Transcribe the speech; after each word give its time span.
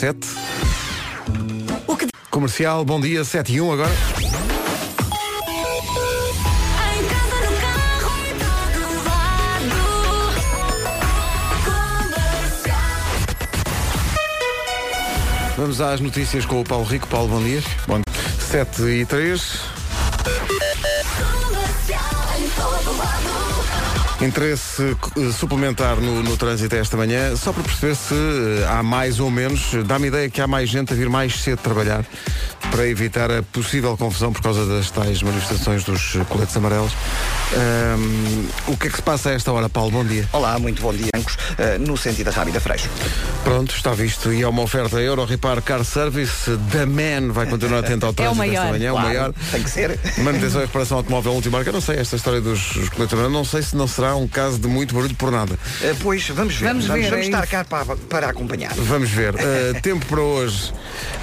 7. 0.00 0.16
Comercial, 2.30 2.86
bom 2.86 2.98
dia, 2.98 3.22
7 3.22 3.52
e 3.52 3.60
1 3.60 3.70
agora. 3.70 3.90
Vamos 15.58 15.82
às 15.82 16.00
notícias 16.00 16.46
com 16.46 16.62
o 16.62 16.64
Paulo 16.64 16.86
Rico. 16.86 17.06
Paulo, 17.06 17.28
bom 17.28 17.42
dia. 17.42 17.62
Bom 17.86 18.00
7 18.38 18.82
e 18.82 19.04
3. 19.04 19.60
Interesse 24.20 24.96
eh, 25.16 25.32
suplementar 25.32 25.96
no, 25.96 26.22
no 26.22 26.36
trânsito 26.36 26.76
esta 26.76 26.94
manhã, 26.94 27.34
só 27.36 27.52
para 27.52 27.62
perceber 27.62 27.94
se 27.94 28.14
eh, 28.14 28.66
há 28.68 28.82
mais 28.82 29.18
ou 29.18 29.30
menos, 29.30 29.72
dá-me 29.86 30.08
ideia 30.08 30.28
que 30.28 30.42
há 30.42 30.46
mais 30.46 30.68
gente 30.68 30.92
a 30.92 30.96
vir 30.96 31.08
mais 31.08 31.40
cedo 31.40 31.58
trabalhar 31.58 32.04
para 32.70 32.86
evitar 32.86 33.30
a 33.30 33.42
possível 33.42 33.96
confusão 33.96 34.30
por 34.30 34.42
causa 34.42 34.66
das 34.66 34.90
tais 34.90 35.22
manifestações 35.22 35.84
dos 35.84 36.18
coletes 36.28 36.54
amarelos. 36.54 36.92
Ahm, 37.52 38.46
o 38.68 38.76
que 38.76 38.86
é 38.86 38.90
que 38.90 38.96
se 38.96 39.02
passa 39.02 39.30
a 39.30 39.32
esta 39.32 39.50
hora, 39.52 39.68
Paulo? 39.68 39.90
Bom 39.90 40.04
dia. 40.04 40.28
Olá, 40.32 40.58
muito 40.58 40.80
bom 40.80 40.92
dia, 40.92 41.08
Ancos, 41.14 41.36
eh, 41.58 41.78
no 41.78 41.96
sentido 41.96 42.26
da 42.26 42.32
Rábida 42.32 42.60
Freixo. 42.60 42.88
Pronto, 43.42 43.74
está 43.74 43.92
visto. 43.92 44.32
E 44.32 44.42
é 44.42 44.46
uma 44.48 44.62
oferta 44.62 45.00
Euro 45.00 45.24
Repar 45.24 45.60
Car 45.62 45.84
Service. 45.84 46.50
The 46.70 46.86
Man 46.86 47.32
vai 47.32 47.46
continuar 47.46 47.80
atento 47.80 48.06
ao 48.06 48.12
trânsito 48.12 48.42
esta 48.42 48.54
maior. 48.60 48.70
manhã. 48.72 48.88
É 48.88 48.92
o 48.92 48.98
maior. 48.98 49.32
Tem 49.50 49.62
que 49.62 49.70
ser. 49.70 49.98
Manutenção 50.18 50.60
e 50.60 50.64
reparação 50.66 50.98
automóvel 50.98 51.32
última 51.32 51.58
marca. 51.58 51.70
Eu 51.70 51.74
não 51.74 51.80
sei, 51.80 51.96
esta 51.96 52.14
história 52.16 52.40
dos 52.40 52.60
amarelos, 53.12 53.32
não 53.32 53.44
sei 53.44 53.62
se 53.62 53.74
não 53.74 53.88
será 53.88 54.14
um 54.14 54.28
caso 54.28 54.58
de 54.58 54.68
muito 54.68 54.94
barulho 54.94 55.14
por 55.16 55.30
nada. 55.32 55.58
Eh, 55.82 55.94
Pois, 56.00 56.28
vamos 56.28 56.54
ver. 56.54 56.66
Vamos 56.68 56.86
ver, 56.86 57.12
é 57.12 57.20
estar 57.20 57.42
isso. 57.42 57.50
cá 57.50 57.64
para, 57.64 57.96
para 57.96 58.28
acompanhar. 58.30 58.72
Vamos 58.74 59.10
ver. 59.10 59.34
Uh, 59.34 59.80
tempo 59.82 60.06
para 60.06 60.20
hoje 60.20 60.72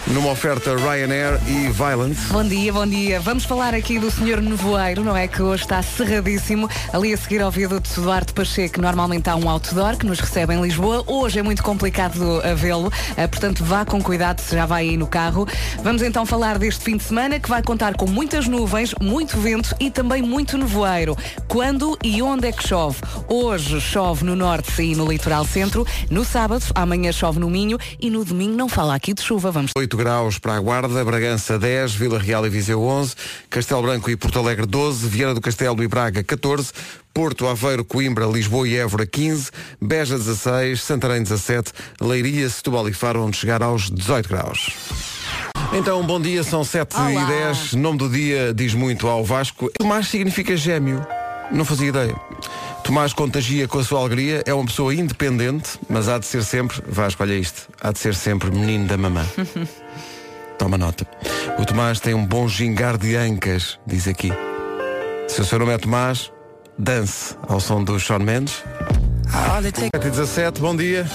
numa 0.08 0.30
oferta 0.30 0.76
Ryanair 0.76 1.40
e 1.48 1.70
Violent. 1.72 2.18
Bom 2.30 2.44
dia, 2.44 2.72
bom 2.74 2.86
dia. 2.86 3.20
Vamos 3.20 3.46
falar 3.46 3.74
aqui 3.74 3.98
do 4.00 4.12
senhor 4.12 4.42
Nevoeiro, 4.42 5.04
não 5.04 5.16
é? 5.16 5.28
Que 5.28 5.42
hoje 5.42 5.64
está 5.64 5.82
cerradíssimo. 6.18 6.70
Ali 6.92 7.14
a 7.14 7.18
seguir 7.18 7.42
ao 7.42 7.52
viaduto 7.52 7.90
Duarte 8.02 8.34
Pacheco, 8.34 8.82
normalmente 8.82 9.30
há 9.30 9.36
um 9.36 9.50
outdoor 9.50 9.98
que 9.98 10.06
nos 10.06 10.20
recebe 10.20 10.54
em 10.54 10.62
Lisboa. 10.62 11.04
Hoje 11.06 11.40
é 11.40 11.44
muito 11.44 11.64
complicado 11.64 12.42
vê-lo, 12.56 12.92
eh, 13.16 13.28
portanto 13.28 13.64
vá 13.64 13.86
com 13.86 14.02
cuidado 14.02 14.40
se 14.40 14.56
já 14.56 14.66
vai 14.66 14.90
aí 14.90 14.98
no 14.98 15.08
carro. 15.08 15.48
Vamos 15.84 16.02
então 16.02 16.26
falar 16.26 16.58
deste 16.58 16.84
fim 16.84 16.98
de 16.98 17.04
semana 17.04 17.40
que 17.40 17.50
vai 17.50 17.62
contar 17.62 17.96
com 17.96 18.08
muitas 18.08 18.48
nuvens, 18.48 18.94
muito 19.00 19.38
vento 19.40 19.76
e 19.80 19.92
também 19.92 20.22
muito 20.22 20.58
nevoeiro. 20.58 21.16
Quando 21.48 21.98
e 22.04 22.22
onde 22.22 22.48
é 22.48 22.52
que 22.52 22.68
chove? 22.68 23.00
Hoje 23.28 23.80
chove 23.80 24.24
no 24.24 24.36
norte 24.36 24.82
e 24.82 24.96
no 24.96 25.10
litoral 25.10 25.46
centro. 25.46 25.86
No 26.10 26.26
sábado, 26.26 26.64
amanhã 26.74 27.12
chove 27.12 27.40
no 27.40 27.50
Minho 27.50 27.78
e 28.00 28.10
no 28.10 28.26
domingo 28.26 28.56
não 28.56 28.68
fala 28.68 28.96
aqui 28.96 29.14
de 29.14 29.22
chuva. 29.22 29.52
Vamos 29.52 29.72
8 29.78 29.96
graus 29.96 30.40
para 30.40 30.56
a 30.56 30.60
Guarda, 30.60 31.04
Bragança 31.06 31.60
10, 31.60 31.94
Vila 31.94 32.20
Real 32.20 32.46
e 32.46 32.50
Viseu 32.50 32.82
11, 32.82 33.16
Castelo 33.50 33.82
Branco 33.82 34.10
e 34.10 34.16
Porto 34.16 34.40
Alegre 34.40 34.66
12, 34.66 35.08
Viana 35.08 35.34
do 35.34 35.42
Castelo 35.42 35.82
e 35.84 35.88
Braga 35.88 36.07
14, 36.12 36.72
Porto, 37.14 37.48
Aveiro, 37.48 37.84
Coimbra, 37.84 38.26
Lisboa 38.26 38.68
e 38.68 38.76
Évora 38.76 39.06
15, 39.06 39.50
Beja 39.82 40.18
16, 40.18 40.82
Santarém 40.82 41.24
17, 41.24 41.72
Leiria, 42.00 42.50
Setúbal 42.50 42.88
e 42.90 42.94
Faro 42.94 43.22
vão 43.22 43.34
chegar 43.34 43.64
aos 43.64 43.90
18 43.90 44.30
graus. 44.30 44.70
Então, 45.74 46.02
bom 46.06 46.20
dia, 46.20 46.44
são 46.44 46.64
7 46.64 46.96
Olá. 46.96 47.12
e 47.12 47.26
10. 47.26 47.74
Nome 47.74 47.98
do 47.98 48.10
dia 48.10 48.54
diz 48.54 48.74
muito 48.74 49.08
ao 49.08 49.24
Vasco. 49.24 49.70
Tomás 49.78 50.08
significa 50.08 50.56
gêmeo. 50.56 51.06
Não 51.52 51.66
fazia 51.66 51.88
ideia. 51.88 52.16
Tomás 52.84 53.12
contagia 53.12 53.68
com 53.68 53.80
a 53.80 53.84
sua 53.84 54.00
alegria, 54.00 54.44
é 54.46 54.54
uma 54.54 54.66
pessoa 54.66 54.96
independente, 54.96 55.78
mas 55.90 56.08
há 56.08 56.18
de 56.18 56.26
ser 56.26 56.44
sempre, 56.44 56.82
Vasco, 56.88 57.22
olha 57.22 57.34
isto, 57.34 57.68
há 57.82 57.92
de 57.92 58.00
ser 58.00 58.16
sempre 58.16 58.50
menino 58.50 58.88
da 58.88 58.98
mamã. 58.98 59.26
Toma 60.58 60.78
nota. 60.78 61.06
O 61.60 61.66
Tomás 61.66 62.00
tem 62.00 62.14
um 62.14 62.26
bom 62.26 62.48
gingar 62.48 62.98
de 62.98 63.16
ancas, 63.16 63.78
diz 63.86 64.08
aqui. 64.08 64.32
Se 65.38 65.42
o 65.42 65.46
seu 65.46 65.60
nome 65.60 65.72
é 65.72 65.78
Tomás, 65.78 66.32
dance 66.80 67.36
ao 67.48 67.60
som 67.60 67.84
do 67.84 68.00
Sean 68.00 68.18
Mendes. 68.18 68.64
7 69.94 70.08
e 70.08 70.10
17, 70.10 70.60
bom 70.60 70.76
dia. 70.76 71.06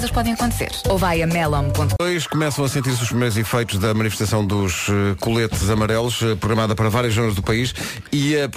Coisas 0.00 0.10
podem 0.10 0.32
acontecer. 0.32 0.70
Ou 0.88 0.96
vai 0.96 1.20
a 1.20 1.26
melon.com. 1.26 1.88
Começam 2.30 2.64
a 2.64 2.68
sentir-se 2.68 3.02
os 3.02 3.08
primeiros 3.08 3.36
efeitos 3.36 3.78
da 3.78 3.92
manifestação 3.92 4.46
dos 4.46 4.86
eh, 4.88 5.14
coletes 5.20 5.68
amarelos, 5.68 6.22
eh, 6.22 6.34
programada 6.36 6.74
para 6.74 6.88
várias 6.88 7.14
zonas 7.14 7.34
do 7.34 7.42
país, 7.42 7.74
e 8.10 8.34
eh, 8.34 8.48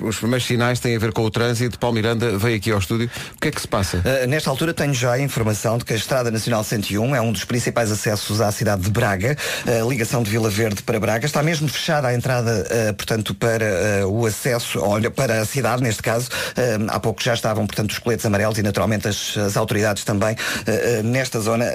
os 0.00 0.16
primeiros 0.18 0.46
sinais 0.46 0.78
têm 0.78 0.94
a 0.94 0.98
ver 0.98 1.12
com 1.12 1.22
o 1.22 1.30
trânsito. 1.30 1.78
Paulo 1.78 1.94
Miranda 1.94 2.38
veio 2.38 2.56
aqui 2.56 2.70
ao 2.70 2.78
estúdio. 2.78 3.10
O 3.34 3.40
que 3.40 3.48
é 3.48 3.50
que 3.50 3.60
se 3.60 3.66
passa? 3.66 3.98
Uh, 3.98 4.28
nesta 4.28 4.48
altura 4.50 4.72
tenho 4.72 4.94
já 4.94 5.12
a 5.12 5.18
informação 5.18 5.76
de 5.76 5.84
que 5.84 5.92
a 5.92 5.96
Estrada 5.96 6.30
Nacional 6.30 6.62
101 6.62 7.16
é 7.16 7.20
um 7.20 7.32
dos 7.32 7.44
principais 7.44 7.90
acessos 7.90 8.40
à 8.40 8.52
cidade 8.52 8.82
de 8.82 8.90
Braga, 8.90 9.36
a 9.66 9.84
ligação 9.88 10.22
de 10.22 10.30
Vila 10.30 10.50
Verde 10.50 10.82
para 10.82 11.00
Braga. 11.00 11.26
Está 11.26 11.42
mesmo 11.42 11.68
fechada 11.68 12.08
a 12.08 12.14
entrada, 12.14 12.64
uh, 12.70 12.94
portanto, 12.94 13.34
para 13.34 14.04
uh, 14.04 14.08
o 14.08 14.26
acesso, 14.26 14.78
olha, 14.80 15.10
para 15.10 15.40
a 15.40 15.44
cidade, 15.44 15.82
neste 15.82 16.02
caso. 16.02 16.28
Uh, 16.28 16.86
há 16.88 17.00
pouco 17.00 17.22
já 17.22 17.34
estavam, 17.34 17.66
portanto, 17.66 17.90
os 17.90 17.98
coletes 17.98 18.24
amarelos 18.24 18.58
e, 18.58 18.62
naturalmente, 18.62 19.08
as, 19.08 19.36
as 19.36 19.56
autoridades 19.56 20.04
também 20.04 20.34
uh, 20.34 20.36
uh, 20.36 20.91
nesta 21.02 21.40
zona. 21.40 21.64
uh, 21.64 21.68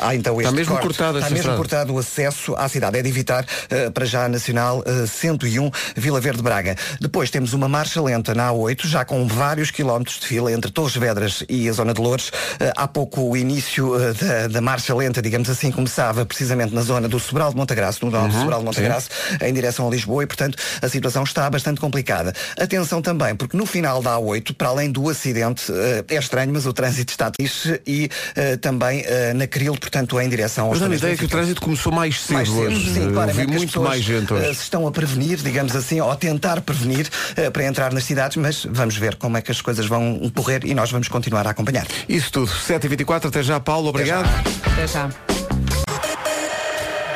há, 0.00 0.08
há 0.08 0.14
então 0.14 0.40
este 0.40 0.54
mesmo 0.54 0.74
corte. 0.74 0.86
cortada 0.86 1.18
Está 1.18 1.30
mesmo 1.30 1.38
estrada. 1.38 1.56
cortado 1.56 1.94
o 1.94 1.98
acesso 1.98 2.54
à 2.56 2.68
cidade. 2.68 2.98
É 2.98 3.02
de 3.02 3.08
evitar 3.08 3.44
uh, 3.44 3.90
para 3.92 4.04
já 4.04 4.26
a 4.26 4.28
Nacional 4.28 4.80
uh, 4.80 5.06
101 5.06 5.70
Vila 5.96 6.20
Verde 6.20 6.42
Braga. 6.42 6.76
Depois 7.00 7.30
temos 7.30 7.52
uma 7.52 7.68
marcha 7.68 8.00
lenta 8.02 8.34
na 8.34 8.50
A8, 8.50 8.86
já 8.86 9.04
com 9.04 9.26
vários 9.26 9.70
quilómetros 9.70 10.20
de 10.20 10.26
fila 10.26 10.52
entre 10.52 10.70
Torres 10.70 10.96
Vedras 10.96 11.42
e 11.48 11.68
a 11.68 11.72
zona 11.72 11.94
de 11.94 12.00
Loures. 12.00 12.28
Uh, 12.28 12.72
há 12.76 12.86
pouco 12.86 13.22
o 13.22 13.36
início 13.36 13.92
da, 14.14 14.48
da 14.48 14.60
marcha 14.60 14.94
lenta, 14.94 15.22
digamos 15.22 15.48
assim, 15.48 15.70
começava 15.70 16.24
precisamente 16.26 16.74
na 16.74 16.82
zona 16.82 17.08
do 17.08 17.18
Sobral 17.18 17.50
de 17.50 17.56
Montagraço, 17.56 18.04
no 18.04 18.10
novo 18.10 18.32
Sobral 18.32 18.60
de 18.60 18.64
Montagraço, 18.66 19.08
em 19.40 19.52
direção 19.52 19.86
a 19.86 19.90
Lisboa 19.90 20.22
e, 20.22 20.26
portanto, 20.26 20.58
a 20.82 20.88
situação 20.88 21.22
está 21.24 21.48
bastante 21.48 21.80
complicada. 21.80 22.32
Atenção 22.58 23.00
também, 23.00 23.34
porque 23.34 23.56
no 23.56 23.66
final 23.66 24.02
da 24.02 24.16
A8, 24.16 24.54
para 24.54 24.68
além 24.68 24.90
do 24.90 25.08
acidente, 25.08 25.72
é 26.08 26.16
estranho, 26.16 26.52
mas 26.52 26.66
o 26.66 26.72
trânsito 26.72 27.12
está 27.12 27.30
triste 27.30 27.80
e 27.86 28.08
uh, 28.36 28.56
também 28.58 29.00
uh, 29.02 29.34
na 29.34 29.46
Cril, 29.46 29.74
portanto, 29.76 30.20
em 30.20 30.28
direção 30.28 30.66
aos 30.66 30.78
Mas 30.80 30.90
a 30.90 30.94
ideia 30.94 31.16
que 31.16 31.24
o 31.24 31.28
trânsito 31.28 31.60
começou 31.60 31.92
mais 31.92 32.20
cedo 32.20 32.34
Mais 32.36 32.48
cedo, 32.48 32.60
hoje. 32.60 32.94
sim, 32.94 33.04
Eu 33.04 33.12
claramente 33.12 33.36
vi 33.40 33.46
que 33.46 33.50
as 33.52 33.56
muito 33.58 33.68
pessoas, 33.70 33.88
mais 33.88 34.02
gente 34.02 34.32
eh, 34.32 34.36
hoje. 34.36 34.54
se 34.54 34.62
estão 34.62 34.86
a 34.86 34.90
prevenir, 34.92 35.38
digamos 35.38 35.74
assim, 35.76 36.00
ou 36.00 36.10
a 36.10 36.16
tentar 36.16 36.60
prevenir 36.60 37.08
eh, 37.36 37.50
para 37.50 37.64
entrar 37.64 37.92
nas 37.92 38.04
cidades, 38.04 38.36
mas 38.36 38.66
vamos 38.70 38.96
ver 38.96 39.16
como 39.16 39.36
é 39.36 39.42
que 39.42 39.50
as 39.50 39.60
coisas 39.60 39.86
vão 39.86 40.30
correr 40.34 40.64
e 40.64 40.74
nós 40.74 40.90
vamos 40.90 41.08
continuar 41.08 41.46
a 41.46 41.50
acompanhar. 41.50 41.86
Isso 42.08 42.30
tudo. 42.32 42.50
7h24, 42.50 43.26
até 43.26 43.42
já, 43.42 43.58
Paulo. 43.60 43.88
Obrigado. 43.88 44.28
Até 44.64 44.86
já. 44.86 45.35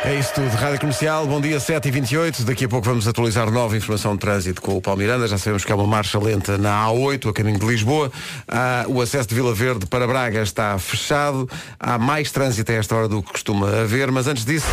É 0.03 0.15
isso 0.15 0.33
tudo. 0.35 0.49
Rádio 0.49 0.81
Comercial, 0.81 1.27
bom 1.27 1.41
dia 1.41 1.59
7h28. 1.59 2.45
Daqui 2.45 2.65
a 2.65 2.69
pouco 2.69 2.87
vamos 2.87 3.07
atualizar 3.07 3.51
nova 3.51 3.77
informação 3.77 4.15
de 4.15 4.21
trânsito 4.21 4.63
com 4.63 4.77
o 4.77 4.81
Paulo 4.81 4.99
Miranda. 4.99 5.29
Já 5.29 5.37
sabemos 5.37 5.63
que 5.63 5.71
há 5.71 5.77
uma 5.77 5.87
marcha 5.87 6.19
lenta 6.19 6.57
na 6.57 6.87
A8, 6.87 7.29
a 7.29 7.33
caminho 7.35 7.59
de 7.59 7.67
Lisboa. 7.67 8.11
Ah, 8.49 8.87
o 8.89 9.03
acesso 9.03 9.29
de 9.29 9.35
Vila 9.35 9.55
Verde 9.55 9.85
para 9.87 10.07
Braga 10.07 10.41
está 10.41 10.79
fechado. 10.79 11.49
Há 11.79 11.99
mais 11.99 12.33
trânsito 12.33 12.73
a 12.73 12.77
esta 12.77 12.97
hora 12.97 13.09
do 13.09 13.23
que 13.23 13.31
costuma 13.31 13.69
haver. 13.69 14.11
Mas 14.11 14.27
antes 14.27 14.47
disso, 14.47 14.67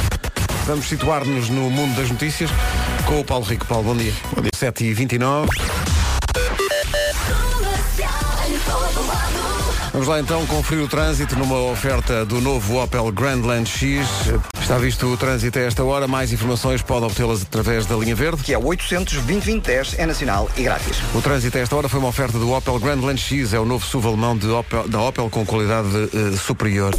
vamos 0.66 0.86
situar-nos 0.88 1.50
no 1.50 1.70
mundo 1.70 1.98
das 1.98 2.10
notícias 2.10 2.50
com 3.06 3.20
o 3.20 3.26
Paulo 3.26 3.44
Rico. 3.44 3.66
Paulo, 3.66 3.84
bom 3.84 3.98
dia. 3.98 4.14
Bom 4.34 4.42
dia. 4.42 4.52
7h29. 4.56 5.97
Vamos 9.98 10.10
lá 10.10 10.20
então 10.20 10.46
conferir 10.46 10.84
o 10.84 10.88
trânsito 10.88 11.36
numa 11.36 11.58
oferta 11.72 12.24
do 12.24 12.40
novo 12.40 12.80
Opel 12.80 13.12
Grandland 13.12 13.68
X. 13.68 14.08
Está 14.62 14.78
visto 14.78 15.08
o 15.08 15.18
trânsito 15.18 15.58
a 15.58 15.64
esta 15.64 15.84
hora. 15.84 16.08
Mais 16.08 16.32
informações 16.32 16.84
pode 16.84 17.04
obtê-las 17.04 17.42
através 17.42 17.88
da 17.88 17.96
linha 17.96 18.14
verde. 18.14 18.44
Que 18.44 18.54
é 18.54 18.60
800 18.60 19.16
2010 19.24 19.96
é 19.98 20.06
nacional 20.06 20.52
e 20.56 20.62
grátis. 20.62 20.98
O 21.16 21.20
trânsito 21.20 21.58
a 21.58 21.62
esta 21.62 21.76
hora 21.76 21.90
foi 21.90 22.00
uma 22.00 22.10
oferta 22.10 22.38
do 22.38 22.52
Opel 22.52 22.78
Grandland 22.78 23.20
X, 23.20 23.56
é 23.56 23.60
o 23.60 23.66
novo 23.66 23.84
SUV 23.84 24.10
alemão 24.10 24.38
Opel- 24.60 24.88
da 24.88 25.02
Opel 25.02 25.32
com 25.32 25.44
qualidade 25.44 25.90
eh, 26.14 26.38
superior. 26.38 26.94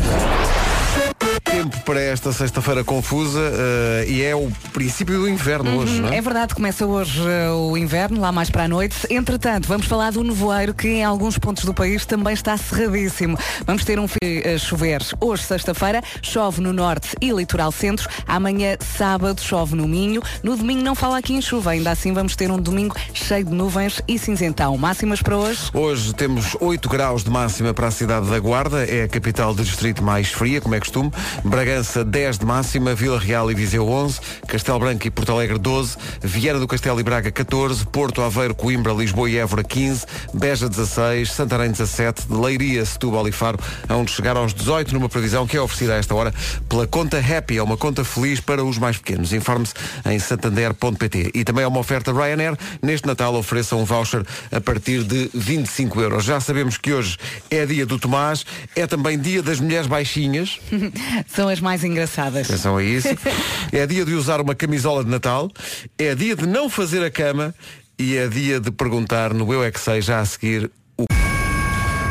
Tempo 1.58 1.80
para 1.80 2.00
esta 2.00 2.32
sexta-feira 2.32 2.84
confusa 2.84 3.40
eh, 3.40 4.04
e 4.06 4.22
é 4.22 4.32
o 4.32 4.48
princípio 4.72 5.18
do 5.18 5.28
inverno 5.28 5.76
hoje, 5.78 6.00
não 6.00 6.08
é? 6.08 6.18
É 6.18 6.20
verdade, 6.20 6.54
começa 6.54 6.86
hoje 6.86 7.20
eh, 7.28 7.50
o 7.50 7.76
inverno, 7.76 8.20
lá 8.20 8.30
mais 8.30 8.48
para 8.48 8.62
a 8.62 8.68
noite. 8.68 8.96
Entretanto, 9.10 9.66
vamos 9.66 9.88
falar 9.88 10.12
do 10.12 10.22
nevoeiro 10.22 10.72
que 10.72 10.86
em 10.86 11.04
alguns 11.04 11.36
pontos 11.36 11.64
do 11.64 11.74
país 11.74 12.06
também 12.06 12.32
está 12.32 12.56
cerradíssimo. 12.56 13.36
Vamos 13.66 13.84
ter 13.84 13.98
um 13.98 14.06
fim 14.06 14.18
a 14.54 14.56
chover 14.56 15.02
hoje, 15.20 15.42
sexta-feira, 15.42 16.00
chove 16.22 16.60
no 16.60 16.72
norte 16.72 17.16
e 17.20 17.32
litoral 17.32 17.72
centro. 17.72 18.08
Amanhã, 18.24 18.76
sábado, 18.78 19.40
chove 19.40 19.74
no 19.74 19.88
Minho. 19.88 20.22
No 20.44 20.56
domingo 20.56 20.84
não 20.84 20.94
fala 20.94 21.18
aqui 21.18 21.32
em 21.32 21.42
chuva, 21.42 21.72
ainda 21.72 21.90
assim 21.90 22.12
vamos 22.12 22.36
ter 22.36 22.52
um 22.52 22.60
domingo 22.60 22.94
cheio 23.12 23.44
de 23.44 23.52
nuvens 23.52 24.00
e 24.06 24.16
cinzentão. 24.16 24.78
Máximas 24.78 25.20
para 25.20 25.36
hoje? 25.36 25.70
Hoje 25.74 26.14
temos 26.14 26.56
8 26.60 26.88
graus 26.88 27.24
de 27.24 27.30
máxima 27.30 27.74
para 27.74 27.88
a 27.88 27.90
cidade 27.90 28.30
da 28.30 28.38
Guarda, 28.38 28.84
é 28.84 29.02
a 29.02 29.08
capital 29.08 29.52
do 29.52 29.64
distrito 29.64 30.04
mais 30.04 30.28
fria, 30.28 30.60
como 30.60 30.76
é 30.76 30.78
costume. 30.78 31.10
Bragança 31.48 32.04
10 32.04 32.38
de 32.38 32.44
máxima, 32.44 32.94
Vila 32.94 33.18
Real 33.18 33.50
e 33.50 33.54
Viseu 33.54 33.88
11, 33.88 34.20
Castelo 34.46 34.78
Branco 34.78 35.06
e 35.06 35.10
Porto 35.10 35.32
Alegre 35.32 35.58
12, 35.58 35.96
Viana 36.20 36.58
do 36.58 36.68
Castelo 36.68 37.00
e 37.00 37.02
Braga 37.02 37.32
14, 37.32 37.86
Porto 37.86 38.20
Aveiro, 38.20 38.54
Coimbra, 38.54 38.92
Lisboa 38.92 39.30
e 39.30 39.38
Évora 39.38 39.64
15, 39.64 40.04
Beja 40.34 40.68
16, 40.68 41.32
Santarém 41.32 41.70
17, 41.70 42.26
Leiria, 42.30 42.84
Setúbal 42.84 43.26
e 43.28 43.32
Faro, 43.32 43.58
onde 43.88 44.10
chegar 44.10 44.36
aos 44.36 44.52
18 44.52 44.92
numa 44.92 45.08
previsão 45.08 45.46
que 45.46 45.56
é 45.56 45.60
oferecida 45.60 45.94
a 45.94 45.96
esta 45.96 46.14
hora 46.14 46.34
pela 46.68 46.86
conta 46.86 47.18
Happy, 47.18 47.56
é 47.56 47.62
uma 47.62 47.78
conta 47.78 48.04
feliz 48.04 48.40
para 48.40 48.62
os 48.62 48.76
mais 48.76 48.98
pequenos. 48.98 49.32
Informe-se 49.32 49.72
em 50.04 50.18
santander.pt. 50.18 51.30
E 51.34 51.44
também 51.44 51.64
é 51.64 51.66
uma 51.66 51.80
oferta 51.80 52.12
Ryanair. 52.12 52.56
Neste 52.82 53.06
Natal 53.06 53.34
ofereça 53.34 53.74
um 53.74 53.84
voucher 53.84 54.22
a 54.52 54.60
partir 54.60 55.02
de 55.02 55.30
25 55.32 56.00
euros. 56.00 56.24
Já 56.24 56.40
sabemos 56.40 56.76
que 56.76 56.92
hoje 56.92 57.16
é 57.50 57.64
dia 57.64 57.86
do 57.86 57.98
Tomás, 57.98 58.44
é 58.76 58.86
também 58.86 59.18
dia 59.18 59.42
das 59.42 59.60
mulheres 59.60 59.86
baixinhas. 59.86 60.60
São 61.38 61.48
as 61.48 61.60
mais 61.60 61.84
engraçadas. 61.84 62.50
Atenção 62.50 62.76
a 62.76 62.82
isso. 62.82 63.06
É 63.70 63.86
dia 63.86 64.04
de 64.04 64.12
usar 64.12 64.40
uma 64.40 64.56
camisola 64.56 65.04
de 65.04 65.10
Natal. 65.10 65.48
É 65.96 66.12
dia 66.12 66.34
de 66.34 66.44
não 66.44 66.68
fazer 66.68 67.04
a 67.04 67.12
cama. 67.12 67.54
E 67.96 68.16
é 68.16 68.26
dia 68.26 68.58
de 68.58 68.72
perguntar 68.72 69.32
no 69.32 69.52
Eu 69.52 69.62
É 69.62 69.70
Que 69.70 69.78
Sei, 69.78 70.02
já 70.02 70.18
a 70.18 70.26
seguir, 70.26 70.68
o... 70.96 71.04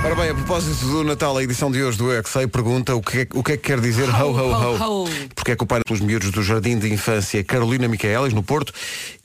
Ora 0.06 0.16
bem, 0.16 0.30
a 0.30 0.34
propósito 0.34 0.86
do 0.86 1.04
Natal, 1.04 1.36
a 1.36 1.44
edição 1.44 1.70
de 1.70 1.84
hoje 1.84 1.98
do 1.98 2.10
Eu 2.10 2.22
É 2.22 2.24
Sei 2.24 2.48
pergunta 2.48 2.96
o 2.96 3.02
que 3.02 3.20
é, 3.20 3.28
o 3.34 3.44
que, 3.44 3.52
é 3.52 3.58
que 3.58 3.64
quer 3.64 3.82
dizer 3.82 4.08
ho, 4.08 4.32
ho, 4.32 4.50
ho. 4.50 4.78
ho, 4.78 5.04
ho. 5.04 5.10
Porque 5.36 5.52
é 5.52 5.56
que 5.58 5.64
o 5.66 5.68
pai 5.68 5.82
pelos 5.86 6.00
miúdos 6.00 6.32
do 6.32 6.42
Jardim 6.42 6.80
de 6.80 6.94
Infância 6.94 7.44
Carolina 7.44 7.90
Micaelis, 7.90 8.34
no 8.34 8.44
Porto, 8.44 8.72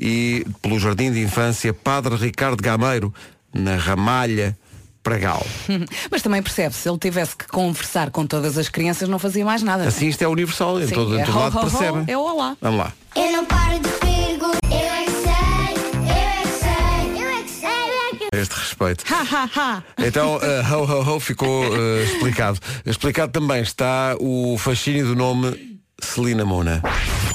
e 0.00 0.44
pelo 0.60 0.80
Jardim 0.80 1.12
de 1.12 1.20
Infância 1.20 1.72
Padre 1.72 2.16
Ricardo 2.16 2.60
Gameiro, 2.60 3.14
na 3.54 3.76
Ramalha, 3.76 4.58
Pragal. 5.02 5.44
Mas 6.10 6.22
também 6.22 6.42
percebe, 6.42 6.74
se 6.74 6.88
ele 6.88 6.98
tivesse 6.98 7.34
que 7.36 7.46
conversar 7.48 8.10
com 8.10 8.24
todas 8.26 8.56
as 8.56 8.68
crianças, 8.68 9.08
não 9.08 9.18
fazia 9.18 9.44
mais 9.44 9.62
nada. 9.62 9.84
Assim 9.86 10.06
isto 10.08 10.22
é 10.22 10.28
universal, 10.28 10.80
em 10.80 10.86
Sim, 10.86 10.94
todo, 10.94 11.16
em 11.16 11.20
é 11.20 11.24
todo 11.24 11.36
ho, 11.36 11.40
lado 11.40 11.56
ho, 11.58 11.58
ho, 11.58 11.70
percebem. 11.70 12.04
é 12.06 12.16
o 12.16 12.20
olá. 12.20 12.56
Vamos 12.60 12.78
lá. 12.78 12.92
Eu 13.16 13.32
não 13.32 13.44
paro 13.44 13.78
de 13.80 13.88
perguntar. 13.88 14.58
Eu 14.70 14.78
é 14.78 15.04
que 15.04 15.10
sei, 15.10 16.06
eu 16.06 16.18
é 16.18 16.42
que 16.42 16.48
sei, 16.60 17.22
eu 17.22 17.28
é 17.28 17.42
que 17.42 17.50
sei, 17.50 17.68
eu 17.68 18.12
é 18.12 18.16
que 18.30 18.36
Este 18.36 18.54
respeito. 18.54 19.04
Ha, 19.12 19.22
ha, 19.36 19.50
ha. 19.56 19.82
Então, 19.98 20.36
uh, 20.36 20.74
ho, 20.74 20.84
ho, 20.84 21.16
ho 21.16 21.20
ficou 21.20 21.64
uh, 21.68 22.02
explicado. 22.04 22.58
Explicado 22.86 23.32
também 23.32 23.60
está 23.62 24.14
o 24.20 24.56
fascínio 24.58 25.06
do 25.06 25.16
nome 25.16 25.80
Celina 26.00 26.44
Mona. 26.44 26.80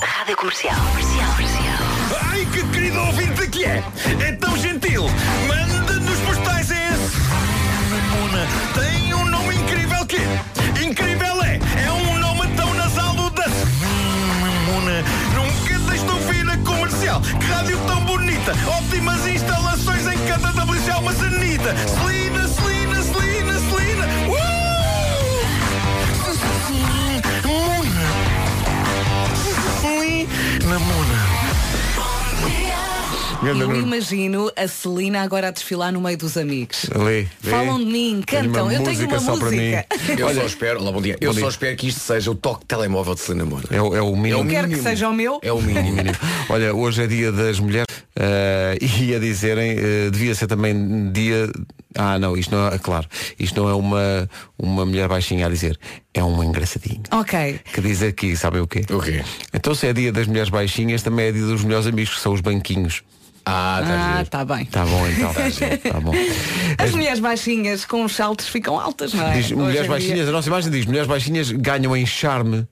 Rádio 0.02 0.38
Comercial. 0.38 0.76
Comercial, 0.92 1.32
comercial. 1.36 2.32
Ai, 2.32 2.48
que 2.54 2.64
querido 2.68 3.00
ouvinte 3.00 3.48
que 3.50 3.66
é! 3.66 3.84
É 4.26 4.32
Que 17.22 17.46
rádio 17.46 17.80
tão 17.88 18.00
bonita! 18.02 18.54
Ótimas 18.68 19.26
instalações 19.26 20.06
em 20.06 20.18
cada 20.28 20.50
WC 20.50 20.92
uma 21.00 21.14
sanita! 21.14 21.76
Celina, 21.76 22.48
Celina, 22.48 23.02
Celina, 23.02 23.60
Celina! 23.60 24.06
Uh! 24.28 24.38
Mona! 27.48 28.08
Celina 29.82 30.80
Mona! 30.80 31.37
Eu 33.44 33.54
Nuno. 33.54 33.76
imagino 33.76 34.52
a 34.56 34.68
Celina 34.68 35.22
agora 35.22 35.50
a 35.50 35.52
desfilar 35.52 35.92
no 35.92 36.02
meio 36.02 36.18
dos 36.18 36.36
amigos. 36.38 36.90
Ali. 36.94 37.28
Falam 37.40 37.78
de 37.80 37.86
mim, 37.86 38.24
cantam. 38.26 38.72
Eu 38.72 38.84
tenho 38.84 39.08
uma 39.08 39.20
música. 39.20 39.86
Eu 40.18 40.34
só 40.34 40.42
espero, 40.46 40.82
olá, 40.82 40.92
bom 40.92 41.02
dia. 41.02 41.18
Eu 41.22 41.30
Bom 41.30 41.34
só 41.36 41.40
dia. 41.42 41.50
espero 41.50 41.78
que 41.78 41.88
isto 41.88 42.00
seja 42.00 42.32
o 42.32 42.36
toque 42.36 42.62
de 42.62 42.66
telemóvel 42.68 43.14
de 43.14 43.22
Celina 43.22 43.46
Moura. 43.46 43.66
É, 43.70 43.80
o- 43.82 43.96
é 43.96 44.02
o 44.02 44.16
mínimo. 44.16 44.42
Eu 44.44 44.48
quero 44.48 44.68
que 44.68 44.78
seja 44.82 45.08
o 45.08 45.14
meu. 45.14 45.40
É 45.44 45.52
o 45.54 45.62
mínimo. 45.62 45.98
Olha, 46.50 46.74
hoje 46.74 47.04
é 47.04 47.08
dia 47.08 47.32
das 47.32 47.60
mulheres 47.60 47.86
eh, 48.16 48.78
e 48.82 49.14
a 49.16 49.20
dizerem, 49.20 49.72
eh, 49.78 50.10
devia 50.12 50.34
ser 50.34 50.48
também 50.48 51.12
dia. 51.12 51.48
Ah, 51.98 52.20
não, 52.20 52.38
isto 52.38 52.56
não 52.56 52.68
é, 52.68 52.78
claro, 52.78 53.08
isto 53.40 53.62
não 53.62 53.70
é 53.70 53.74
uma, 53.74 54.30
uma 54.58 54.86
mulher 54.86 55.08
baixinha 55.08 55.48
a 55.48 55.50
dizer, 55.50 55.78
é 56.14 56.24
um 56.24 56.44
engraçadinho. 56.44 57.02
Ok. 57.12 57.60
Que 57.74 57.82
diz 57.82 58.02
aqui, 58.04 58.36
sabem 58.38 58.62
o 58.62 58.68
quê? 58.68 58.82
O 58.92 59.00
quê? 59.02 59.24
Então 59.54 59.74
se 59.74 59.88
é 59.88 59.94
dia 59.94 60.12
das 60.12 60.28
mulheres 60.28 60.50
baixinhas, 60.50 61.02
também 61.02 61.26
é 61.28 61.32
dia 61.32 61.46
dos 61.46 61.64
melhores 61.64 61.88
amigos, 61.88 62.14
que 62.16 62.22
são 62.22 62.34
os 62.34 62.42
banquinhos. 62.42 63.02
Ah, 63.50 63.82
tá 63.82 64.20
Ah, 64.20 64.26
tá 64.26 64.46
bem. 64.46 64.66
Tá 64.66 64.86
bom 64.86 65.08
então. 65.08 65.34
tá 65.92 66.00
bom. 66.02 66.12
As 66.78 66.92
mulheres 66.92 67.20
baixinhas 67.20 67.86
com 67.86 68.04
os 68.04 68.14
saltos 68.14 68.48
ficam 68.48 68.78
altas, 68.78 69.14
não 69.14 69.26
é? 69.26 69.34
Diz, 69.38 69.52
mulheres 69.52 69.78
em 69.80 69.82
dia. 69.84 69.90
baixinhas, 69.90 70.28
a 70.28 70.32
nossa 70.34 70.50
imagem 70.50 70.70
diz, 70.72 70.86
mulheres 70.86 71.08
baixinhas 71.08 71.52
ganham 71.52 71.96
em 71.96 72.06
charme 72.06 72.68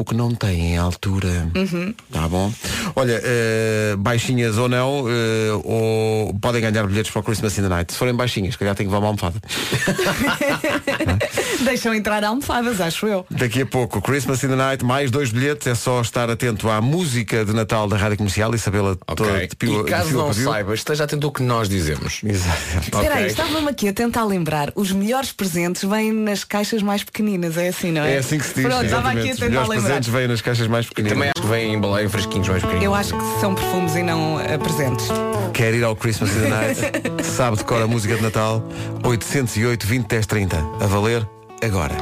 o 0.00 0.04
que 0.04 0.14
não 0.14 0.34
têm 0.34 0.72
em 0.72 0.78
altura. 0.78 1.46
Uhum. 1.54 1.94
Tá 2.10 2.26
bom? 2.26 2.50
Olha, 2.96 3.20
eh, 3.22 3.94
baixinhas 3.98 4.56
ou 4.56 4.66
não, 4.66 5.04
eh, 5.06 5.50
ou 5.62 6.32
podem 6.40 6.62
ganhar 6.62 6.86
bilhetes 6.86 7.10
para 7.12 7.20
o 7.20 7.22
Christmas 7.22 7.58
in 7.58 7.62
the 7.64 7.68
Night. 7.68 7.92
Se 7.92 7.98
forem 7.98 8.14
baixinhas, 8.14 8.54
se 8.54 8.58
calhar 8.58 8.74
tem 8.74 8.86
que 8.86 8.90
levar 8.90 9.00
uma 9.04 9.08
almofada. 9.08 9.38
Deixam 11.62 11.94
entrar 11.94 12.24
almofadas, 12.24 12.80
acho 12.80 13.06
eu. 13.06 13.26
Daqui 13.30 13.60
a 13.60 13.66
pouco, 13.66 14.00
Christmas 14.00 14.42
in 14.42 14.48
the 14.48 14.56
Night, 14.56 14.82
mais 14.82 15.10
dois 15.10 15.30
bilhetes. 15.30 15.66
É 15.66 15.74
só 15.74 16.00
estar 16.00 16.30
atento 16.30 16.70
à 16.70 16.80
música 16.80 17.44
de 17.44 17.52
Natal 17.52 17.86
da 17.86 17.98
Rádio 17.98 18.16
Comercial 18.16 18.54
e 18.54 18.58
sabê-la 18.58 18.96
toda 19.14 19.30
Ok. 19.30 19.48
de 19.48 19.56
pio, 19.56 19.80
E 19.80 19.84
de 19.84 19.90
caso 19.90 20.08
a 20.08 20.12
não 20.24 20.32
saiba, 20.32 20.74
esteja 20.74 21.04
atento 21.04 21.26
ao 21.26 21.32
que 21.32 21.42
nós 21.42 21.68
dizemos. 21.68 22.22
Exato. 22.24 22.58
Espera 22.82 23.16
aí, 23.16 23.24
Ok. 23.24 23.26
estava-me 23.26 23.68
aqui 23.68 23.88
a 23.88 23.92
tentar 23.92 24.24
lembrar. 24.24 24.72
Os 24.74 24.90
melhores 24.92 25.30
presentes 25.30 25.84
vêm 25.84 26.10
nas 26.10 26.42
caixas 26.42 26.80
mais 26.82 27.04
pequeninas, 27.04 27.58
é 27.58 27.68
assim, 27.68 27.92
não 27.92 28.02
é? 28.02 28.14
É 28.14 28.18
assim 28.18 28.38
que 28.38 28.46
se 28.46 28.54
diz. 28.54 28.64
Pronto, 28.64 28.84
estava 28.86 29.10
aqui 29.10 29.30
a 29.30 29.36
tentar 29.36 29.68
lembrar. 29.68 29.89
Presentes 29.90 30.08
vêm 30.08 30.28
nas 30.28 30.40
caixas 30.40 30.68
mais 30.68 30.86
pequeninas. 30.86 31.16
Também 31.16 31.30
acho 31.34 31.42
que 31.42 31.48
vem 31.48 31.74
em 31.74 31.80
baleia 31.80 32.08
fresquinhos 32.08 32.48
mais 32.48 32.62
pequeninos. 32.62 32.84
Eu 32.84 32.94
acho 32.94 33.18
que 33.18 33.40
são 33.40 33.54
perfumes 33.54 33.96
e 33.96 34.02
não 34.02 34.40
eh, 34.40 34.56
presentes. 34.56 35.08
Quer 35.52 35.74
ir 35.74 35.82
ao 35.82 35.96
Christmas 35.96 36.30
in 36.36 36.42
the 36.42 36.48
Night? 36.48 36.80
Sabe 37.24 37.56
de 37.56 37.64
cor 37.64 37.82
a 37.82 37.86
música 37.86 38.14
de 38.14 38.22
Natal? 38.22 38.62
808 39.02 39.86
20 39.86 40.06
10 40.06 40.26
30. 40.26 40.56
A 40.80 40.86
valer 40.86 41.28
agora. 41.62 41.96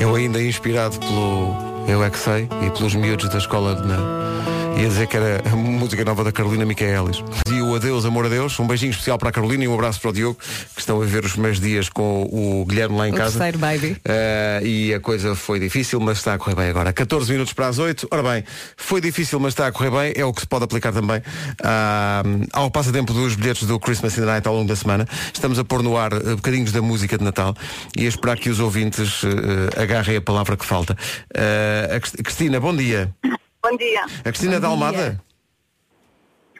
Eu 0.00 0.14
ainda 0.14 0.42
inspirado 0.42 0.98
pelo 0.98 1.56
Eu 1.88 2.04
É 2.04 2.10
Que 2.10 2.18
Sei 2.18 2.48
e 2.66 2.70
pelos 2.70 2.94
miúdos 2.94 3.28
da 3.30 3.38
escola 3.38 3.74
de. 3.74 4.82
Ia 4.82 4.88
dizer 4.88 5.06
que 5.06 5.16
era 5.16 5.42
a 5.50 5.56
música 5.56 6.04
nova 6.04 6.24
da 6.24 6.32
Carolina 6.32 6.64
Micaelis. 6.64 7.22
E 7.50 7.61
o 7.72 7.76
Adeus, 7.76 8.04
Amor 8.04 8.26
a 8.26 8.28
Deus. 8.28 8.58
Um 8.60 8.66
beijinho 8.66 8.90
especial 8.90 9.18
para 9.18 9.30
a 9.30 9.32
Carolina 9.32 9.64
e 9.64 9.68
um 9.68 9.74
abraço 9.74 10.00
para 10.00 10.10
o 10.10 10.12
Diogo, 10.12 10.38
que 10.74 10.80
estão 10.80 11.00
a 11.00 11.04
viver 11.04 11.24
os 11.24 11.32
primeiros 11.32 11.58
dias 11.60 11.88
com 11.88 12.22
o 12.30 12.64
Guilherme 12.66 12.96
lá 12.96 13.08
em 13.08 13.12
O 13.12 13.16
casa. 13.16 13.32
terceiro 13.38 13.58
baby. 13.58 13.96
Eh, 14.04 14.60
e 14.64 14.94
a 14.94 15.00
coisa 15.00 15.34
foi 15.34 15.58
difícil, 15.58 15.98
mas 16.00 16.18
está 16.18 16.34
a 16.34 16.38
correr 16.38 16.54
bem 16.54 16.68
agora. 16.68 16.92
14 16.92 17.30
minutos 17.32 17.52
para 17.52 17.68
as 17.68 17.78
8. 17.78 18.06
Ora 18.10 18.22
bem, 18.22 18.44
foi 18.76 19.00
difícil, 19.00 19.40
mas 19.40 19.52
está 19.52 19.66
a 19.66 19.72
correr 19.72 19.90
bem. 19.90 20.12
É 20.16 20.24
o 20.24 20.32
que 20.32 20.40
se 20.42 20.46
pode 20.46 20.64
aplicar 20.64 20.92
também 20.92 21.22
ah, 21.64 22.22
ao 22.52 22.70
passatempo 22.70 23.12
dos 23.12 23.34
bilhetes 23.34 23.66
do 23.66 23.78
Christmas 23.80 24.16
in 24.16 24.20
the 24.20 24.26
Night 24.26 24.46
ao 24.46 24.54
longo 24.54 24.68
da 24.68 24.76
semana. 24.76 25.06
Estamos 25.32 25.58
a 25.58 25.64
pôr 25.64 25.82
no 25.82 25.96
ar 25.96 26.12
eh, 26.12 26.34
bocadinhos 26.36 26.72
da 26.72 26.82
música 26.82 27.16
de 27.18 27.24
Natal 27.24 27.54
e 27.96 28.04
a 28.06 28.08
esperar 28.08 28.36
que 28.38 28.50
os 28.50 28.60
ouvintes 28.60 29.22
eh, 29.24 29.82
agarrem 29.82 30.16
a 30.16 30.20
palavra 30.20 30.56
que 30.56 30.64
falta. 30.66 30.96
Eh, 31.34 31.90
a 31.96 32.00
Crist- 32.00 32.22
Cristina, 32.22 32.60
bom 32.60 32.74
dia. 32.76 33.14
Bom 33.62 33.76
dia. 33.76 34.04
A 34.20 34.22
Cristina 34.24 34.56
é 34.56 34.60
de 34.60 34.66
Almada? 34.66 35.20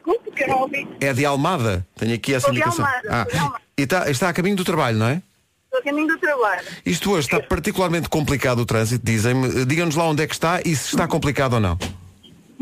Desculpe 0.05 0.31
que 0.33 0.45
eu 0.45 0.49
não 0.49 0.61
ouvi. 0.63 0.89
É 1.01 1.13
de 1.13 1.25
Almada. 1.25 1.87
Tenho 1.97 2.15
aqui 2.15 2.35
essa 2.35 2.47
Sou 2.47 2.55
de 2.55 2.61
indicação. 2.61 2.85
Almada, 2.85 3.09
Ah, 3.11 3.25
de 3.31 3.39
Almada. 3.39 3.61
e 3.79 3.83
está, 3.83 4.11
está 4.11 4.29
a 4.29 4.33
caminho 4.33 4.57
do 4.57 4.65
trabalho, 4.65 4.99
não 4.99 5.07
é? 5.07 5.23
Estou 5.65 5.81
a 5.81 5.83
caminho 5.85 6.09
do 6.09 6.19
trabalho. 6.19 6.63
Isto 6.85 7.13
hoje 7.13 7.27
está 7.29 7.41
particularmente 7.41 8.09
complicado 8.09 8.59
o 8.61 8.67
trânsito, 8.67 9.05
dizem-me. 9.05 9.65
Digam-nos 9.65 9.95
lá 9.95 10.05
onde 10.05 10.23
é 10.23 10.27
que 10.27 10.35
está 10.35 10.61
e 10.65 10.75
se 10.77 10.89
está 10.89 11.07
complicado 11.09 11.55
ou 11.55 11.61
não. 11.61 11.79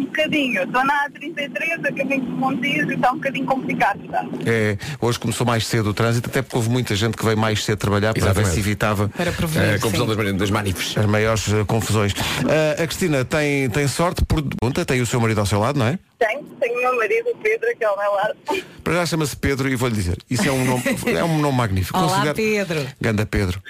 Um 0.00 0.04
bocadinho. 0.06 0.62
Estou 0.62 0.84
na 0.84 1.08
A33, 1.08 1.86
a 1.86 1.92
caminho 1.92 2.20
de 2.24 2.30
Montijo 2.32 2.90
e 2.90 2.94
está 2.94 3.12
um 3.12 3.16
bocadinho 3.16 3.46
complicado. 3.46 4.00
Está. 4.04 4.24
É, 4.46 4.78
hoje 5.00 5.18
começou 5.18 5.46
mais 5.46 5.66
cedo 5.66 5.90
o 5.90 5.94
trânsito, 5.94 6.28
até 6.30 6.42
porque 6.42 6.56
houve 6.56 6.68
muita 6.70 6.94
gente 6.96 7.16
que 7.16 7.24
veio 7.24 7.36
mais 7.36 7.64
cedo 7.64 7.78
trabalhar 7.78 8.14
para 8.14 8.32
ver 8.32 8.46
se 8.46 8.58
evitava 8.60 9.08
Para 9.10 9.30
prevenir. 9.32 9.74
A 9.74 9.78
confusão 9.78 10.08
sim. 10.08 10.16
das, 10.16 10.36
das 10.36 10.50
manifes. 10.50 10.96
as 10.96 11.06
maiores 11.06 11.52
eh, 11.52 11.64
confusões. 11.66 12.14
Ah, 12.48 12.82
a 12.82 12.86
Cristina 12.86 13.24
tem, 13.24 13.68
tem 13.70 13.86
sorte, 13.86 14.24
por 14.24 14.42
pergunta, 14.42 14.84
tem 14.84 15.00
o 15.00 15.06
seu 15.06 15.20
marido 15.20 15.40
ao 15.40 15.46
seu 15.46 15.58
lado, 15.60 15.78
não 15.78 15.86
é? 15.86 15.98
Tenho, 16.18 16.42
tenho 16.60 16.78
o 16.78 16.82
meu 16.82 16.96
marido, 16.96 17.30
o 17.30 17.36
Pedro, 17.36 17.68
que 17.78 17.84
é 17.84 17.86
ao 17.86 17.96
meu 17.98 18.12
lado. 18.12 18.36
Para 18.84 18.94
já 18.94 19.06
chama-se 19.06 19.36
Pedro 19.36 19.68
e 19.68 19.76
vou-lhe 19.76 19.94
dizer, 19.94 20.16
isso 20.28 20.48
é 20.48 20.52
um 20.52 20.64
nome, 20.64 20.82
é 21.06 21.24
um 21.24 21.38
nome 21.38 21.56
magnífico. 21.58 21.96
Olá, 21.98 22.08
Considero- 22.08 22.34
Pedro. 22.34 22.86
Ganda 23.00 23.24
Pedro. 23.26 23.62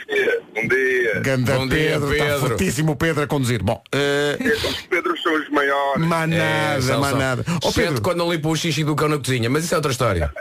Bom 0.63 0.69
dia. 0.69 1.21
Ganda 1.21 1.55
Bom 1.57 1.67
dia, 1.69 1.79
Pedro, 1.91 2.13
está 2.13 2.25
Pedro. 2.25 2.41
fortíssimo 2.41 2.93
o 2.93 2.97
Pedro 2.97 3.23
a 3.23 3.27
conduzir. 3.27 3.63
Bom, 3.63 3.83
eh, 3.93 4.39
Os 4.69 4.81
Pedros 4.83 5.23
são 5.23 5.35
os 5.35 5.49
maiores. 5.51 6.07
manada, 6.07 6.93
É, 6.93 6.97
manada. 6.97 7.45
Ó 7.49 7.69
Exceto 7.69 7.75
Pedro, 7.75 8.03
quando 8.03 8.19
não 8.19 8.33
limpa 8.33 8.49
o 8.49 8.57
xixi 8.57 8.85
do 8.85 8.95
cão 8.95 9.09
na 9.09 9.19
cozinha, 9.19 9.49
mas 9.51 9.65
isso 9.65 9.75
é 9.75 9.77
outra 9.77 9.93
história. 9.93 10.33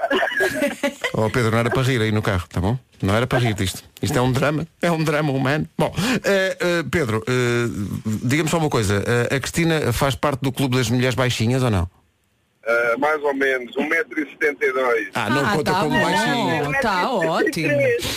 Oh 1.13 1.29
Pedro, 1.29 1.51
não 1.51 1.57
era 1.59 1.69
para 1.69 1.81
rir 1.83 2.01
aí 2.01 2.11
no 2.11 2.21
carro, 2.21 2.45
tá 2.47 2.61
bom? 2.61 2.77
Não 3.01 3.13
era 3.15 3.27
para 3.27 3.39
rir 3.39 3.53
disto. 3.53 3.83
Isto 4.01 4.17
é 4.17 4.21
um 4.21 4.31
drama, 4.31 4.65
é 4.81 4.91
um 4.91 5.03
drama 5.03 5.31
humano. 5.31 5.67
Bom, 5.77 5.93
eh, 6.23 6.57
eh, 6.59 6.83
Pedro, 6.89 7.23
eh, 7.27 7.67
diga-me 8.23 8.49
só 8.49 8.57
uma 8.57 8.69
coisa. 8.69 9.03
A 9.29 9.39
Cristina 9.39 9.91
faz 9.91 10.15
parte 10.15 10.41
do 10.41 10.51
clube 10.51 10.77
das 10.77 10.89
mulheres 10.89 11.15
baixinhas 11.15 11.63
ou 11.63 11.69
não? 11.69 11.89
Ah, 12.69 12.95
mais 12.99 13.23
ou 13.23 13.33
menos, 13.33 13.75
1,72m. 13.75 15.09
Ah, 15.15 15.29
não 15.29 15.43
conta 15.57 15.71
tá 15.71 15.79
como 15.81 15.99
baixinho. 15.99 16.71
Tá 16.81 17.11
ótimo. 17.11 17.71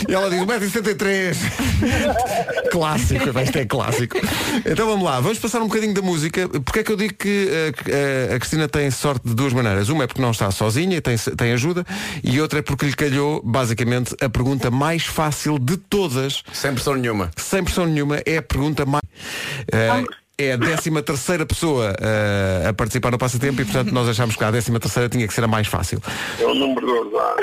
E 0.09 0.15
ela 0.15 0.29
diz 0.29 0.41
1,73m. 0.41 1.37
clássico, 2.71 3.41
isto 3.41 3.59
é 3.59 3.65
clássico. 3.65 4.19
Então 4.65 4.87
vamos 4.87 5.05
lá, 5.05 5.21
vamos 5.21 5.39
passar 5.39 5.61
um 5.63 5.69
bocadinho 5.69 5.95
da 5.95 6.03
música. 6.03 6.49
Porque 6.49 6.81
é 6.81 6.85
que 6.85 6.93
eu 6.93 6.97
digo 6.97 7.15
que 7.15 7.49
uh, 7.49 7.73
que, 7.73 7.91
uh, 7.91 8.35
a 8.35 8.39
Cristina 8.39 8.69
tem 8.69 8.91
sorte 8.91 9.27
de 9.27 9.35
duas 9.35 9.53
maneiras? 9.53 9.89
Uma 9.89 10.05
é 10.05 10.07
porque 10.07 10.21
não 10.21 10.31
está 10.31 10.51
sozinha 10.51 10.97
e 10.97 11.01
tem, 11.01 11.17
tem 11.17 11.53
ajuda, 11.53 11.85
e 12.23 12.41
outra 12.41 12.59
é 12.59 12.63
porque 12.63 12.87
lhe 12.87 12.95
calhou, 12.95 13.41
basicamente, 13.43 14.15
a 14.21 14.29
pergunta 14.29 14.71
mais 14.71 15.05
fácil 15.05 15.59
de 15.59 15.77
todas. 15.77 16.43
Sem 16.53 16.75
pressão 16.75 16.95
nenhuma. 16.95 17.31
Sem 17.37 17.65
pressão 17.65 17.87
nenhuma, 17.87 18.21
é 18.27 18.37
a 18.37 18.43
pergunta 18.43 18.85
mais. 18.85 19.03
Uh, 19.03 20.22
é 20.39 20.53
a 20.53 20.59
13 20.59 21.03
terceira 21.03 21.45
pessoa 21.47 21.93
uh, 21.93 22.69
a 22.69 22.73
participar 22.73 23.11
no 23.11 23.19
passatempo 23.19 23.61
e 23.61 23.65
portanto 23.65 23.93
nós 23.93 24.09
achámos 24.09 24.35
que 24.35 24.43
a 24.43 24.51
13 24.51 24.79
terceira 24.79 25.09
tinha 25.09 25.27
que 25.27 25.35
ser 25.35 25.45
a 25.45 25.47
mais 25.47 25.67
fácil. 25.67 26.03
É 26.41 26.47
o 26.47 26.55
número 26.55 26.87
do 26.87 27.17
azar. 27.17 27.37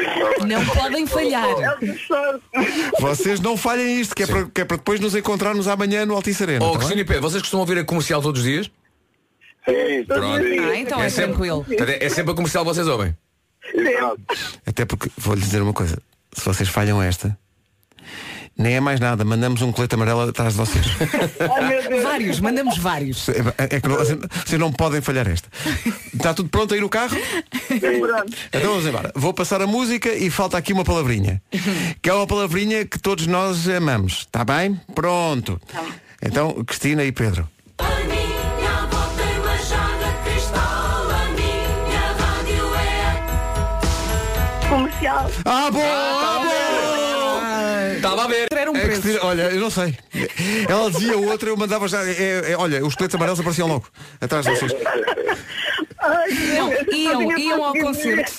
Não 0.47 0.65
podem 0.65 1.05
falhar. 1.05 1.47
Vocês 2.99 3.39
não 3.39 3.55
falhem 3.55 4.01
isto, 4.01 4.15
que 4.15 4.23
é, 4.23 4.27
para, 4.27 4.45
que 4.45 4.61
é 4.61 4.65
para 4.65 4.77
depois 4.77 4.99
nos 4.99 5.15
encontrarmos 5.15 5.67
amanhã 5.67 6.05
no 6.05 6.15
Altice 6.15 6.43
Arena. 6.43 6.65
Oh, 6.65 6.71
tá 6.71 6.79
Cristina 6.79 7.01
e 7.01 7.05
Pedro, 7.05 7.21
vocês 7.21 7.41
costumam 7.41 7.61
ouvir 7.61 7.77
a 7.77 7.83
comercial 7.83 8.21
todos 8.21 8.41
os 8.41 8.47
dias? 8.47 8.71
Sim, 9.65 10.03
Pronto. 10.07 10.45
Ah, 10.45 10.75
então 10.75 11.01
é, 11.01 11.09
sempre, 11.09 11.31
tranquilo. 11.31 11.63
Portanto, 11.63 11.89
é 11.89 12.09
sempre 12.09 12.31
a 12.31 12.35
comercial 12.35 12.63
que 12.63 12.73
vocês 12.73 12.87
ouvem. 12.87 13.15
Exato. 13.73 14.19
Até 14.65 14.85
porque, 14.85 15.11
vou-lhe 15.17 15.41
dizer 15.41 15.61
uma 15.61 15.73
coisa, 15.73 15.97
se 16.33 16.43
vocês 16.43 16.69
falham 16.69 17.01
esta, 17.01 17.37
nem 18.59 18.75
é 18.75 18.79
mais 18.81 18.99
nada, 18.99 19.23
mandamos 19.23 19.61
um 19.61 19.71
colete 19.71 19.95
amarelo 19.95 20.21
atrás 20.21 20.53
de 20.53 20.59
vocês. 20.59 20.85
Vários, 22.19 22.39
mandamos 22.41 22.77
vários. 22.77 23.29
É, 23.29 23.75
é 23.75 23.79
que 23.79 23.87
não, 23.87 23.95
vocês 23.95 24.59
não 24.59 24.73
podem 24.73 24.99
falhar 24.99 25.25
esta. 25.25 25.47
Está 26.13 26.33
tudo 26.33 26.49
pronto 26.49 26.73
aí 26.73 26.81
no 26.81 26.89
carro? 26.89 27.17
Então 28.51 28.71
vamos 28.71 28.85
embora. 28.85 29.11
Vou 29.15 29.33
passar 29.33 29.61
a 29.61 29.67
música 29.67 30.13
e 30.13 30.29
falta 30.29 30.57
aqui 30.57 30.73
uma 30.73 30.83
palavrinha. 30.83 31.41
Que 32.01 32.09
é 32.09 32.13
uma 32.13 32.27
palavrinha 32.27 32.85
que 32.85 32.99
todos 32.99 33.25
nós 33.25 33.69
amamos. 33.69 34.25
Está 34.27 34.43
bem? 34.43 34.77
Pronto. 34.93 35.61
Então, 36.21 36.61
Cristina 36.65 37.05
e 37.05 37.11
Pedro. 37.13 37.47
Comercial. 44.67 45.31
Ah, 45.45 45.71
bom! 45.71 45.79
Estava 45.79 46.35
a 46.35 46.43
ver. 46.43 46.49
Era 46.49 46.57
um 46.57 46.58
É. 48.89 48.99
Cristina, 48.99 49.19
olha, 49.23 49.41
eu 49.43 49.59
não 49.59 49.69
sei. 49.69 49.97
Ela 50.67 50.89
dizia 50.91 51.17
outra, 51.17 51.49
eu 51.49 51.57
mandava 51.57 51.87
já. 51.87 52.03
é- 52.05 52.51
é- 52.51 52.57
olha, 52.57 52.85
os 52.85 52.95
coletes 52.95 53.15
amarelos 53.15 53.39
apareciam 53.39 53.67
logo. 53.67 53.87
Atrás 54.21 54.45
de 54.45 54.51
vocês. 54.51 54.71
Não, 56.55 56.73
iam, 56.93 57.37
iam 57.37 57.63
ao 57.63 57.73
concerto. 57.73 58.31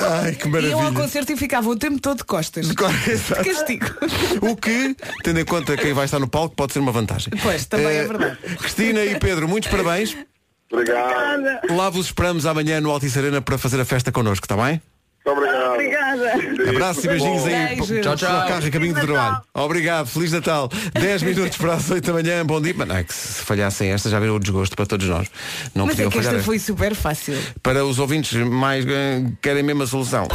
Ai, 0.00 0.32
que 0.34 0.48
Iam 0.48 0.56
ao 0.56 0.80
maravilha. 0.82 0.92
concerto 1.02 1.32
e 1.32 1.36
ficavam 1.36 1.72
o 1.72 1.76
tempo 1.76 2.00
todo 2.00 2.18
de 2.18 2.24
costas. 2.24 2.66
Exato. 3.08 3.44
Castigo. 3.44 3.86
O 4.42 4.56
que, 4.56 4.96
tendo 5.22 5.40
em 5.40 5.44
conta 5.44 5.76
quem 5.76 5.92
vai 5.92 6.04
estar 6.04 6.18
no 6.18 6.28
palco, 6.28 6.54
pode 6.56 6.72
ser 6.72 6.80
uma 6.80 6.92
vantagem. 6.92 7.32
Pois, 7.42 7.64
também 7.66 7.86
é 7.88 7.98
Eh, 8.00 8.06
verdade. 8.06 8.36
Cristina 8.58 9.04
e 9.04 9.18
Pedro, 9.18 9.48
muitos 9.48 9.70
parabéns. 9.70 10.16
Obrigado. 10.70 11.42
Lá 11.70 11.88
vos 11.90 12.06
esperamos 12.06 12.44
amanhã 12.44 12.80
no 12.80 12.90
Altice 12.90 13.18
Arena 13.18 13.40
para 13.40 13.56
fazer 13.56 13.80
a 13.80 13.84
festa 13.84 14.10
connosco, 14.10 14.44
está 14.44 14.56
bem? 14.56 14.82
Obrigado. 15.26 15.72
Obrigada. 15.72 16.32
Abraços 16.70 17.04
e 17.04 17.08
beijinhos 17.08 17.44
aí. 17.46 17.76
Beijos. 17.76 18.00
Tchau, 18.00 18.16
tchau. 18.16 18.46
Carro 18.48 18.66
a 18.66 18.70
caminho 18.70 18.94
do 18.94 19.00
trabalho. 19.00 19.42
Obrigado, 19.54 20.06
Feliz 20.06 20.32
Natal. 20.32 20.68
10 20.94 21.22
minutos 21.24 21.56
para 21.58 21.74
as 21.74 21.90
8 21.90 22.04
da 22.06 22.12
manhã, 22.12 22.46
bom 22.46 22.60
dia. 22.60 22.74
Mas 22.76 22.88
não 22.88 22.96
é 22.96 23.04
que 23.04 23.12
se 23.12 23.42
falhassem 23.42 23.90
esta 23.90 24.08
já 24.08 24.20
viram 24.20 24.36
o 24.36 24.40
desgosto 24.40 24.76
para 24.76 24.86
todos 24.86 25.06
nós. 25.08 25.28
Não 25.74 25.86
Mas 25.86 25.94
é 25.94 26.04
podiam 26.04 26.10
que 26.10 26.16
falhar. 26.18 26.28
esta 26.34 26.36
esta. 26.38 26.46
foi 26.46 26.58
super 26.58 26.94
fácil. 26.94 27.36
Para 27.62 27.84
os 27.84 27.98
ouvintes 27.98 28.32
mais 28.46 28.86
eh, 28.86 29.24
querem 29.42 29.62
mesmo 29.62 29.82
a 29.82 29.86
solução. 29.86 30.28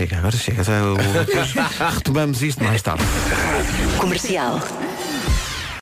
Chega, 0.00 0.16
agora 0.16 0.34
chega. 0.34 0.64
Já, 0.64 0.82
o- 0.82 0.96
depois 0.96 1.52
retomamos 1.94 2.42
isto 2.42 2.64
mais 2.64 2.80
tarde. 2.80 3.04
Comercial. 3.98 4.58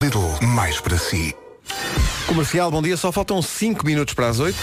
Lidl, 0.03 0.45
mais 0.45 0.81
para 0.81 0.99
si. 0.99 1.37
Comercial, 2.27 2.69
bom 2.69 2.83
dia. 2.83 2.97
Só 2.97 3.13
faltam 3.13 3.41
5 3.41 3.87
minutos 3.87 4.15
para 4.15 4.29
as 4.29 4.41
8. 4.41 4.59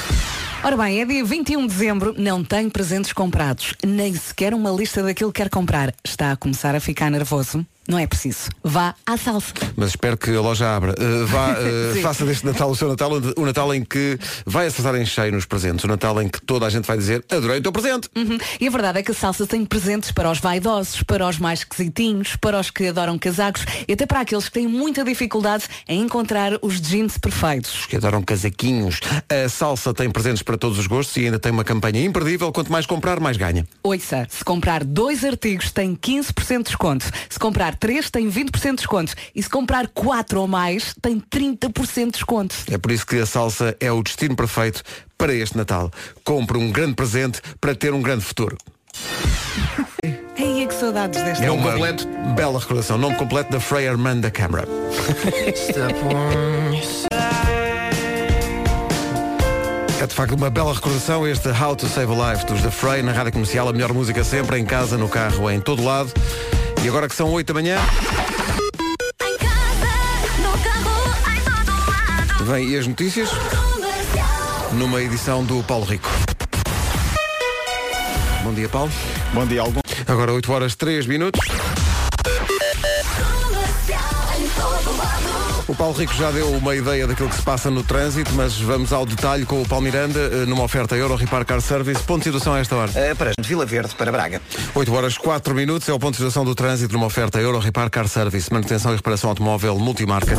Ora 0.61 0.75
bem, 0.75 0.99
é 0.99 1.05
dia 1.05 1.23
21 1.23 1.61
de 1.61 1.67
dezembro, 1.67 2.13
não 2.17 2.43
tem 2.43 2.69
presentes 2.69 3.13
comprados, 3.13 3.75
nem 3.85 4.13
sequer 4.15 4.53
uma 4.53 4.71
lista 4.71 5.01
daquilo 5.01 5.31
que 5.31 5.41
quer 5.41 5.49
comprar. 5.49 5.93
Está 6.03 6.33
a 6.33 6.35
começar 6.35 6.75
a 6.75 6.81
ficar 6.81 7.09
nervoso? 7.09 7.65
Não 7.87 7.99
é 7.99 8.07
preciso. 8.07 8.49
Vá 8.63 8.95
à 9.05 9.15
salsa. 9.15 9.53
Mas 9.75 9.89
espero 9.89 10.17
que 10.17 10.31
a 10.31 10.41
loja 10.41 10.75
abra. 10.75 10.93
Uh, 10.93 11.25
vá, 11.27 11.51
uh, 11.59 12.01
faça 12.01 12.25
deste 12.25 12.45
Natal 12.45 12.69
o 12.69 12.75
seu 12.75 12.89
Natal, 12.89 13.11
o 13.37 13.45
Natal 13.45 13.73
em 13.73 13.83
que 13.83 14.17
vai 14.45 14.67
acertar 14.67 14.95
em 14.95 15.05
cheio 15.05 15.31
nos 15.31 15.45
presentes. 15.45 15.83
O 15.83 15.87
Natal 15.87 16.19
em 16.21 16.27
que 16.27 16.41
toda 16.41 16.65
a 16.65 16.69
gente 16.69 16.85
vai 16.85 16.97
dizer 16.97 17.23
adorei 17.29 17.59
o 17.59 17.61
teu 17.61 17.71
presente. 17.71 18.09
Uhum. 18.15 18.37
E 18.59 18.67
a 18.67 18.71
verdade 18.71 18.99
é 18.99 19.03
que 19.03 19.11
a 19.11 19.13
salsa 19.13 19.45
tem 19.45 19.63
presentes 19.65 20.11
para 20.11 20.31
os 20.31 20.39
vaidosos, 20.39 21.03
para 21.03 21.27
os 21.27 21.37
mais 21.37 21.59
esquisitinhos, 21.59 22.35
para 22.35 22.59
os 22.59 22.71
que 22.71 22.87
adoram 22.87 23.17
casacos 23.19 23.65
e 23.87 23.93
até 23.93 24.05
para 24.05 24.21
aqueles 24.21 24.45
que 24.45 24.51
têm 24.51 24.67
muita 24.67 25.03
dificuldade 25.03 25.65
em 25.87 26.01
encontrar 26.01 26.53
os 26.61 26.81
jeans 26.81 27.17
perfeitos. 27.17 27.81
Os 27.81 27.85
que 27.85 27.97
adoram 27.97 28.23
casaquinhos. 28.23 28.99
A 29.29 29.47
salsa 29.47 29.93
tem 29.93 30.09
presentes 30.09 30.41
para 30.41 30.57
todos 30.57 30.79
os 30.79 30.87
gostos 30.87 31.15
e 31.17 31.25
ainda 31.25 31.39
tem 31.39 31.51
uma 31.51 31.63
campanha 31.63 32.03
imperdível. 32.03 32.51
Quanto 32.51 32.71
mais 32.71 32.85
comprar, 32.85 33.19
mais 33.19 33.37
ganha. 33.37 33.65
Ouça, 33.83 34.27
se 34.29 34.43
comprar 34.43 34.83
dois 34.83 35.23
artigos 35.23 35.71
tem 35.71 35.95
15% 35.95 36.57
de 36.57 36.63
desconto. 36.63 37.05
Se 37.29 37.39
comprar 37.39 37.74
três 37.75 38.09
tem 38.09 38.29
20% 38.29 38.69
de 38.71 38.75
desconto. 38.77 39.13
E 39.33 39.41
se 39.41 39.49
comprar 39.49 39.87
quatro 39.87 40.41
ou 40.41 40.47
mais 40.47 40.93
tem 41.01 41.19
30% 41.19 42.05
de 42.05 42.11
desconto. 42.11 42.55
É 42.71 42.77
por 42.77 42.91
isso 42.91 43.05
que 43.05 43.17
a 43.17 43.25
salsa 43.25 43.75
é 43.79 43.91
o 43.91 44.01
destino 44.01 44.35
perfeito 44.35 44.83
para 45.17 45.33
este 45.33 45.57
Natal. 45.57 45.91
Compre 46.23 46.57
um 46.57 46.71
grande 46.71 46.95
presente 46.95 47.41
para 47.59 47.75
ter 47.75 47.93
um 47.93 48.01
grande 48.01 48.23
futuro. 48.23 48.57
Ei, 50.37 50.67
que 50.67 50.73
saudades 50.73 51.21
desta. 51.21 51.43
É 51.43 51.47
Nome 51.47 51.61
uma 51.61 51.71
completo? 51.71 52.07
Bela 52.35 52.59
recordação. 52.59 52.97
Nome 52.97 53.15
completo 53.15 53.51
da 53.51 53.59
Freya 53.59 53.91
Armanda 53.91 54.29
Câmara. 54.29 54.67
É 60.01 60.07
de 60.07 60.13
facto 60.13 60.35
uma 60.35 60.49
bela 60.49 60.73
recordação 60.73 61.25
este 61.25 61.47
How 61.49 61.75
to 61.75 61.87
Save 61.87 62.11
a 62.13 62.33
Life 62.33 62.45
dos 62.45 62.61
The 62.61 62.69
Frey 62.69 63.01
na 63.01 63.11
rádio 63.13 63.31
comercial, 63.31 63.69
a 63.69 63.73
melhor 63.73 63.93
música 63.93 64.23
sempre, 64.23 64.59
em 64.59 64.65
casa, 64.65 64.97
no 64.97 65.07
carro, 65.07 65.49
em 65.49 65.59
todo 65.59 65.83
lado. 65.83 66.11
E 66.85 66.87
agora 66.87 67.09
que 67.09 67.15
são 67.15 67.31
8 67.31 67.47
da 67.47 67.53
manhã. 67.55 67.79
Vem 72.41 72.69
e 72.69 72.77
as 72.77 72.85
notícias 72.85 73.27
numa 74.73 75.01
edição 75.01 75.43
do 75.43 75.63
Paulo 75.63 75.83
Rico. 75.83 76.07
Bom 78.43 78.53
dia, 78.53 78.69
Paulo. 78.69 78.91
Bom 79.33 79.47
dia, 79.47 79.61
algum. 79.61 79.79
Agora 80.05 80.31
8 80.31 80.53
horas 80.53 80.75
3 80.75 81.07
minutos. 81.07 81.41
O 85.67 85.73
Paulo 85.73 85.95
Rico 85.95 86.13
já 86.13 86.29
deu 86.29 86.51
uma 86.51 86.75
ideia 86.75 87.07
daquilo 87.07 87.27
que 87.27 87.35
se 87.35 87.41
passa 87.41 87.71
no 87.71 87.81
trânsito, 87.81 88.31
mas 88.35 88.59
vamos 88.59 88.93
ao 88.93 89.03
detalhe 89.03 89.45
com 89.45 89.63
o 89.63 89.67
Paulo 89.67 89.83
Miranda 89.83 90.19
eh, 90.19 90.45
numa 90.45 90.63
oferta 90.63 90.95
Euro 90.95 91.15
Repar 91.15 91.43
Car 91.43 91.59
Service. 91.59 92.03
Ponto 92.03 92.19
de 92.19 92.25
situação 92.25 92.53
a 92.53 92.59
esta 92.59 92.75
hora. 92.75 92.91
Uh, 92.91 93.15
para 93.15 93.31
Vila 93.39 93.65
Verde, 93.65 93.95
para 93.95 94.11
Braga. 94.11 94.39
8 94.75 94.93
horas 94.93 95.17
4 95.17 95.55
minutos 95.55 95.89
é 95.89 95.93
o 95.93 95.97
ponto 95.97 96.11
de 96.11 96.17
situação 96.17 96.45
do 96.45 96.53
trânsito 96.53 96.93
numa 96.93 97.07
oferta 97.07 97.39
Euro 97.39 97.57
Repar 97.57 97.89
Car 97.89 98.07
Service, 98.07 98.53
manutenção 98.53 98.93
e 98.93 98.95
reparação 98.97 99.31
automóvel 99.31 99.79
multimarca. 99.79 100.35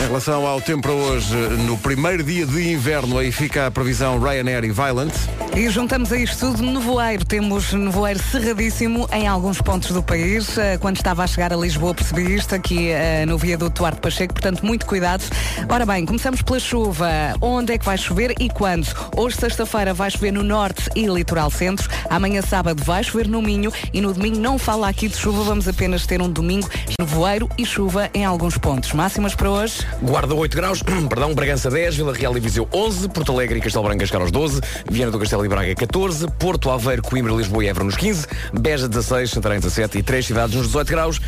Em 0.00 0.06
relação 0.06 0.46
ao 0.46 0.60
tempo 0.60 0.82
para 0.82 0.92
hoje, 0.92 1.34
no 1.66 1.76
primeiro 1.76 2.22
dia 2.22 2.46
de 2.46 2.72
inverno, 2.72 3.18
aí 3.18 3.32
fica 3.32 3.66
a 3.66 3.70
previsão 3.70 4.18
Ryanair 4.20 4.64
e 4.64 4.70
Violent. 4.70 5.12
E 5.56 5.68
juntamos 5.68 6.12
a 6.12 6.16
isto 6.16 6.52
tudo 6.52 6.62
nevoeiro. 6.62 7.24
Temos 7.24 7.72
nevoeiro 7.72 8.20
cerradíssimo 8.22 9.08
em 9.12 9.26
alguns 9.26 9.60
pontos 9.60 9.90
do 9.90 10.00
país. 10.00 10.56
Eh, 10.56 10.78
Quando 10.78 10.96
estava 10.96 11.24
a 11.24 11.26
chegar 11.26 11.52
a 11.52 11.56
Lisboa 11.56 11.94
percebi 11.94 12.32
isto 12.32 12.54
aqui 12.54 12.90
eh, 12.90 13.26
no 13.26 13.36
viaduto 13.36 13.80
Duarte 13.80 14.00
Pacheco, 14.00 14.34
portanto 14.34 14.64
muito 14.64 14.86
cuidado. 14.86 15.24
Ora 15.68 15.84
bem, 15.84 16.06
começamos 16.06 16.42
pela 16.42 16.60
chuva. 16.60 17.08
Onde 17.40 17.72
é 17.72 17.78
que 17.78 17.84
vai 17.84 17.98
chover 17.98 18.34
e 18.38 18.48
quando? 18.48 18.86
Hoje, 19.16 19.36
sexta-feira, 19.36 19.92
vai 19.92 20.10
chover 20.12 20.32
no 20.32 20.44
norte 20.44 20.88
e 20.94 21.06
litoral 21.06 21.50
centro. 21.50 21.88
Amanhã, 22.08 22.40
sábado, 22.40 22.84
vai 22.84 23.02
chover 23.02 23.26
no 23.26 23.42
Minho 23.42 23.72
e 23.92 24.00
no 24.00 24.12
domingo 24.14 24.38
não 24.38 24.58
fala 24.58 24.88
aqui 24.88 25.08
de 25.08 25.16
chuva. 25.16 25.42
Vamos 25.42 25.66
apenas 25.66 26.06
ter 26.06 26.22
um 26.22 26.30
domingo 26.30 26.68
nevoeiro 27.00 27.48
e 27.58 27.66
chuva 27.66 28.08
em 28.14 28.24
alguns 28.24 28.56
pontos. 28.56 28.92
Máximas 28.92 29.34
para 29.34 29.50
hoje? 29.50 29.87
Guarda 30.02 30.34
8 30.34 30.56
graus, 30.56 30.82
perdão, 31.08 31.34
Bragança 31.34 31.70
10, 31.70 31.96
Vila 31.96 32.12
Real 32.12 32.36
e 32.36 32.40
Viseu 32.40 32.68
11, 32.72 33.08
Porto 33.08 33.32
Alegre 33.32 33.58
e 33.58 33.62
Castelo 33.62 33.84
Branco 33.84 34.06
chegaram 34.06 34.24
aos 34.24 34.32
12, 34.32 34.60
Viana 34.90 35.10
do 35.10 35.18
Castelo 35.18 35.44
e 35.44 35.48
Braga 35.48 35.74
14, 35.74 36.26
Porto 36.38 36.70
Aveiro, 36.70 37.02
Coimbra, 37.02 37.32
Lisboa 37.32 37.64
e 37.64 37.68
Évora 37.68 37.84
nos 37.84 37.96
15, 37.96 38.26
Beja 38.60 38.88
16, 38.88 39.30
Santarém 39.30 39.58
17 39.60 39.98
e 39.98 40.02
três 40.02 40.26
cidades 40.26 40.54
nos 40.54 40.66
18 40.66 40.88
graus. 40.88 41.20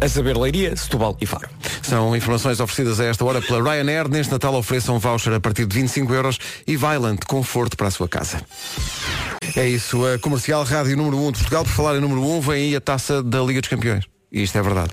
a 0.00 0.08
saber 0.08 0.36
Leiria, 0.36 0.76
Setúbal 0.76 1.16
e 1.20 1.26
Faro. 1.26 1.48
São 1.82 2.14
informações 2.16 2.60
oferecidas 2.60 3.00
a 3.00 3.04
esta 3.04 3.24
hora 3.24 3.40
pela 3.40 3.62
Ryanair. 3.62 4.08
Neste 4.08 4.32
Natal 4.32 4.54
ofereçam 4.54 4.96
um 4.96 4.98
voucher 4.98 5.32
a 5.32 5.40
partir 5.40 5.66
de 5.66 5.74
25 5.74 6.12
euros 6.12 6.38
e 6.66 6.76
Violent, 6.76 7.20
conforto 7.26 7.76
para 7.76 7.88
a 7.88 7.90
sua 7.90 8.08
casa. 8.08 8.40
É 9.56 9.66
isso, 9.68 10.04
a 10.06 10.18
Comercial 10.18 10.64
Rádio 10.64 10.96
número 10.96 11.16
1 11.16 11.32
de 11.32 11.38
Portugal. 11.38 11.64
Por 11.64 11.70
falar 11.72 11.96
em 11.96 12.00
número 12.00 12.22
1, 12.22 12.40
vem 12.40 12.54
aí 12.54 12.76
a 12.76 12.80
taça 12.80 13.22
da 13.22 13.40
Liga 13.40 13.60
dos 13.60 13.70
Campeões. 13.70 14.04
E 14.32 14.42
isto 14.42 14.58
é 14.58 14.62
verdade. 14.62 14.90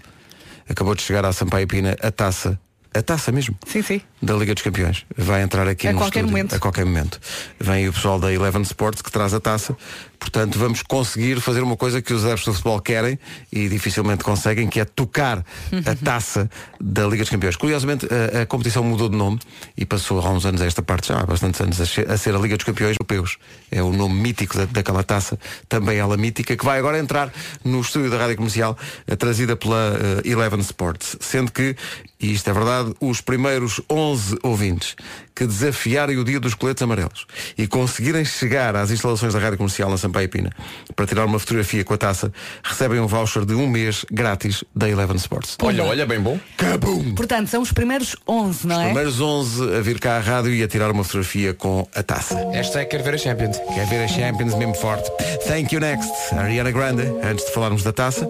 Acabou 0.69 0.95
de 0.95 1.01
chegar 1.01 1.25
à 1.25 1.33
Sampaio 1.33 1.67
Pina 1.67 1.95
a 2.01 2.11
taça, 2.11 2.59
a 2.93 3.01
taça 3.01 3.31
mesmo, 3.31 3.57
Sim, 3.65 3.81
sim. 3.81 4.01
da 4.21 4.33
Liga 4.33 4.53
dos 4.53 4.63
Campeões. 4.63 5.05
Vai 5.17 5.41
entrar 5.41 5.67
aqui 5.67 5.87
A 5.87 5.93
no 5.93 5.99
qualquer 5.99 6.19
estúdio, 6.19 6.31
momento. 6.37 6.55
A 6.55 6.59
qualquer 6.59 6.85
momento. 6.85 7.19
Vem 7.59 7.87
o 7.87 7.93
pessoal 7.93 8.19
da 8.19 8.31
Eleven 8.33 8.61
Sports 8.63 9.01
que 9.01 9.11
traz 9.11 9.33
a 9.33 9.39
taça. 9.39 9.75
Portanto, 10.21 10.59
vamos 10.59 10.83
conseguir 10.83 11.41
fazer 11.41 11.61
uma 11.61 11.75
coisa 11.75 11.99
que 11.99 12.13
os 12.13 12.23
adeptos 12.23 12.45
do 12.45 12.53
futebol 12.53 12.79
querem 12.79 13.17
e 13.51 13.67
dificilmente 13.67 14.23
conseguem, 14.23 14.67
que 14.67 14.79
é 14.79 14.85
tocar 14.85 15.43
a 15.83 15.95
taça 15.95 16.47
da 16.79 17.07
Liga 17.07 17.23
dos 17.23 17.29
Campeões. 17.29 17.55
Curiosamente, 17.55 18.05
a, 18.05 18.43
a 18.43 18.45
competição 18.45 18.83
mudou 18.83 19.09
de 19.09 19.17
nome 19.17 19.39
e 19.75 19.83
passou 19.83 20.19
há 20.19 20.29
uns 20.29 20.45
anos 20.45 20.61
a 20.61 20.67
esta 20.67 20.83
parte, 20.83 21.07
já 21.07 21.19
há 21.19 21.25
bastantes 21.25 21.59
anos, 21.59 21.81
a, 21.81 22.17
ser 22.17 22.35
a 22.35 22.37
Liga 22.37 22.55
dos 22.55 22.63
Campeões 22.63 22.95
Europeus. 22.99 23.37
É 23.71 23.81
o 23.81 23.91
nome 23.91 24.13
mítico 24.13 24.55
da, 24.55 24.65
daquela 24.65 25.03
taça, 25.03 25.39
também 25.67 25.97
ela 25.97 26.15
mítica, 26.15 26.55
que 26.55 26.63
vai 26.63 26.77
agora 26.77 26.99
entrar 26.99 27.33
no 27.63 27.81
estúdio 27.81 28.11
da 28.11 28.17
Rádio 28.19 28.37
Comercial, 28.37 28.77
eh, 29.07 29.15
trazida 29.15 29.55
pela 29.55 29.97
eh, 30.23 30.29
Eleven 30.29 30.59
Sports. 30.59 31.17
Sendo 31.19 31.51
que, 31.51 31.75
e 32.19 32.31
isto 32.31 32.47
é 32.47 32.53
verdade, 32.53 32.93
os 33.01 33.21
primeiros 33.21 33.81
11 33.89 34.37
ouvintes 34.43 34.95
que 35.41 35.47
desafiarem 35.47 36.17
o 36.19 36.23
dia 36.23 36.39
dos 36.39 36.53
coletes 36.53 36.83
amarelos 36.83 37.25
e 37.57 37.65
conseguirem 37.65 38.23
chegar 38.23 38.75
às 38.75 38.91
instalações 38.91 39.33
da 39.33 39.39
Rádio 39.39 39.57
Comercial 39.57 39.89
na 39.89 39.97
Sampaio 39.97 40.29
Pina 40.29 40.51
para 40.95 41.07
tirar 41.07 41.25
uma 41.25 41.39
fotografia 41.39 41.83
com 41.83 41.95
a 41.95 41.97
taça, 41.97 42.31
recebem 42.61 42.99
um 42.99 43.07
voucher 43.07 43.43
de 43.43 43.55
um 43.55 43.67
mês 43.67 44.05
grátis 44.11 44.63
da 44.75 44.87
Eleven 44.87 45.15
Sports. 45.15 45.57
Olha, 45.63 45.83
olha, 45.83 46.05
bem 46.05 46.19
bom. 46.19 46.39
Cabum! 46.57 47.15
Portanto, 47.15 47.47
são 47.47 47.63
os 47.63 47.71
primeiros 47.71 48.15
11, 48.27 48.67
não 48.67 48.75
Os 48.75 48.81
é? 48.81 48.85
primeiros 48.85 49.19
11 49.19 49.75
a 49.77 49.81
vir 49.81 49.99
cá 49.99 50.17
à 50.17 50.19
rádio 50.19 50.53
e 50.53 50.61
a 50.61 50.67
tirar 50.67 50.91
uma 50.91 51.03
fotografia 51.03 51.55
com 51.55 51.87
a 51.95 52.03
taça. 52.03 52.37
Esta 52.53 52.81
é 52.81 52.85
quer 52.85 53.01
ver 53.01 53.15
a 53.15 53.17
Champions. 53.17 53.57
Quer 53.73 53.87
ver 53.87 54.03
a 54.03 54.07
Champions 54.07 54.53
mesmo 54.53 54.75
forte. 54.75 55.09
Thank 55.47 55.73
you 55.73 55.81
next, 55.81 56.11
Ariana 56.35 56.69
Grande. 56.69 57.01
Antes 57.23 57.47
de 57.47 57.51
falarmos 57.51 57.81
da 57.81 57.91
taça. 57.91 58.29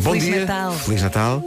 Bom 0.00 0.12
Feliz 0.12 0.24
dia. 0.24 0.40
Natal. 0.40 0.72
Feliz 0.72 1.02
Natal. 1.02 1.42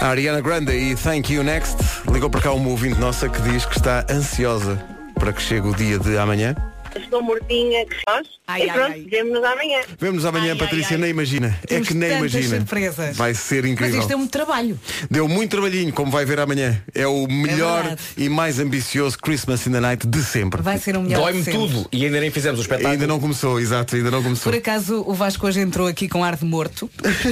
A 0.00 0.08
Ariana 0.08 0.40
Grande 0.40 0.72
e 0.72 0.94
Thank 0.94 1.32
You 1.32 1.42
Next 1.42 1.76
ligou 2.12 2.30
para 2.30 2.40
cá 2.40 2.52
uma 2.52 2.68
ouvinte 2.68 2.98
nossa 3.00 3.28
que 3.28 3.40
diz 3.42 3.64
que 3.64 3.76
está 3.76 4.04
ansiosa 4.10 4.78
para 5.14 5.32
que 5.32 5.40
chegue 5.40 5.66
o 5.68 5.74
dia 5.74 5.98
de 5.98 6.16
amanhã. 6.18 6.54
Estou 6.96 7.22
mortinha 7.22 7.84
que 7.86 7.96
faz. 8.04 8.26
Ai, 8.48 8.62
e 8.62 8.72
pronto, 8.72 8.92
ai. 8.92 9.06
vemos-nos 9.10 9.44
amanhã. 9.44 9.80
Vemos 9.98 10.24
amanhã, 10.24 10.52
Ai, 10.52 10.58
Patrícia, 10.58 10.88
ai, 10.90 10.94
ai. 10.94 11.00
nem 11.00 11.10
imagina. 11.10 11.58
Temos 11.66 11.86
é 11.86 11.90
que 11.90 11.94
nem 11.96 12.18
imagina. 12.18 12.56
surpresas. 12.58 13.16
Vai 13.16 13.34
ser 13.34 13.62
Mas 13.62 13.72
incrível. 13.72 14.00
isto 14.00 14.12
é 14.12 14.16
um 14.16 14.26
trabalho. 14.26 14.78
Deu 15.10 15.26
muito 15.28 15.50
trabalhinho, 15.50 15.92
como 15.92 16.10
vai 16.12 16.24
ver 16.24 16.38
amanhã. 16.38 16.80
É 16.94 17.06
o 17.06 17.26
melhor 17.26 17.82
verdade. 17.82 18.02
e 18.16 18.28
mais 18.28 18.58
ambicioso 18.60 19.18
Christmas 19.18 19.66
in 19.66 19.72
the 19.72 19.80
Night 19.80 20.06
de 20.06 20.22
sempre. 20.22 20.62
Vai 20.62 20.78
ser 20.78 20.96
o 20.96 21.02
melhor. 21.02 21.20
Dói-me 21.22 21.44
tudo 21.44 21.88
e 21.92 22.04
ainda 22.04 22.20
nem 22.20 22.30
fizemos 22.30 22.58
o 22.60 22.62
espetáculo. 22.62 22.92
Ainda 22.92 23.06
não 23.06 23.18
começou, 23.18 23.58
exato, 23.60 23.96
ainda 23.96 24.10
não 24.10 24.22
começou. 24.22 24.52
Por 24.52 24.58
acaso 24.58 25.02
o 25.06 25.12
Vasco 25.12 25.46
hoje 25.46 25.60
entrou 25.60 25.86
aqui 25.88 26.08
com 26.08 26.22
ar 26.22 26.36
de 26.36 26.44
morto 26.44 26.88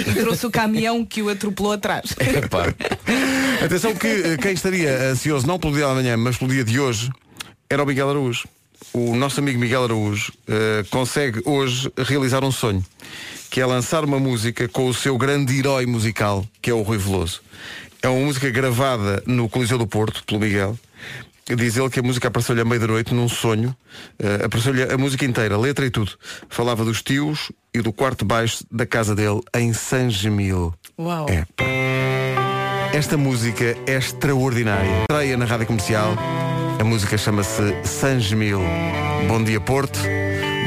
e 0.08 0.14
trouxe 0.20 0.46
o 0.46 0.50
caminhão 0.50 1.04
que 1.04 1.22
o 1.22 1.28
atropelou 1.28 1.72
atrás. 1.72 2.14
Epá. 2.18 2.74
Atenção 3.64 3.94
que 3.94 4.06
eh, 4.06 4.36
quem 4.40 4.52
estaria 4.52 5.10
ansioso 5.10 5.46
não 5.46 5.58
pelo 5.58 5.72
dia 5.74 5.84
de 5.84 5.90
amanhã, 5.90 6.16
mas 6.16 6.36
pelo 6.36 6.50
dia 6.50 6.64
de 6.64 6.78
hoje, 6.80 7.10
era 7.70 7.82
o 7.82 7.86
Miguel 7.86 8.10
Araújo. 8.10 8.46
O 8.92 9.16
nosso 9.16 9.40
amigo 9.40 9.58
Miguel 9.58 9.84
Araújo 9.84 10.32
eh, 10.46 10.84
consegue 10.90 11.42
hoje 11.44 11.90
realizar 11.96 12.44
um 12.44 12.52
sonho, 12.52 12.84
que 13.50 13.60
é 13.60 13.66
lançar 13.66 14.04
uma 14.04 14.20
música 14.20 14.68
com 14.68 14.86
o 14.86 14.94
seu 14.94 15.18
grande 15.18 15.58
herói 15.58 15.86
musical, 15.86 16.46
que 16.62 16.70
é 16.70 16.74
o 16.74 16.82
Rui 16.82 16.98
Veloso. 16.98 17.40
É 18.02 18.08
uma 18.08 18.24
música 18.24 18.50
gravada 18.50 19.22
no 19.26 19.48
Coliseu 19.48 19.78
do 19.78 19.86
Porto, 19.86 20.22
pelo 20.24 20.40
Miguel. 20.40 20.78
Diz 21.46 21.76
ele 21.76 21.90
que 21.90 22.00
a 22.00 22.02
música 22.02 22.28
apareceu-lhe 22.28 22.60
à 22.60 22.64
meia 22.64 22.80
da 22.80 22.86
noite 22.86 23.12
num 23.12 23.28
sonho. 23.28 23.76
Eh, 24.18 24.44
apareceu-lhe 24.44 24.82
a 24.82 24.96
música 24.96 25.24
inteira, 25.24 25.56
a 25.56 25.58
letra 25.58 25.84
e 25.84 25.90
tudo. 25.90 26.12
Falava 26.48 26.84
dos 26.84 27.02
tios 27.02 27.52
e 27.72 27.82
do 27.82 27.92
quarto 27.92 28.24
baixo 28.24 28.64
da 28.70 28.86
casa 28.86 29.14
dele 29.14 29.40
em 29.54 29.72
San 29.72 30.08
Gemil. 30.08 30.72
Uau. 30.98 31.26
É. 31.28 31.44
Esta 32.96 33.16
música 33.16 33.76
é 33.86 33.96
extraordinária. 33.96 35.02
Estreia 35.10 35.36
na 35.36 35.44
rádio 35.44 35.66
comercial. 35.66 36.14
A 36.78 36.84
música 36.84 37.16
chama-se 37.16 37.74
Sangemil. 37.84 38.60
Bom 39.28 39.42
dia, 39.42 39.60
Porto. 39.60 39.98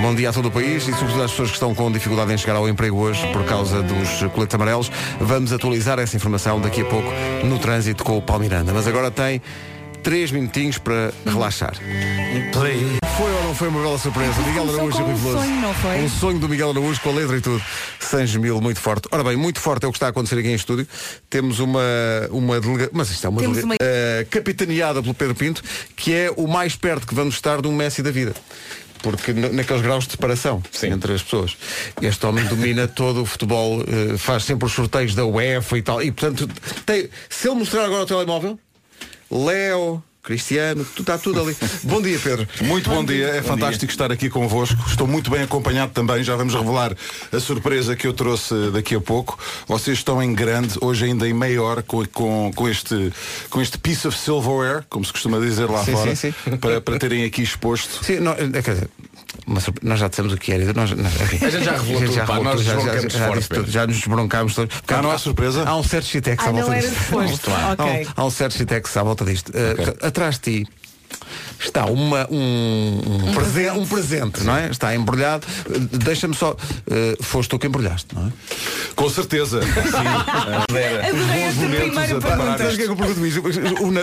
Bom 0.02 0.14
dia 0.14 0.30
a 0.30 0.34
todo 0.34 0.48
o 0.48 0.52
país 0.52 0.88
e 0.88 0.94
sobretudo 0.94 1.24
às 1.24 1.32
pessoas 1.32 1.50
que 1.50 1.56
estão 1.56 1.74
com 1.74 1.92
dificuldade 1.92 2.32
em 2.32 2.38
chegar 2.38 2.56
ao 2.56 2.70
emprego 2.70 2.98
hoje 2.98 3.26
por 3.34 3.44
causa 3.46 3.82
dos 3.82 4.32
coletes 4.32 4.56
amarelos. 4.56 4.92
Vamos 5.20 5.52
atualizar 5.52 6.00
essa 6.00 6.16
informação 6.16 6.62
daqui 6.62 6.82
a 6.82 6.86
pouco 6.86 7.10
no 7.44 7.60
trânsito 7.60 8.04
com 8.04 8.18
o 8.18 8.22
Paulo 8.22 8.44
Miranda. 8.44 8.74
Mas 8.74 8.88
agora 8.88 9.10
tem 9.10 9.42
três 10.08 10.32
minutinhos 10.32 10.78
para 10.78 11.12
relaxar. 11.26 11.74
Foi 13.18 13.30
ou 13.30 13.44
não 13.44 13.54
foi 13.54 13.68
uma 13.68 13.82
bela 13.82 13.98
surpresa? 13.98 14.42
Miguel 14.42 14.66
Começou 14.68 14.80
Araújo 14.80 15.00
e 15.00 15.04
Rui 15.04 15.14
um 15.14 15.38
sonho, 15.38 15.62
não 15.62 15.74
foi? 15.74 15.98
Um 16.02 16.10
sonho 16.10 16.40
do 16.40 16.48
Miguel 16.48 16.70
Araújo 16.70 17.02
com 17.02 17.10
a 17.10 17.12
letra 17.12 17.36
e 17.36 17.42
tudo. 17.42 17.62
Sanjo 18.00 18.40
Mil, 18.40 18.62
muito 18.62 18.80
forte. 18.80 19.06
Ora 19.12 19.22
bem, 19.22 19.36
muito 19.36 19.60
forte 19.60 19.84
é 19.84 19.88
o 19.90 19.92
que 19.92 19.98
está 19.98 20.06
a 20.06 20.10
acontecer 20.12 20.40
aqui 20.40 20.48
em 20.48 20.54
estúdio. 20.54 20.88
Temos 21.30 21.60
uma, 21.60 21.82
uma 22.32 22.58
delega... 22.62 22.90
Mas 22.94 23.10
isto 23.10 23.28
é 23.28 23.30
uma, 23.30 23.42
Temos 23.42 23.58
delega- 23.58 23.66
uma- 23.74 23.76
eh, 23.82 24.26
capitaneada 24.30 25.02
pelo 25.02 25.14
Pedro 25.14 25.36
Pinto, 25.36 25.62
que 25.94 26.14
é 26.14 26.32
o 26.38 26.48
mais 26.48 26.74
perto 26.78 27.06
que 27.06 27.14
vamos 27.14 27.36
estar 27.36 27.62
de 27.62 27.68
um 27.68 27.76
Messi 27.76 28.02
da 28.02 28.10
vida. 28.12 28.34
Porque 29.04 29.34
naqueles 29.34 29.82
graus 29.82 30.06
de 30.06 30.12
separação 30.12 30.64
entre 30.84 31.12
as 31.16 31.22
pessoas. 31.22 31.58
Este 32.02 32.26
homem 32.26 32.46
domina 32.46 32.88
todo 32.88 33.24
o 33.24 33.26
futebol, 33.26 33.82
eh, 33.82 34.18
faz 34.18 34.46
sempre 34.46 34.68
os 34.68 34.72
sorteios 34.72 35.14
da 35.14 35.26
UEFA 35.26 35.78
e 35.78 35.82
tal. 35.82 36.02
E 36.02 36.14
portanto, 36.14 36.48
tem- 36.86 37.10
se 37.30 37.50
ele 37.50 37.58
mostrar 37.60 37.84
agora 37.84 38.04
o 38.04 38.06
telemóvel, 38.06 38.58
Léo, 39.30 40.02
Cristiano, 40.28 40.86
tu 40.94 41.04
está 41.04 41.18
tudo 41.18 41.40
ali. 41.40 41.56
Bom 41.84 42.02
dia, 42.02 42.20
Pedro. 42.20 42.46
Muito 42.64 42.90
bom, 42.90 43.02
dia, 43.02 43.28
é 43.28 43.42
fantástico 43.42 43.90
estar 43.90 44.12
aqui 44.12 44.30
convosco. 44.30 44.78
Estou 44.86 45.08
muito 45.08 45.32
bem 45.32 45.44
acompanhado 45.44 45.94
também. 45.94 46.22
Já 46.22 46.36
vamos 46.36 46.54
revelar 46.54 46.94
a 47.32 47.40
surpresa 47.40 47.96
que 47.96 48.06
eu 48.06 48.12
trouxe 48.12 48.54
daqui 48.74 48.94
a 48.94 49.00
pouco. 49.00 49.40
Vocês 49.66 49.98
estão 49.98 50.22
em 50.22 50.34
grande, 50.34 50.76
hoje 50.82 51.06
ainda 51.06 51.26
em 51.26 51.34
maior, 51.34 51.82
com, 51.82 52.06
com, 52.08 52.52
com 52.54 52.68
este, 52.68 53.14
com 53.50 53.62
este 53.62 53.78
piece 53.78 54.06
of 54.06 54.18
silverware, 54.18 54.84
como 54.90 55.06
se 55.06 55.14
costuma 55.14 55.40
dizer 55.40 55.70
lá 55.70 55.86
Sim, 55.86 55.94
fora, 55.94 56.14
sim, 56.14 56.34
sim. 56.44 56.58
Para, 56.58 56.82
para 56.82 57.00
terem 57.00 57.24
aqui 57.24 57.42
exposto. 57.42 58.04
Sim, 58.04 58.20
não, 58.20 58.34
é, 58.34 58.62
quer 58.62 58.74
dizer, 58.74 58.90
nós 59.84 60.00
já 60.00 60.08
dissemos 60.08 60.34
o 60.34 60.38
que 60.38 60.52
era. 60.52 60.74
Nós, 60.74 60.92
nós, 60.92 61.22
enfim. 61.22 61.46
A 61.46 61.50
gente 61.50 61.64
já 61.64 61.72
revelou 61.74 62.02
tudo, 62.06 62.26
pá, 62.26 62.40
nós 62.40 62.62
já, 62.62 62.74
já, 62.80 63.08
já, 63.08 63.28
Pedro. 63.32 63.48
tudo, 63.56 63.72
já 63.72 63.88
nos 63.88 63.98
desbroncámos 63.98 64.56
todos. 64.56 64.76
Porque 64.76 64.94
Ah, 64.94 65.02
não 65.02 65.12
há 65.12 65.16
há- 65.16 65.18
surpresa? 65.20 65.64
Há 65.68 65.76
um 65.76 65.84
certo 65.84 66.06
chitex 66.08 66.44
Ah, 66.46 66.50
à 66.50 66.52
volta 66.52 66.76
disto. 66.76 67.52
Há, 67.52 67.72
Ok. 67.74 67.86
um, 68.08 68.12
há 68.16 68.26
um 68.26 68.30
certo 68.30 68.54
chitex 68.58 68.98
à 68.98 69.04
volta 69.04 69.26
disto. 69.26 69.50
Uh, 69.50 70.06
atrás 70.06 70.36
de 70.40 70.64
ti 70.64 70.68
está 71.60 71.86
uma, 71.86 72.28
um, 72.32 73.02
um, 73.30 73.34
presente, 73.34 73.78
um 73.80 73.86
presente, 73.86 74.44
não 74.44 74.56
é? 74.56 74.70
Está 74.70 74.96
embrulhado. 74.96 75.46
Deixa-me 75.92 76.36
só. 76.36 76.52
uh, 76.52 77.24
foste 77.24 77.50
tu 77.50 77.60
que 77.60 77.68
embrulhaste, 77.68 78.14
não 78.16 78.28
é? 78.28 78.32
Com 78.96 79.10
certeza. 79.10 79.62
Sim. 79.68 80.78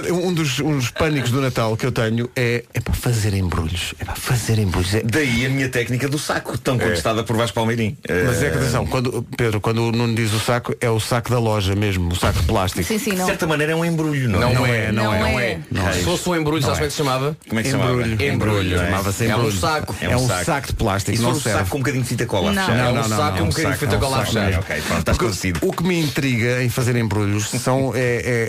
É 0.07 0.13
Um 0.13 0.33
dos, 0.33 0.59
um 0.61 0.77
dos 0.77 0.91
pânicos 0.91 1.31
do 1.31 1.41
Natal 1.41 1.77
que 1.77 1.87
eu 1.87 1.93
tenho 1.93 2.29
é, 2.37 2.65
é 2.73 2.81
para 2.81 2.95
fazer 2.95 3.35
embrulhos. 3.35 3.95
É 3.99 4.05
para 4.05 4.15
fazer 4.15 4.59
embrulhos. 4.59 4.95
É- 4.95 5.03
Daí 5.03 5.47
a 5.47 5.49
minha 5.49 5.69
técnica 5.69 6.09
do 6.09 6.19
saco, 6.19 6.57
tão 6.59 6.79
contestada 6.79 7.23
por 7.25 7.37
Vasco 7.37 7.55
Palmeirim. 7.55 7.97
Mas 8.27 8.43
é 8.43 8.51
que 8.51 8.57
atenção, 8.59 8.87
quando, 8.87 9.23
Pedro, 9.37 9.61
quando 9.61 9.79
o 9.89 9.93
Nuno 9.93 10.15
diz 10.15 10.33
o 10.33 10.41
saco, 10.41 10.75
é 10.81 10.91
o 10.91 11.01
saco 11.01 11.31
da 11.31 11.39
loja 11.39 11.75
mesmo, 11.75 12.13
o 12.13 12.17
saco 12.17 12.41
de 12.41 12.47
plástico. 12.47 12.85
Sim, 12.85 12.99
sim, 12.99 13.11
De 13.13 13.17
não. 13.19 13.27
certa 13.27 13.47
maneira 13.47 13.73
é 13.73 13.77
um 13.77 13.85
embrulho, 13.85 14.29
não, 14.29 14.41
Não, 14.53 14.67
é? 14.67 14.87
é, 14.87 14.93
não, 14.93 15.05
Não 15.05 15.15
é, 15.15 15.21
não 15.21 15.41
é. 15.41 15.47
é. 15.53 15.59
Não 15.71 15.89
é. 15.89 15.93
Se 15.93 16.03
fosse 16.03 16.29
um 16.29 16.37
embrulho, 16.37 16.63
sabes 16.63 16.79
como 16.79 16.85
é 16.85 16.89
que 16.89 16.93
se 16.93 16.99
chamava? 16.99 17.37
Como 17.49 17.61
é 17.61 17.63
que 17.63 17.69
se 17.71 17.77
chamava? 17.77 17.93
Embrulho. 18.03 18.23
Embrulho, 18.33 18.77
é. 18.81 18.85
Chamava-se 18.87 19.25
É 19.27 19.37
um 19.37 19.39
embrulho. 19.39 19.59
saco. 19.59 19.97
É 20.01 20.17
um 20.17 20.29
saco 20.29 20.67
de 20.69 20.73
plástico, 20.75 21.17
se 21.17 21.23
não 21.23 21.31
for 21.33 21.37
um 21.37 21.41
serve. 21.41 21.59
saco 21.59 21.71
com 21.71 21.77
um 21.77 21.81
bocadinho 21.81 22.03
de 22.03 22.09
fita 22.09 22.27
cola 22.27 22.51
a 22.51 22.53
Não. 22.55 22.63
fechar? 22.67 22.79
É 22.79 22.83
um 22.83 22.95
não, 22.95 23.09
não, 23.09 23.17
saco 23.17 23.23
não, 23.23 23.33
com 23.33 23.43
um 23.43 23.45
um 23.45 23.49
bocadinho 23.49 23.73
de 23.73 23.79
fita 23.79 23.95
é 23.95 23.97
um 23.97 24.01
cola 24.01 24.19
a 24.19 24.25
fechar. 24.25 24.59
Ok, 24.59 24.83
pronto, 24.89 24.99
estás. 25.11 25.43
O 25.63 25.73
que 25.73 25.83
me 25.85 26.01
intriga 26.01 26.63
em 26.63 26.69
fazer 26.71 26.97
embrulhos 26.97 27.51
são 27.51 27.93
é, 27.95 27.99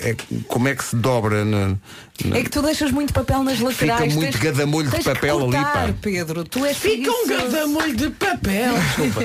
é- 0.06 0.10
é 0.12 0.16
como 0.48 0.68
é 0.70 0.76
que 0.76 0.84
se 0.84 0.96
dobra 0.96 1.44
na- 2.24 2.38
É 2.38 2.44
que 2.44 2.50
tu 2.50 2.62
deixas 2.62 2.92
muito 2.92 3.14
papel 3.14 3.44
nas 3.44 3.60
laterais. 3.60 4.14
muito 4.14 4.32
tens- 4.32 4.42
gadamolho 4.44 4.86
de 4.86 4.92
tens 4.92 5.04
que 5.06 5.14
papel 5.14 5.36
ali, 5.44 5.52
cortar, 5.52 5.88
pá. 5.88 5.94
Pedro, 6.02 6.44
tu 6.46 6.64
és 6.66 6.78
Fica 6.78 7.12
um 7.12 7.26
preguiçoso. 7.26 7.52
gadamolho 7.52 7.96
de 7.96 8.10
papel. 8.12 8.74
Desculpa. 8.98 9.24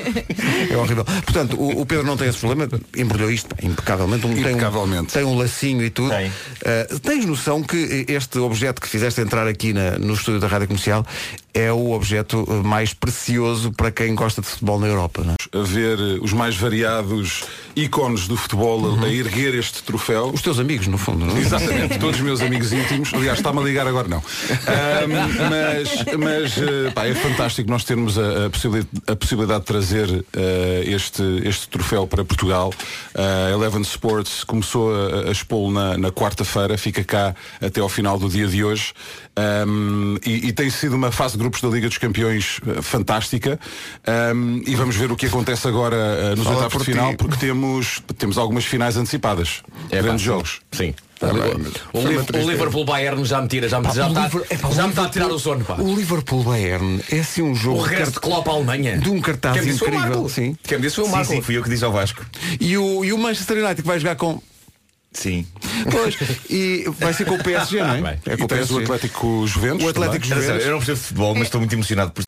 É 0.70 0.76
horrível. 0.76 1.04
Portanto, 1.04 1.56
o, 1.60 1.80
o 1.82 1.86
Pedro 1.86 2.04
não 2.06 2.16
tem 2.16 2.28
esse 2.28 2.38
problema, 2.38 2.68
embrulhou 2.96 3.30
isto 3.30 3.54
impecavelmente. 3.62 4.26
Um, 4.26 4.32
Impecavelmente. 4.36 5.12
Tem 5.12 5.22
um, 5.22 5.26
tem 5.26 5.34
um 5.36 5.38
lacinho 5.38 5.84
e 5.84 5.90
tudo. 5.90 6.10
Tem. 6.10 6.28
Uh, 6.28 6.98
tens 7.00 7.24
noção 7.26 7.62
que 7.62 8.04
este 8.08 8.38
objeto 8.38 8.80
que 8.80 8.88
fizeste 8.88 9.20
entrar 9.20 9.46
aqui 9.46 9.72
na- 9.72 9.98
no 9.98 10.14
estúdio 10.14 10.40
da 10.40 10.46
Rádio 10.48 10.66
Comercial, 10.68 11.06
é 11.52 11.72
o 11.72 11.90
objeto 11.92 12.46
mais 12.64 12.92
precioso 12.94 13.72
para 13.72 13.90
quem 13.90 14.14
gosta 14.14 14.40
de 14.40 14.46
futebol 14.46 14.78
na 14.78 14.86
Europa. 14.86 15.22
Não 15.24 15.32
é? 15.34 15.58
A 15.58 15.62
ver 15.62 15.98
os 16.22 16.32
mais 16.32 16.56
variados 16.56 17.42
ícones 17.74 18.28
do 18.28 18.36
futebol 18.36 18.98
a- 19.00 19.04
a 19.06 19.12
erguer 19.12 19.54
este 19.54 19.82
troféu. 19.82 20.30
Os 20.32 20.42
teus 20.42 20.58
amigos, 20.60 20.86
no 20.86 20.96
fundo, 20.98 21.26
não 21.26 21.36
é? 21.36 21.40
Exatamente, 21.40 21.98
todos 21.98 22.16
os 22.16 22.22
meus 22.22 22.40
amigos 22.40 22.72
Aliás, 23.14 23.38
está-me 23.38 23.60
a 23.60 23.62
ligar 23.62 23.86
agora 23.86 24.08
não. 24.08 24.18
Ahm, 24.18 25.48
mas 25.50 26.18
mas 26.18 26.58
eh, 26.58 26.90
pá, 26.94 27.06
é 27.06 27.14
fantástico 27.14 27.70
nós 27.70 27.84
termos 27.84 28.18
a, 28.18 28.46
a 28.46 28.50
possibilidade, 28.50 28.88
a 29.06 29.16
possibilidade 29.16 29.60
de 29.60 29.66
trazer 29.66 30.24
eh, 30.34 30.82
este, 30.86 31.22
este 31.44 31.68
troféu 31.68 32.06
para 32.06 32.24
Portugal. 32.24 32.72
A 33.14 33.50
Eleven 33.50 33.82
Sports 33.82 34.44
começou 34.44 34.94
a, 34.94 35.28
a 35.28 35.32
expô-lo 35.32 35.72
na, 35.72 35.96
na 35.96 36.10
quarta-feira, 36.10 36.76
fica 36.78 37.04
cá 37.04 37.34
até 37.60 37.80
ao 37.80 37.88
final 37.88 38.18
do 38.18 38.28
dia 38.28 38.46
de 38.46 38.64
hoje. 38.64 38.92
Ahm, 39.36 40.16
e, 40.24 40.48
e 40.48 40.52
tem 40.52 40.68
sido 40.70 40.94
uma 40.96 41.10
fase 41.12 41.34
de 41.34 41.38
grupos 41.38 41.60
da 41.60 41.68
Liga 41.68 41.88
dos 41.88 41.98
Campeões 41.98 42.60
fantástica. 42.82 43.58
Ahm, 44.06 44.62
e 44.66 44.74
vamos 44.74 44.96
ver 44.96 45.10
o 45.10 45.16
que 45.16 45.26
acontece 45.26 45.66
agora 45.68 45.96
eh, 45.96 46.34
nos 46.36 46.46
oitavos 46.46 46.78
de 46.78 46.84
final, 46.84 47.10
ti. 47.10 47.16
porque 47.16 47.36
temos, 47.36 48.02
temos 48.18 48.38
algumas 48.38 48.64
finais 48.64 48.96
antecipadas. 48.96 49.62
É 49.90 50.02
grandes 50.02 50.22
pá, 50.22 50.32
jogos. 50.32 50.60
Sim. 50.72 50.94
Tá 51.20 51.28
o, 51.28 51.34
bem, 51.34 51.52
o, 51.52 51.58
mas 52.32 52.44
o. 52.46 52.50
Liverpool 52.50 52.84
Bayern 52.86 53.24
já 53.26 53.42
me 53.42 53.46
tira, 53.48 53.68
já 53.68 53.78
me, 53.78 53.86
Pá, 53.86 53.92
já 53.92 54.08
me 54.08 54.14
está, 54.26 54.40
é 54.48 54.56
pá, 54.56 54.70
já 54.70 54.82
me 54.84 54.88
está 54.88 55.02
a 55.02 55.04
Liverpool- 55.04 55.10
tirar 55.10 55.26
o 55.28 55.38
sono, 55.38 55.64
pá. 55.66 55.74
O 55.78 55.94
Liverpool 55.94 56.42
Bayern 56.42 57.00
é 57.12 57.18
assim 57.20 57.42
um 57.42 57.54
jogo 57.54 57.78
O 57.78 57.82
regresso 57.82 58.12
de 58.12 58.20
Klopp 58.20 58.48
à 58.48 58.52
Alemanha. 58.52 58.96
de 58.98 59.10
um 59.10 59.20
cartaz 59.20 59.54
Quem 59.58 59.64
disse 59.70 59.84
incrível. 59.84 60.00
Marco. 60.08 60.28
Sim. 60.30 60.56
Quem 60.62 60.78
me 60.78 60.82
disse 60.84 60.96
foi 60.96 61.04
o 61.04 61.06
Sim, 61.08 61.12
Marco. 61.12 61.32
sim, 61.32 61.42
fui 61.42 61.56
eu 61.58 61.62
que 61.62 61.68
disse 61.68 61.84
ao 61.84 61.92
Vasco. 61.92 62.24
E 62.58 62.76
o, 62.78 63.04
e 63.04 63.12
o 63.12 63.18
Manchester 63.18 63.58
United 63.58 63.82
que 63.82 63.86
vai 63.86 63.98
jogar 64.00 64.16
com. 64.16 64.40
Sim. 65.12 65.44
Pois, 65.90 66.16
e 66.48 66.84
vai 67.00 67.12
ser 67.12 67.24
com 67.24 67.34
o 67.34 67.42
PSG, 67.42 67.80
não 67.82 67.94
é? 67.96 68.00
Bem. 68.00 68.18
É 68.26 68.36
com 68.36 68.44
E 68.44 68.46
tens 68.46 68.70
o 68.70 68.78
Atlético 68.78 69.44
Juventus. 69.46 69.84
O 69.84 69.88
Atlético 69.88 70.28
também. 70.28 70.44
Juventus. 70.44 70.64
Eu 70.66 70.70
não 70.70 70.78
percebo 70.78 70.98
de 70.98 71.04
futebol, 71.04 71.34
mas 71.34 71.42
estou 71.44 71.60
muito 71.60 71.72
emocionado 71.72 72.12
por 72.12 72.22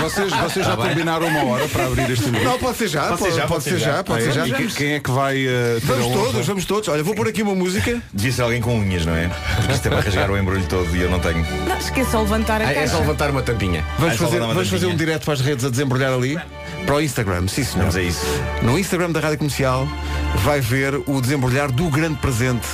Vocês, 0.00 0.32
vocês 0.32 0.66
já 0.66 0.76
combinaram 0.76 1.28
uma 1.28 1.44
hora 1.44 1.68
para 1.68 1.86
abrir 1.86 2.10
este 2.10 2.28
Não, 2.30 2.58
pode 2.58 2.78
ser 2.78 2.88
já, 2.88 3.16
pode, 3.16 3.18
pode 3.46 3.64
ser 3.64 3.78
já, 3.78 4.02
pode 4.02 4.24
ser 4.24 4.32
já. 4.32 4.46
E 4.48 4.52
que- 4.52 4.66
quem 4.74 4.92
é 4.94 5.00
que 5.00 5.10
vai 5.10 5.34
ter 5.36 5.80
Vamos 5.84 6.06
todos, 6.12 6.46
vamos 6.46 6.64
todos. 6.64 6.88
Olha, 6.88 7.02
vou 7.04 7.14
pôr 7.14 7.28
aqui 7.28 7.42
uma 7.42 7.54
música. 7.54 8.02
Devia 8.12 8.32
ser 8.32 8.42
alguém 8.42 8.60
com 8.60 8.76
unhas, 8.76 9.06
não 9.06 9.14
é? 9.14 9.28
Porque 9.56 9.72
isto 9.74 9.86
é 9.86 9.90
para 9.90 10.00
rasgar 10.00 10.30
o 10.32 10.36
embrulho 10.36 10.66
todo 10.66 10.94
e 10.96 11.00
eu 11.00 11.10
não 11.10 11.20
tenho. 11.20 11.46
Não, 11.68 11.78
esqueça 11.78 12.10
de 12.16 12.22
levantar 12.24 12.60
a 12.60 12.64
Ah, 12.64 12.74
caixa. 12.74 12.80
É 12.80 12.88
só 12.88 12.98
levantar 12.98 13.30
uma 13.30 13.42
tampinha. 13.42 13.84
Vamos 13.98 14.14
Ah, 14.14 14.18
só 14.18 14.24
fazer, 14.24 14.40
vamos 14.40 14.68
fazer 14.68 14.86
um 14.86 14.90
tampinha. 14.90 14.96
direto 14.96 15.24
para 15.24 15.34
as 15.34 15.40
redes 15.40 15.64
a 15.64 15.70
desembrulhar 15.70 16.12
ali. 16.12 16.36
Para 16.86 16.96
o 16.96 17.00
Instagram, 17.00 17.46
sim 17.48 17.64
senhor. 17.64 17.80
Vamos 17.80 17.96
a 17.96 18.02
isso. 18.02 18.26
No 18.62 18.78
Instagram 18.78 19.10
da 19.10 19.20
Rádio 19.20 19.38
Comercial 19.38 19.88
vai 20.36 20.60
ver 20.60 20.94
o 21.06 21.20
desembrulhar 21.20 21.70
do 21.70 21.88
grande 21.88 22.16
presente 22.16 22.66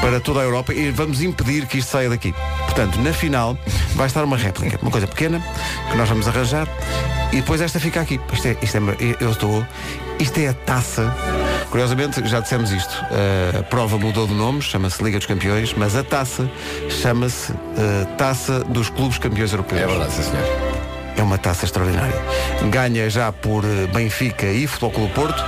para 0.00 0.20
toda 0.20 0.40
a 0.40 0.42
Europa 0.42 0.74
e 0.74 0.90
vamos 0.90 1.22
impedir 1.22 1.66
que 1.66 1.78
isto 1.78 1.90
saia 1.90 2.08
daqui. 2.08 2.34
Portanto, 2.64 3.00
na 3.00 3.12
final 3.12 3.56
vai 3.94 4.06
estar 4.06 4.24
uma 4.24 4.36
réplica, 4.36 4.78
uma 4.82 4.90
coisa 4.90 5.06
pequena 5.06 5.42
que 5.90 5.96
nós 5.96 6.08
vamos 6.08 6.28
arranjar 6.28 6.68
e 7.32 7.36
depois 7.36 7.60
esta 7.60 7.80
fica 7.80 8.00
aqui. 8.00 8.20
Isto 8.32 8.48
é, 8.48 8.56
isto 8.62 8.76
é 8.76 8.80
eu 9.20 9.30
estou. 9.30 9.66
Isto 10.18 10.38
é 10.38 10.48
a 10.48 10.54
taça. 10.54 11.14
Curiosamente, 11.70 12.26
já 12.26 12.40
dissemos 12.40 12.70
isto. 12.70 13.04
A 13.58 13.62
prova 13.64 13.98
mudou 13.98 14.26
de 14.26 14.34
nome, 14.34 14.62
chama-se 14.62 15.02
Liga 15.02 15.18
dos 15.18 15.26
Campeões, 15.26 15.74
mas 15.76 15.94
a 15.94 16.02
taça 16.02 16.50
chama-se 16.88 17.52
eh, 17.52 18.04
Taça 18.16 18.60
dos 18.60 18.88
Clubes 18.88 19.18
Campeões 19.18 19.52
Europeus. 19.52 19.82
É 19.82 19.86
verdade, 19.86 20.12
sim 20.12 20.22
senhor. 20.22 20.75
É 21.16 21.22
uma 21.22 21.38
taça 21.38 21.64
extraordinária. 21.64 22.14
Ganha 22.70 23.08
já 23.08 23.32
por 23.32 23.64
eh, 23.64 23.86
Benfica 23.92 24.46
e 24.46 24.66
Futebol 24.66 24.90
Clube 24.90 25.12
Porto 25.14 25.44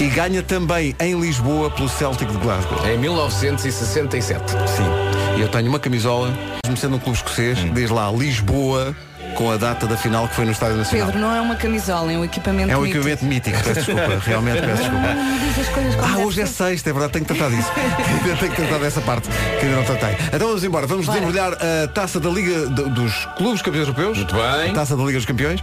e 0.00 0.08
ganha 0.08 0.42
também 0.42 0.96
em 1.00 1.18
Lisboa 1.20 1.70
pelo 1.70 1.88
Celtic 1.88 2.28
de 2.28 2.38
Glasgow. 2.38 2.86
Em 2.86 2.98
1967. 2.98 4.50
Sim. 4.50 5.38
E 5.38 5.40
eu 5.40 5.48
tenho 5.48 5.68
uma 5.68 5.78
camisola, 5.78 6.32
mesmo 6.66 6.76
sendo 6.76 6.96
um 6.96 6.98
clube 6.98 7.16
escocês, 7.16 7.58
diz 7.72 7.90
lá 7.90 8.10
Lisboa 8.10 8.94
com 9.32 9.50
a 9.50 9.56
data 9.56 9.86
da 9.86 9.96
final 9.96 10.28
que 10.28 10.34
foi 10.34 10.44
no 10.44 10.52
Estádio 10.52 10.76
Nacional. 10.76 11.06
Pedro, 11.06 11.20
não 11.20 11.34
é 11.34 11.40
uma 11.40 11.56
camisola, 11.56 12.12
é 12.12 12.16
um 12.18 12.24
equipamento 12.24 12.70
É 12.70 12.76
um 12.76 12.82
mítico. 12.82 12.98
equipamento 13.08 13.24
mítico, 13.24 13.58
peço 13.62 13.74
desculpa, 13.74 14.18
realmente 14.24 14.60
peço 14.60 14.82
desculpa. 14.82 16.02
Ah, 16.02 16.18
hoje 16.18 16.40
é 16.42 16.46
sexta, 16.46 16.90
é 16.90 16.92
verdade, 16.92 17.12
tenho 17.14 17.24
que 17.24 17.34
tratar 17.34 17.54
disso. 17.54 17.70
Tenho 18.42 18.50
que 18.52 18.56
tratar 18.62 18.78
dessa 18.78 19.00
parte, 19.00 19.28
que 19.28 19.66
ainda 19.66 19.76
não 19.76 19.84
tratei. 19.84 20.16
Então 20.32 20.48
vamos 20.48 20.64
embora, 20.64 20.86
vamos 20.86 21.06
Bora. 21.06 21.18
desembrulhar 21.20 21.52
a 21.54 21.88
taça 21.88 22.18
da 22.18 22.28
Liga 22.30 22.66
do- 22.66 22.88
dos 22.90 23.26
Clubes 23.36 23.62
Campeões 23.62 23.86
Europeus. 23.88 24.16
Muito 24.18 24.34
bem. 24.34 24.70
A 24.70 24.74
taça 24.74 24.96
da 24.96 25.02
Liga 25.04 25.18
dos 25.18 25.26
Campeões. 25.26 25.60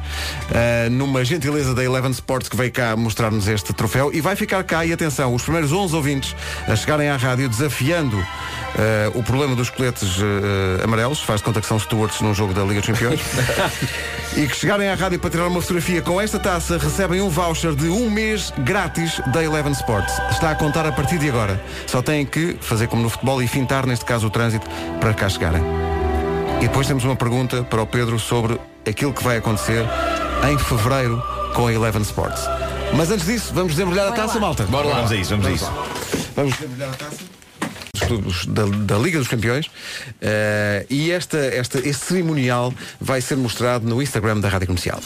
ah, 0.53 0.89
numa 0.89 1.23
gentileza 1.25 1.73
da 1.73 1.83
Eleven 1.83 2.11
Sports 2.11 2.47
que 2.49 2.55
veio 2.55 2.71
cá 2.71 2.95
mostrar-nos 2.95 3.47
este 3.47 3.73
troféu. 3.73 4.11
E 4.13 4.21
vai 4.21 4.35
ficar 4.35 4.63
cá, 4.63 4.85
e 4.85 4.93
atenção, 4.93 5.33
os 5.33 5.41
primeiros 5.43 5.71
11 5.71 5.95
ouvintes 5.95 6.35
a 6.67 6.75
chegarem 6.75 7.09
à 7.09 7.17
rádio 7.17 7.49
desafiando 7.49 8.17
ah, 8.19 9.11
o 9.15 9.23
problema 9.23 9.55
dos 9.55 9.69
coletes 9.69 10.17
ah, 10.21 10.83
amarelos, 10.83 11.19
faz 11.21 11.39
de 11.41 11.45
conta 11.45 11.59
que 11.61 11.67
são 11.67 11.79
stewards 11.79 12.21
num 12.21 12.33
jogo 12.33 12.53
da 12.53 12.63
Liga 12.63 12.81
dos 12.81 12.89
Campeões. 12.89 13.19
e 14.35 14.47
que 14.47 14.55
chegarem 14.55 14.89
à 14.89 14.95
rádio 14.95 15.19
para 15.19 15.29
tirar 15.29 15.47
uma 15.47 15.61
fotografia 15.61 16.01
com 16.01 16.19
esta 16.19 16.39
taça 16.39 16.77
recebem 16.77 17.21
um 17.21 17.29
voucher 17.29 17.75
de 17.75 17.87
um 17.89 18.09
mês 18.09 18.53
grátis 18.59 19.19
da 19.33 19.43
Eleven 19.43 19.71
Sports. 19.71 20.13
Está 20.31 20.51
a 20.51 20.55
contar 20.55 20.85
a 20.85 20.91
partir 20.91 21.17
de 21.17 21.29
agora. 21.29 21.61
Só 21.87 22.01
têm 22.01 22.25
que 22.25 22.57
fazer 22.61 22.87
como 22.87 23.01
no 23.01 23.09
futebol 23.09 23.41
e 23.41 23.47
fintar, 23.47 23.85
neste 23.85 24.05
caso, 24.05 24.27
o 24.27 24.29
trânsito 24.29 24.67
para 24.99 25.13
cá 25.13 25.27
chegarem. 25.29 25.61
E 26.59 26.67
depois 26.67 26.87
temos 26.87 27.03
uma 27.03 27.15
pergunta 27.15 27.63
para 27.63 27.81
o 27.81 27.87
Pedro 27.87 28.19
sobre 28.19 28.59
aquilo 28.87 29.13
que 29.13 29.23
vai 29.23 29.37
acontecer 29.37 29.85
em 30.49 30.57
fevereiro 30.57 31.21
com 31.53 31.67
a 31.67 31.73
Eleven 31.73 32.01
Sports. 32.01 32.43
Mas 32.95 33.11
antes 33.11 33.25
disso, 33.25 33.53
vamos 33.53 33.73
desembrulhar 33.73 34.07
a 34.07 34.11
taça, 34.11 34.39
malta. 34.39 34.63
Bora 34.63 34.87
lá. 34.87 34.95
Vamos 34.95 35.11
a 35.11 35.15
isso, 35.15 35.29
vamos 35.31 35.45
a 35.45 35.51
isso. 35.51 35.71
Vamos 36.35 36.55
desembrulhar 36.55 36.89
a 36.89 36.95
taça. 36.95 37.38
Dos 38.17 38.45
Da, 38.45 38.65
da 38.65 38.97
Liga 38.97 39.19
dos 39.19 39.27
Campeões 39.27 39.69
Eh, 40.21 40.85
e 40.89 41.11
esta, 41.11 41.37
esta, 41.37 41.79
este 41.79 42.05
cerimonial 42.05 42.73
vai 42.99 43.21
ser 43.21 43.37
mostrado 43.37 43.87
no 43.87 44.01
Instagram 44.01 44.39
da 44.39 44.49
Rádio 44.49 44.67
Comercial. 44.67 44.99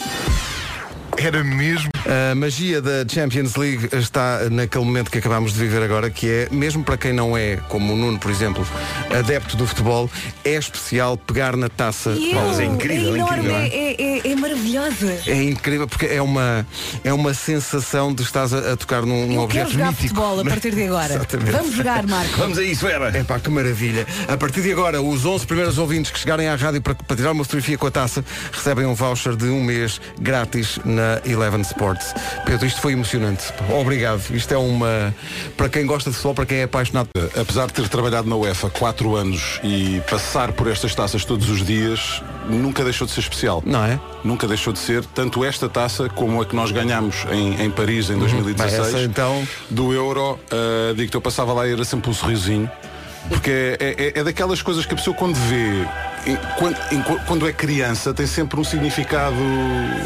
Era 1.16 1.42
mesmo. 1.44 1.93
A 2.06 2.34
magia 2.34 2.82
da 2.82 3.06
Champions 3.08 3.56
League 3.56 3.88
está 3.92 4.40
naquele 4.50 4.84
momento 4.84 5.10
que 5.10 5.18
acabámos 5.18 5.54
de 5.54 5.58
viver 5.58 5.82
agora, 5.82 6.10
que 6.10 6.28
é, 6.28 6.48
mesmo 6.50 6.84
para 6.84 6.96
quem 6.98 7.12
não 7.12 7.36
é, 7.36 7.56
como 7.68 7.94
o 7.94 7.96
Nuno, 7.96 8.18
por 8.18 8.30
exemplo, 8.30 8.66
adepto 9.16 9.56
do 9.56 9.66
futebol, 9.66 10.10
é 10.44 10.54
especial 10.54 11.16
pegar 11.16 11.56
na 11.56 11.68
taça. 11.68 12.10
Eu, 12.10 12.34
Mas 12.34 12.60
é 12.60 12.64
incrível, 12.64 13.14
é 13.14 13.18
enorme, 13.18 13.38
incrível, 13.38 13.56
é, 13.56 13.68
é, 13.68 14.18
é- 14.28 14.32
é 14.32 14.36
maravilhosa. 14.36 15.18
É 15.26 15.42
incrível 15.44 15.88
porque 15.88 16.06
é 16.06 16.20
uma, 16.20 16.66
é 17.02 17.12
uma 17.12 17.32
sensação 17.32 18.12
de 18.14 18.22
estás 18.22 18.52
a, 18.52 18.72
a 18.72 18.76
tocar 18.76 19.02
num, 19.02 19.26
num 19.26 19.34
Eu 19.34 19.40
objeto 19.42 19.66
quero 19.68 19.72
jogar 19.78 19.86
mítico. 19.92 20.08
futebol 20.08 20.40
a 20.40 20.44
partir 20.44 20.74
de 20.74 20.82
agora. 20.84 21.14
Exatamente. 21.14 21.50
Vamos 21.52 21.74
jogar, 21.74 22.06
Marco. 22.06 22.36
Vamos 22.36 22.58
a 22.58 22.62
isso, 22.62 22.86
era. 22.86 23.16
É 23.16 23.24
pá, 23.24 23.40
que 23.40 23.48
maravilha. 23.50 24.06
A 24.28 24.36
partir 24.36 24.60
de 24.62 24.72
agora, 24.72 25.00
os 25.00 25.24
11 25.24 25.46
primeiros 25.46 25.78
ouvintes 25.78 26.10
que 26.10 26.18
chegarem 26.18 26.48
à 26.48 26.54
rádio 26.56 26.82
para, 26.82 26.94
para 26.94 27.16
tirar 27.16 27.32
uma 27.32 27.44
fotografia 27.44 27.78
com 27.78 27.86
a 27.86 27.90
taça 27.90 28.24
recebem 28.52 28.84
um 28.84 28.94
voucher 28.94 29.36
de 29.36 29.46
um 29.46 29.62
mês 29.64 30.00
grátis 30.20 30.78
na 30.84 31.20
Eleven 31.24 31.62
Sports. 32.02 32.42
Pedro, 32.44 32.66
isto 32.66 32.80
foi 32.80 32.92
emocionante. 32.92 33.44
Obrigado. 33.70 34.20
Isto 34.30 34.54
é 34.54 34.58
uma. 34.58 35.14
Para 35.56 35.68
quem 35.68 35.86
gosta 35.86 36.10
de 36.10 36.16
futebol, 36.16 36.34
para 36.34 36.46
quem 36.46 36.58
é 36.58 36.62
apaixonado. 36.64 37.08
Apesar 37.40 37.66
de 37.66 37.72
ter 37.72 37.88
trabalhado 37.88 38.28
na 38.28 38.36
UEFA 38.36 38.70
4 38.70 39.16
anos 39.16 39.60
e 39.62 40.00
passar 40.10 40.52
por 40.52 40.68
estas 40.68 40.94
taças 40.94 41.24
todos 41.24 41.48
os 41.48 41.64
dias, 41.64 42.22
nunca 42.48 42.84
deixou 42.84 43.06
de 43.06 43.12
ser 43.12 43.20
especial. 43.20 43.62
Não 43.64 43.84
é? 43.84 43.98
Nunca 44.22 44.46
deixou 44.46 44.72
de 44.72 44.78
ser, 44.78 45.04
tanto 45.06 45.44
esta 45.44 45.68
taça 45.68 46.08
como 46.08 46.40
a 46.40 46.46
que 46.46 46.54
nós 46.56 46.70
ganhámos 46.70 47.26
em, 47.30 47.62
em 47.62 47.70
Paris 47.70 48.10
em 48.10 48.18
2016. 48.18 48.72
Bem, 48.82 48.88
essa, 48.88 49.02
então- 49.04 49.46
Do 49.70 49.92
Euro, 49.92 50.38
uh, 50.50 50.94
digo-te, 50.94 51.14
eu 51.14 51.20
passava 51.20 51.52
lá 51.52 51.66
e 51.66 51.72
era 51.72 51.84
sempre 51.84 52.10
um 52.10 52.14
sorrisinho. 52.14 52.70
Porque 53.28 53.76
é, 53.80 54.12
é- 54.16 54.20
é 54.20 54.24
daquelas 54.24 54.60
coisas 54.60 54.84
que 54.84 54.92
a 54.92 54.96
pessoa 54.98 55.16
quando 55.16 55.34
vê, 55.34 55.86
quando, 56.58 56.76
quando 57.26 57.48
é 57.48 57.52
criança, 57.54 58.12
tem 58.12 58.26
sempre 58.26 58.60
um 58.60 58.64
significado 58.64 59.34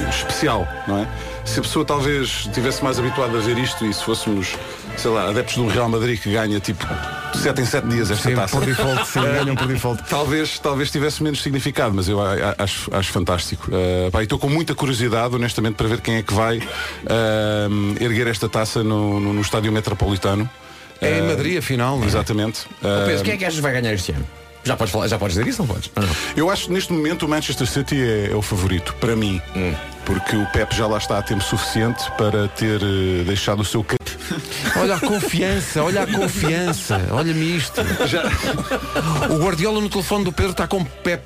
especial, 0.09 0.66
não 0.87 0.98
é? 1.01 1.09
Se 1.53 1.61
a 1.61 1.63
pessoa 1.63 1.85
talvez 1.85 2.45
estivesse 2.47 2.85
mais 2.85 2.99
habituada 2.99 3.37
a 3.39 3.41
ver 3.41 3.57
isto 3.59 3.85
e 3.87 3.93
se 3.93 4.05
fôssemos, 4.05 4.55
sei 4.97 5.11
lá, 5.11 5.29
adeptos 5.31 5.57
do 5.57 5.67
Real 5.67 5.89
Madrid 5.89 6.21
que 6.21 6.31
ganha 6.31 6.61
tipo 6.61 6.87
7 7.35 7.61
em 7.63 7.65
7 7.65 7.89
dias 7.89 8.11
esta 8.11 8.29
Sim, 8.29 8.35
taça. 8.37 8.57
por 8.57 8.67
default, 8.67 9.07
sim, 9.09 9.21
ganham 9.33 9.57
por 9.57 9.67
default. 9.67 10.03
Talvez, 10.09 10.59
talvez 10.59 10.91
tivesse 10.91 11.23
menos 11.23 11.43
significado, 11.43 11.95
mas 11.95 12.07
eu 12.09 12.19
acho, 12.59 12.95
acho 12.95 13.11
fantástico. 13.13 13.71
Uh, 13.71 14.21
e 14.21 14.23
estou 14.25 14.39
com 14.39 14.49
muita 14.49 14.75
curiosidade, 14.75 15.35
honestamente, 15.35 15.75
para 15.75 15.89
ver 15.89 16.01
quem 16.01 16.17
é 16.17 16.23
que 16.23 16.35
vai 16.35 16.59
uh, 16.59 16.63
erguer 18.05 18.27
esta 18.27 18.49
taça 18.49 18.85
no, 18.85 19.19
no- 19.19 19.33
no 19.33 19.41
estádio 19.41 19.73
metropolitano. 19.73 20.49
É 21.01 21.19
em 21.19 21.23
Uh, 21.23 21.29
Madrid, 21.29 21.59
afinal. 21.59 21.97
não 21.97 22.05
é? 22.05 22.07
Exatamente. 22.07 22.67
Pedro, 22.81 23.21
Uh, 23.21 23.25
quem 23.25 23.35
é 23.35 23.37
que 23.39 23.45
achas 23.45 23.57
que 23.57 23.63
vai 23.63 23.73
ganhar 23.73 23.95
este 23.95 24.13
ano? 24.13 24.27
Já 24.65 24.77
podes, 24.77 24.93
falar, 24.93 25.09
já 25.09 25.19
podes 25.19 25.35
dizer 25.37 25.49
isso, 25.49 25.61
não 25.63 25.67
podes? 25.69 25.91
Não? 25.97 26.05
Eu 26.37 26.51
acho 26.51 26.67
que 26.67 26.73
neste 26.73 26.93
momento 26.93 27.25
o 27.25 27.29
Manchester 27.29 27.67
City 27.67 27.97
é, 28.03 28.31
é 28.33 28.35
o 28.35 28.43
favorito, 28.43 28.95
para 29.01 29.17
mim. 29.17 29.41
Porque 30.09 30.37
o 30.37 30.47
Pep 30.47 30.75
já 30.75 30.87
lá 30.87 30.97
está 30.97 31.18
a 31.18 31.23
tempo 31.23 31.42
suficiente 31.44 32.03
para 32.16 32.49
ter 32.49 32.81
eh, 32.83 33.25
deixado 33.27 33.61
o 33.61 33.64
seu 33.64 33.85
Olha 34.81 34.94
a 34.94 35.01
confiança, 35.01 35.83
olha 35.83 36.03
a 36.03 36.07
confiança, 36.11 36.99
olha-me 37.11 37.57
isto. 37.59 37.79
O 39.31 39.35
Guardiola 39.38 39.81
no 39.83 39.88
telefone 39.90 40.25
do 40.25 40.33
Pedro 40.33 40.53
está 40.53 40.66
com 40.66 40.83
Pep. 40.83 41.23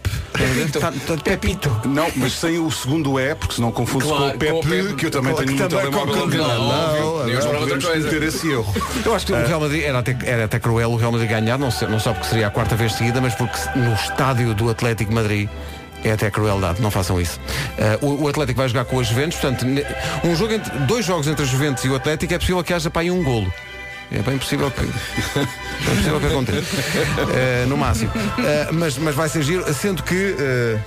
Está, 0.66 0.88
está 0.90 1.16
Pepito. 1.16 1.70
Não, 1.84 2.10
mas 2.16 2.32
sem 2.32 2.58
o 2.58 2.70
segundo 2.72 3.20
E, 3.20 3.34
porque 3.36 3.54
senão 3.54 3.70
confunde 3.70 4.04
Claro, 4.04 4.22
com 4.24 4.28
o 4.30 4.38
Pepe, 4.38 4.50
com 4.52 4.58
o 4.58 4.62
Pepe. 4.62 4.94
que 4.94 5.06
eu 5.06 5.10
também 5.12 5.32
Claro, 5.32 5.46
tenho 5.46 5.58
que 5.58 5.62
no 5.62 5.68
telemóvel. 5.68 6.14
com- 6.14 6.26
Não, 6.26 6.48
Não, 6.48 6.68
não, 6.68 7.18
Podemos 7.20 7.44
não, 7.44 7.52
podemos 7.60 7.84
cometer 7.84 8.22
esse 8.24 8.50
erro. 8.50 8.74
Eu 9.04 9.14
acho 9.14 9.26
que 9.26 9.32
o 9.32 9.46
Real 9.46 9.60
Madrid 9.60 9.84
era 9.84 9.98
até, 10.00 10.16
era 10.24 10.44
até 10.46 10.58
cruel 10.58 10.90
o 10.90 10.96
Real 10.96 11.12
Madrid 11.12 11.30
ganhar, 11.30 11.56
não, 11.58 11.70
sei- 11.70 11.86
não 11.86 12.00
só 12.00 12.12
porque 12.12 12.26
seria 12.28 12.48
a 12.48 12.50
quarta 12.50 12.74
vez 12.74 12.94
seguida, 12.94 13.20
mas 13.20 13.34
porque 13.36 13.56
no 13.76 13.94
estádio 13.94 14.54
do 14.54 14.68
Atlético 14.70 15.12
Madrid 15.12 15.48
é 16.04 16.12
até 16.12 16.30
crueldade, 16.30 16.80
não 16.80 16.90
façam 16.90 17.20
isso. 17.20 17.40
Ah, 17.78 17.98
o, 18.00 18.24
o 18.24 18.28
Atlético 18.28 18.58
vai 18.58 18.68
jogar 18.68 18.84
com 18.84 18.98
a 18.98 19.02
Juventus, 19.02 19.38
portanto, 19.38 19.64
um 20.24 20.36
jogo 20.36 20.54
entre, 20.54 20.78
dois 20.80 21.04
jogos 21.04 21.26
entre 21.26 21.44
a 21.44 21.46
Juventus 21.46 21.84
e 21.84 21.88
o 21.88 21.94
Atlético 21.94 22.34
é 22.34 22.38
possível 22.38 22.62
que 22.62 22.72
haja 22.72 22.90
para 22.90 23.02
aí 23.02 23.10
um 23.10 23.22
golo. 23.22 23.52
É 24.10 24.18
bem 24.20 24.36
possível 24.36 24.70
que. 24.70 24.82
É 25.82 25.94
possível 25.96 26.20
que 26.20 26.26
aconteça. 26.26 26.76
Ah, 27.18 27.66
no 27.66 27.76
máximo. 27.76 28.12
Ah, 28.14 28.70
mas, 28.72 28.96
mas 28.98 29.14
vai 29.14 29.28
ser 29.28 29.42
giro, 29.42 29.74
sendo 29.74 30.02
que 30.02 30.36
ah, 30.38 30.78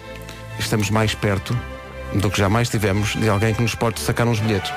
estamos 0.59 0.89
mais 0.89 1.13
perto 1.13 1.57
do 2.15 2.29
que 2.29 2.37
jamais 2.39 2.69
tivemos 2.69 3.13
de 3.15 3.27
alguém 3.29 3.53
que 3.53 3.61
nos 3.61 3.75
pode 3.75 3.99
sacar 3.99 4.27
uns 4.27 4.39
bilhetes. 4.39 4.71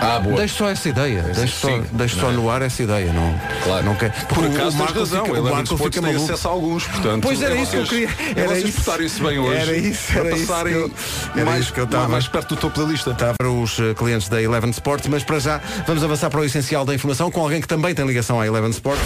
Ah, 0.00 0.20
boa. 0.20 0.36
Deixe 0.36 0.56
só 0.58 0.68
essa 0.68 0.88
ideia. 0.88 1.22
Deixe 1.22 1.54
só, 1.56 1.68
deixe 1.92 2.20
só 2.20 2.28
é? 2.28 2.32
no 2.32 2.50
ar 2.50 2.60
essa 2.62 2.82
ideia. 2.82 3.10
Não, 3.12 3.40
claro. 3.62 3.84
não 3.86 3.94
quer. 3.94 4.10
Por 4.26 4.44
acaso 4.44 4.76
o 4.76 4.78
Marco 4.80 4.98
razão, 4.98 5.24
fica- 5.24 5.40
o 5.40 5.44
Marco 5.44 5.76
fica 5.78 6.02
tem 6.02 6.16
acesso 6.16 6.48
a 6.48 6.50
alguns, 6.50 6.86
portanto. 6.86 7.22
Pois 7.22 7.40
era 7.40 7.54
isso 7.54 7.70
que 7.70 7.76
eu 7.78 7.84
queria. 7.86 8.08
Era 8.36 8.48
vocês 8.48 8.64
isso. 8.64 8.76
portarem-se 8.82 9.22
bem 9.22 9.38
hoje. 9.38 9.56
Era 9.60 9.76
isso, 9.76 10.18
era 10.18 10.36
isso 10.36 10.46
que 10.46 10.70
eu- 10.70 10.90
era 11.36 11.44
mais, 11.50 11.70
que 11.70 11.80
eu 11.80 11.84
estava. 11.84 12.08
mais 12.08 12.28
perto 12.28 12.54
do 12.54 12.60
topo 12.60 12.80
da 12.84 12.86
lista. 12.90 13.10
Está 13.12 13.32
para 13.34 13.48
os 13.50 13.78
eh, 13.78 13.94
clientes 13.94 14.28
da 14.28 14.42
Eleven 14.42 14.70
Sports, 14.70 15.06
mas 15.08 15.22
para 15.24 15.38
já 15.38 15.60
vamos 15.86 16.02
avançar 16.04 16.28
para 16.28 16.40
o 16.40 16.44
essencial 16.44 16.84
da 16.84 16.94
informação 16.94 17.30
com 17.30 17.40
alguém 17.40 17.60
que 17.60 17.68
também 17.68 17.94
tem 17.94 18.04
ligação 18.06 18.38
à 18.40 18.46
Eleven 18.46 18.70
Sports. 18.70 19.02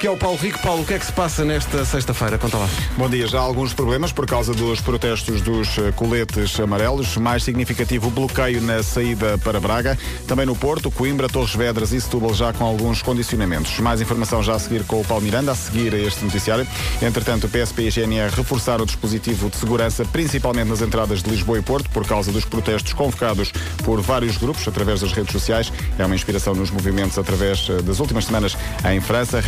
Que 0.00 0.06
é 0.06 0.10
o 0.10 0.16
Paulo 0.16 0.38
Rico. 0.38 0.58
Paulo, 0.62 0.80
o 0.80 0.86
que 0.86 0.94
é 0.94 0.98
que 0.98 1.04
se 1.04 1.12
passa 1.12 1.44
nesta 1.44 1.84
sexta-feira? 1.84 2.38
Conta 2.38 2.56
lá. 2.56 2.66
Bom 2.96 3.06
dia, 3.06 3.26
já 3.26 3.38
há 3.38 3.42
alguns 3.42 3.74
problemas 3.74 4.10
por 4.10 4.26
causa 4.26 4.54
dos 4.54 4.80
protestos 4.80 5.42
dos 5.42 5.76
eh, 5.76 5.92
coletes 5.92 6.58
amarelos. 6.58 7.18
Mais 7.18 7.42
significativo 7.42 8.08
o 8.08 8.10
bloqueio 8.10 8.62
na 8.62 8.82
saída 8.82 9.36
para 9.36 9.60
Braga. 9.60 9.98
Também 10.26 10.46
no 10.46 10.56
Porto, 10.56 10.90
Coimbra, 10.90 11.28
Torres 11.28 11.54
Vedras 11.54 11.92
e 11.92 12.00
Setúbal 12.00 12.32
já 12.32 12.50
com 12.50 12.64
alguns 12.64 13.02
condicionamentos. 13.02 13.78
Mais 13.78 14.00
informação 14.00 14.42
já 14.42 14.54
a 14.54 14.58
seguir 14.58 14.84
com 14.84 15.02
o 15.02 15.04
Paulo 15.04 15.22
Miranda, 15.22 15.52
a 15.52 15.54
seguir 15.54 15.92
a 15.92 15.98
este 15.98 16.24
noticiário. 16.24 16.66
Entretanto, 17.02 17.46
o 17.46 17.50
PSP 17.50 17.82
e 17.82 17.88
a 17.88 17.90
GNR 17.90 18.34
reforçaram 18.34 18.84
o 18.84 18.86
dispositivo 18.86 19.50
de 19.50 19.56
segurança, 19.56 20.02
principalmente 20.06 20.68
nas 20.68 20.80
entradas 20.80 21.22
de 21.22 21.28
Lisboa 21.28 21.58
e 21.58 21.62
Porto, 21.62 21.90
por 21.90 22.06
causa 22.06 22.32
dos 22.32 22.46
protestos 22.46 22.94
convocados 22.94 23.52
por 23.84 24.00
vários 24.00 24.38
grupos 24.38 24.66
através 24.66 25.02
das 25.02 25.12
redes 25.12 25.32
sociais. 25.32 25.70
É 25.98 26.06
uma 26.06 26.14
inspiração 26.14 26.54
nos 26.54 26.70
movimentos 26.70 27.18
através 27.18 27.68
eh, 27.68 27.82
das 27.82 28.00
últimas 28.00 28.24
semanas 28.24 28.56
em 28.90 28.98
França. 29.02 29.38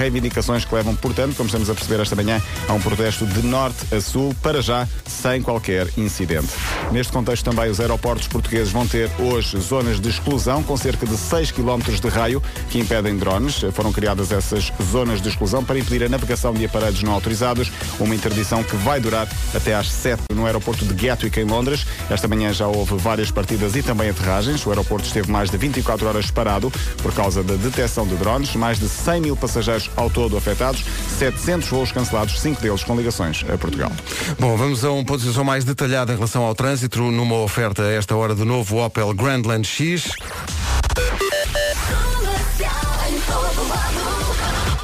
Reivindicações 0.42 0.64
que 0.64 0.74
levam, 0.74 0.96
portanto, 0.96 1.36
como 1.36 1.46
estamos 1.46 1.70
a 1.70 1.74
perceber 1.74 2.02
esta 2.02 2.16
manhã, 2.16 2.42
a 2.68 2.72
um 2.72 2.80
protesto 2.80 3.24
de 3.24 3.42
norte 3.42 3.94
a 3.94 4.00
sul, 4.00 4.34
para 4.42 4.60
já 4.60 4.88
sem 5.06 5.40
qualquer 5.40 5.88
incidente. 5.96 6.48
Neste 6.90 7.12
contexto 7.12 7.44
também 7.44 7.70
os 7.70 7.78
aeroportos 7.78 8.26
portugueses 8.26 8.72
vão 8.72 8.86
ter 8.86 9.08
hoje 9.18 9.58
zonas 9.60 10.00
de 10.00 10.08
exclusão 10.08 10.62
com 10.62 10.76
cerca 10.76 11.06
de 11.06 11.16
6 11.16 11.52
km 11.52 11.78
de 12.00 12.08
raio 12.08 12.42
que 12.70 12.78
impedem 12.80 13.16
drones. 13.16 13.60
Foram 13.72 13.92
criadas 13.92 14.32
essas 14.32 14.72
zonas 14.90 15.20
de 15.20 15.28
exclusão 15.28 15.64
para 15.64 15.78
impedir 15.78 16.04
a 16.04 16.08
navegação 16.08 16.52
de 16.52 16.64
aparelhos 16.64 17.02
não 17.02 17.12
autorizados, 17.12 17.70
uma 18.00 18.14
interdição 18.14 18.64
que 18.64 18.74
vai 18.76 19.00
durar 19.00 19.28
até 19.54 19.74
às 19.74 19.88
7 19.90 20.22
no 20.34 20.46
aeroporto 20.46 20.84
de 20.84 20.94
Gatwick 20.94 21.38
em 21.38 21.44
Londres. 21.44 21.86
Esta 22.10 22.26
manhã 22.26 22.52
já 22.52 22.66
houve 22.66 22.96
várias 22.96 23.30
partidas 23.30 23.76
e 23.76 23.82
também 23.82 24.10
aterragens. 24.10 24.66
O 24.66 24.70
aeroporto 24.70 25.06
esteve 25.06 25.30
mais 25.30 25.50
de 25.50 25.56
24 25.56 26.08
horas 26.08 26.30
parado 26.30 26.72
por 27.00 27.14
causa 27.14 27.42
da 27.42 27.54
detecção 27.54 28.06
de 28.06 28.16
drones. 28.16 28.54
Mais 28.56 28.78
de 28.78 28.88
100 28.88 29.20
mil 29.20 29.36
passageiros 29.36 29.90
ao 29.96 30.10
todo 30.32 30.38
afetados, 30.38 30.84
700 31.18 31.68
voos 31.68 31.92
cancelados, 31.92 32.40
5 32.40 32.60
deles 32.60 32.82
com 32.82 32.96
ligações 32.96 33.44
a 33.52 33.58
Portugal. 33.58 33.92
Bom, 34.38 34.56
vamos 34.56 34.84
a 34.84 34.90
um 34.90 35.04
ponto 35.04 35.18
de 35.18 35.24
situação 35.24 35.44
mais 35.44 35.64
detalhado 35.64 36.12
em 36.12 36.14
relação 36.14 36.42
ao 36.44 36.54
trânsito 36.54 37.02
numa 37.02 37.36
oferta 37.36 37.82
a 37.82 37.92
esta 37.92 38.16
hora 38.16 38.34
do 38.34 38.44
novo 38.44 38.82
Opel 38.82 39.12
Grandland 39.12 39.66
X. 39.66 40.12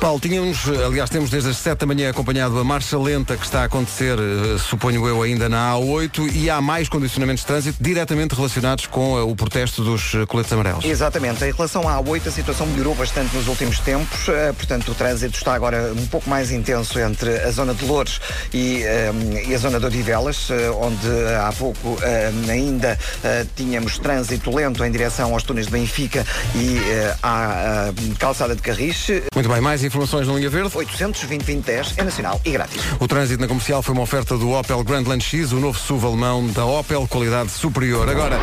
Paulo, 0.00 0.20
tínhamos, 0.20 0.68
aliás, 0.68 1.10
temos 1.10 1.28
desde 1.28 1.50
as 1.50 1.56
7 1.56 1.80
da 1.80 1.86
manhã 1.86 2.10
acompanhado 2.10 2.56
a 2.58 2.62
marcha 2.62 2.96
lenta 2.96 3.36
que 3.36 3.44
está 3.44 3.62
a 3.62 3.64
acontecer, 3.64 4.16
eh, 4.16 4.56
suponho 4.58 5.06
eu, 5.08 5.22
ainda 5.22 5.48
na 5.48 5.72
A8 5.72 6.32
e 6.34 6.48
há 6.48 6.60
mais 6.60 6.88
condicionamentos 6.88 7.42
de 7.42 7.48
trânsito 7.48 7.82
diretamente 7.82 8.34
relacionados 8.34 8.86
com 8.86 9.18
eh, 9.18 9.22
o 9.22 9.34
protesto 9.34 9.82
dos 9.82 10.14
eh, 10.14 10.24
coletes 10.24 10.52
amarelos. 10.52 10.84
Exatamente. 10.84 11.44
Em 11.44 11.50
relação 11.50 11.88
à 11.88 12.00
A8, 12.00 12.28
a 12.28 12.30
situação 12.30 12.66
melhorou 12.68 12.94
bastante 12.94 13.34
nos 13.36 13.48
últimos 13.48 13.80
tempos. 13.80 14.26
Portanto, 14.56 14.92
o 14.92 14.94
trânsito 14.94 15.36
está 15.36 15.54
agora 15.54 15.92
um 15.92 16.06
pouco 16.06 16.30
mais 16.30 16.52
intenso 16.52 16.98
entre 17.00 17.30
a 17.40 17.50
zona 17.50 17.74
de 17.74 17.84
Louros 17.84 18.20
e, 18.52 18.82
eh, 18.84 19.10
e 19.48 19.54
a 19.54 19.58
zona 19.58 19.80
de 19.80 19.86
Odivelas, 19.86 20.48
onde 20.80 21.08
há 21.36 21.52
pouco 21.52 21.98
eh, 22.02 22.30
ainda 22.48 22.98
eh, 23.24 23.46
tínhamos 23.56 23.98
trânsito 23.98 24.54
lento 24.54 24.84
em 24.84 24.90
direção 24.90 25.32
aos 25.32 25.42
túneis 25.42 25.66
de 25.66 25.72
Benfica 25.72 26.24
e 26.54 26.78
eh, 26.78 27.16
à 27.22 27.88
eh, 27.88 28.14
calçada 28.18 28.54
de 28.54 28.62
Carris. 28.62 29.08
Muito 29.34 29.48
bem, 29.48 29.60
mais 29.60 29.82
informações 29.88 30.26
no 30.26 30.36
Linha 30.36 30.50
Verde. 30.50 30.70
820 30.74 31.38
2010 31.38 31.94
é 31.96 32.04
nacional 32.04 32.40
e 32.44 32.50
grátis. 32.50 32.80
O 33.00 33.08
trânsito 33.08 33.40
na 33.40 33.48
comercial 33.48 33.82
foi 33.82 33.94
uma 33.94 34.02
oferta 34.02 34.36
do 34.36 34.52
Opel 34.52 34.82
Grandland 34.84 35.22
X, 35.22 35.52
o 35.52 35.56
novo 35.56 35.78
SUV 35.78 36.06
alemão 36.06 36.46
da 36.48 36.64
Opel, 36.64 37.06
qualidade 37.08 37.50
superior. 37.50 38.08
Agora, 38.08 38.38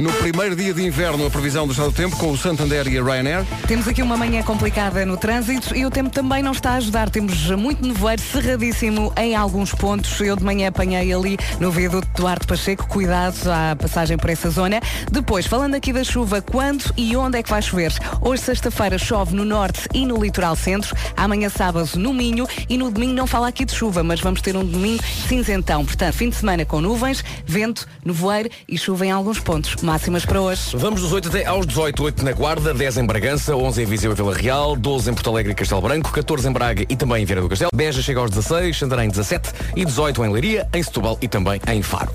no 0.00 0.12
primeiro 0.14 0.56
dia 0.56 0.74
de 0.74 0.84
inverno, 0.84 1.26
a 1.26 1.30
previsão 1.30 1.66
do 1.66 1.72
estado 1.72 1.90
do 1.90 1.94
tempo 1.94 2.16
com 2.16 2.30
o 2.30 2.36
Santander 2.36 2.86
e 2.88 2.98
a 2.98 3.02
Ryanair. 3.02 3.44
Temos 3.66 3.86
aqui 3.86 4.02
uma 4.02 4.16
manhã 4.16 4.42
complicada 4.42 5.06
no 5.06 5.16
trânsito 5.16 5.76
e 5.76 5.86
o 5.86 5.90
tempo 5.90 6.10
também 6.10 6.42
não 6.42 6.52
está 6.52 6.72
a 6.72 6.74
ajudar. 6.76 7.10
Temos 7.10 7.50
muito 7.50 7.86
nevoeiro, 7.86 8.20
cerradíssimo 8.20 9.12
em 9.16 9.36
alguns 9.36 9.72
pontos. 9.72 10.20
Eu 10.20 10.36
de 10.36 10.44
manhã 10.44 10.68
apanhei 10.68 11.12
ali 11.12 11.38
no 11.60 11.70
viaduto 11.70 12.08
Duarte 12.16 12.46
Pacheco. 12.46 12.86
Cuidado 12.88 13.36
à 13.50 13.76
passagem 13.76 14.16
por 14.16 14.30
essa 14.30 14.50
zona. 14.50 14.80
Depois, 15.10 15.46
falando 15.46 15.74
aqui 15.74 15.92
da 15.92 16.02
chuva, 16.02 16.42
quando 16.42 16.92
e 16.96 17.16
onde 17.16 17.38
é 17.38 17.42
que 17.42 17.50
vai 17.50 17.62
chover? 17.62 17.92
Hoje, 18.20 18.42
sexta-feira, 18.42 18.98
chove 18.98 19.34
no 19.34 19.44
norte 19.44 19.88
e 19.92 20.04
no 20.04 20.20
litoral 20.20 20.56
centro. 20.64 20.96
Amanhã, 21.16 21.48
sábado, 21.48 21.90
no 21.96 22.12
Minho. 22.12 22.46
E 22.68 22.78
no 22.78 22.90
domingo 22.90 23.12
não 23.12 23.26
fala 23.26 23.48
aqui 23.48 23.64
de 23.64 23.74
chuva, 23.74 24.02
mas 24.02 24.20
vamos 24.20 24.40
ter 24.40 24.56
um 24.56 24.64
domingo 24.64 25.02
cinzentão. 25.28 25.84
Portanto, 25.84 26.14
fim 26.14 26.30
de 26.30 26.36
semana 26.36 26.64
com 26.64 26.80
nuvens, 26.80 27.22
vento, 27.46 27.86
nevoeiro 28.04 28.48
e 28.68 28.78
chuva 28.78 29.06
em 29.06 29.10
alguns 29.10 29.38
pontos. 29.38 29.76
Máximas 29.82 30.24
para 30.24 30.40
hoje. 30.40 30.76
Vamos 30.76 31.02
dos 31.02 31.12
8 31.12 31.28
até 31.28 31.44
aos 31.44 31.66
18, 31.66 32.02
8 32.02 32.24
na 32.24 32.32
Guarda, 32.32 32.72
10 32.72 32.98
em 32.98 33.06
Bragança, 33.06 33.54
11 33.54 33.82
em 33.82 33.84
Viseu 33.84 34.12
e 34.12 34.14
Vila 34.14 34.34
Real, 34.34 34.74
12 34.76 35.10
em 35.10 35.14
Porto 35.14 35.30
Alegre 35.30 35.52
e 35.52 35.54
Castelo 35.54 35.80
Branco, 35.80 36.10
14 36.10 36.48
em 36.48 36.52
Braga 36.52 36.84
e 36.88 36.96
também 36.96 37.22
em 37.22 37.26
Vieira 37.26 37.42
do 37.42 37.48
Castelo, 37.48 37.70
Beja 37.74 38.00
chega 38.02 38.20
aos 38.20 38.30
16, 38.30 38.76
Santarém 38.78 39.08
17 39.08 39.52
e 39.76 39.84
18 39.84 40.24
em 40.24 40.32
Leiria, 40.32 40.68
em 40.72 40.82
Setúbal 40.82 41.18
e 41.20 41.28
também 41.28 41.60
em 41.68 41.82
Faro. 41.82 42.10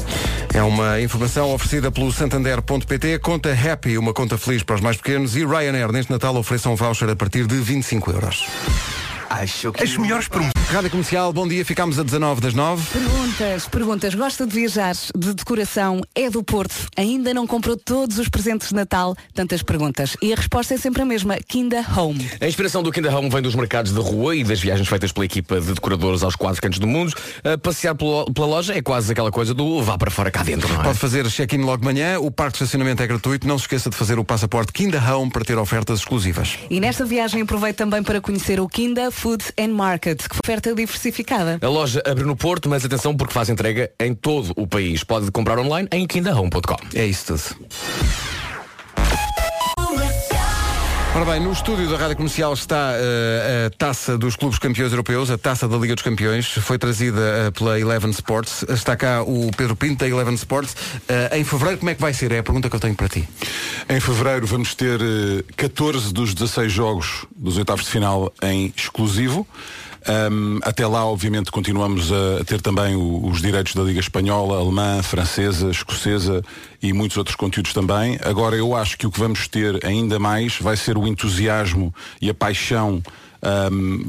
É 0.53 0.61
uma 0.63 0.99
informação 1.01 1.53
oferecida 1.53 1.91
pelo 1.91 2.11
Santander.pt, 2.11 3.19
conta 3.19 3.51
Happy, 3.51 3.97
uma 3.97 4.13
conta 4.13 4.37
feliz 4.37 4.63
para 4.63 4.75
os 4.75 4.81
mais 4.81 4.97
pequenos, 4.97 5.35
e 5.35 5.45
Ryanair 5.45 5.91
neste 5.91 6.11
Natal 6.11 6.35
ofereçam 6.35 6.73
um 6.73 6.75
voucher 6.75 7.09
a 7.09 7.15
partir 7.15 7.45
de 7.45 7.55
25 7.55 8.11
euros. 8.11 8.38
News. 8.41 8.98
Acho 9.29 9.71
que... 9.71 9.83
As 9.83 9.95
melhores 9.95 10.27
Rádio 10.71 10.91
Comercial, 10.91 11.33
bom 11.33 11.47
dia, 11.47 11.65
ficámos 11.65 11.97
a 11.97 12.03
19 12.03 12.41
das 12.41 12.53
9. 12.53 12.83
Perguntas, 12.91 13.67
perguntas. 13.67 14.13
Gosta 14.13 14.45
de 14.45 14.53
viajar? 14.53 14.95
De 15.17 15.33
decoração? 15.33 16.01
É 16.13 16.29
do 16.29 16.43
Porto? 16.43 16.87
Ainda 16.95 17.33
não 17.33 17.47
comprou 17.47 17.75
todos 17.75 18.19
os 18.19 18.29
presentes 18.29 18.69
de 18.69 18.75
Natal? 18.75 19.15
Tantas 19.33 19.63
perguntas. 19.63 20.15
E 20.21 20.31
a 20.31 20.35
resposta 20.35 20.75
é 20.75 20.77
sempre 20.77 21.01
a 21.01 21.05
mesma. 21.05 21.37
Kinda 21.47 21.83
Home. 21.97 22.29
A 22.39 22.47
inspiração 22.47 22.83
do 22.83 22.91
Kinder 22.91 23.15
Home 23.15 23.29
vem 23.29 23.41
dos 23.41 23.55
mercados 23.55 23.91
de 23.91 23.99
rua 23.99 24.35
e 24.35 24.43
das 24.43 24.59
viagens 24.59 24.87
feitas 24.87 25.11
pela 25.11 25.25
equipa 25.25 25.59
de 25.59 25.73
decoradores 25.73 26.21
aos 26.21 26.35
quatro 26.35 26.61
cantos 26.61 26.77
do 26.77 26.85
mundo. 26.85 27.13
A 27.43 27.57
passear 27.57 27.95
pela, 27.95 28.25
loja 28.37 28.75
é 28.75 28.81
quase 28.81 29.11
aquela 29.11 29.31
coisa 29.31 29.53
do 29.55 29.81
vá 29.81 29.97
para 29.97 30.11
fora 30.11 30.29
cá 30.29 30.43
dentro, 30.43 30.71
não 30.71 30.81
é? 30.81 30.83
Pode 30.83 30.99
fazer 30.99 31.27
check-in 31.29 31.61
logo 31.61 31.77
de 31.77 31.85
manhã, 31.85 32.19
o 32.19 32.29
parque 32.29 32.57
de 32.57 32.63
estacionamento 32.63 33.01
é 33.01 33.07
gratuito, 33.07 33.47
não 33.47 33.57
se 33.57 33.63
esqueça 33.63 33.89
de 33.89 33.95
fazer 33.95 34.19
o 34.19 34.23
passaporte 34.23 34.71
Kinda 34.71 34.99
Home 35.15 35.31
para 35.31 35.43
ter 35.43 35.57
ofertas 35.57 35.99
exclusivas. 35.99 36.59
E 36.69 36.79
nesta 36.79 37.05
viagem 37.05 37.41
aproveite 37.41 37.77
também 37.77 38.03
para 38.03 38.21
conhecer 38.21 38.59
o 38.59 38.67
Kinda 38.67 39.09
Food 39.19 39.43
and 39.59 39.73
Market, 39.73 40.29
que 40.29 40.37
oferta 40.41 40.73
diversificada. 40.73 41.59
A 41.61 41.67
loja 41.67 42.01
abre 42.05 42.23
no 42.23 42.37
Porto, 42.37 42.69
mas 42.69 42.85
atenção 42.85 43.17
porque 43.17 43.33
faz 43.33 43.49
entrega 43.49 43.91
em 43.99 44.13
todo 44.13 44.53
o 44.55 44.65
país. 44.65 45.03
Pode 45.03 45.29
comprar 45.29 45.59
online 45.59 45.89
em 45.91 46.07
kindahome.com. 46.07 46.77
É 46.95 47.05
isso 47.05 47.37
tudo. 47.37 47.67
Ora 51.15 51.25
bem, 51.25 51.39
no 51.39 51.51
estúdio 51.51 51.89
da 51.89 51.97
Rádio 51.97 52.15
Comercial 52.15 52.53
está 52.53 52.93
eh, 52.93 53.65
a 53.65 53.69
taça 53.75 54.15
dos 54.15 54.35
clubes 54.35 54.59
campeões 54.59 54.91
europeus, 54.91 55.31
a 55.31 55.37
taça 55.39 55.67
da 55.67 55.75
Liga 55.75 55.95
dos 55.95 56.03
Campeões, 56.03 56.47
foi 56.47 56.77
trazida 56.77 57.19
eh, 57.19 57.51
pela 57.51 57.79
Eleven 57.79 58.11
Sports. 58.11 58.63
Está 58.69 58.95
cá 58.95 59.23
o 59.23 59.49
Pedro 59.57 59.75
Pinto 59.75 59.97
da 59.99 60.07
Eleven 60.07 60.35
Sports. 60.35 60.75
Eh, 61.07 61.39
em 61.39 61.43
fevereiro, 61.43 61.79
como 61.79 61.89
é 61.89 61.95
que 61.95 62.01
vai 62.01 62.13
ser? 62.13 62.31
É 62.31 62.37
a 62.39 62.43
pergunta 62.43 62.69
que 62.69 62.75
eu 62.75 62.79
tenho 62.79 62.95
para 62.95 63.09
ti. 63.09 63.27
Em 63.89 63.99
fevereiro 63.99 64.45
vamos 64.45 64.75
ter 64.75 65.01
eh, 65.01 65.43
14 65.57 66.13
dos 66.13 66.35
16 66.35 66.71
jogos 66.71 67.25
dos 67.35 67.57
oitavos 67.57 67.85
de 67.85 67.91
final 67.91 68.31
em 68.43 68.71
exclusivo. 68.77 69.47
Ahm, 70.09 70.57
até 70.63 70.87
lá, 70.87 71.05
obviamente, 71.05 71.51
continuamos 71.51 72.11
a 72.11 72.43
ter 72.43 72.59
também 72.61 72.95
o- 72.95 73.27
os 73.27 73.43
direitos 73.43 73.75
da 73.75 73.83
Liga 73.83 73.99
Espanhola, 73.99 74.57
Alemã, 74.57 75.03
Francesa, 75.03 75.69
Escocesa 75.69 76.41
e 76.81 76.91
muitos 76.91 77.15
outros 77.15 77.35
conteúdos 77.35 77.73
também. 77.73 78.17
Agora, 78.23 78.55
eu 78.55 78.75
acho 78.75 78.97
que 78.97 79.05
o 79.05 79.11
que 79.11 79.19
vamos 79.19 79.47
ter 79.47 79.85
ainda 79.85 80.17
mais 80.17 80.57
vai 80.59 80.75
ser 80.75 80.97
o 80.97 81.07
entusiasmo 81.07 81.93
e 82.19 82.27
a 82.27 82.33
paixão 82.33 83.03
ahm, 83.43 84.05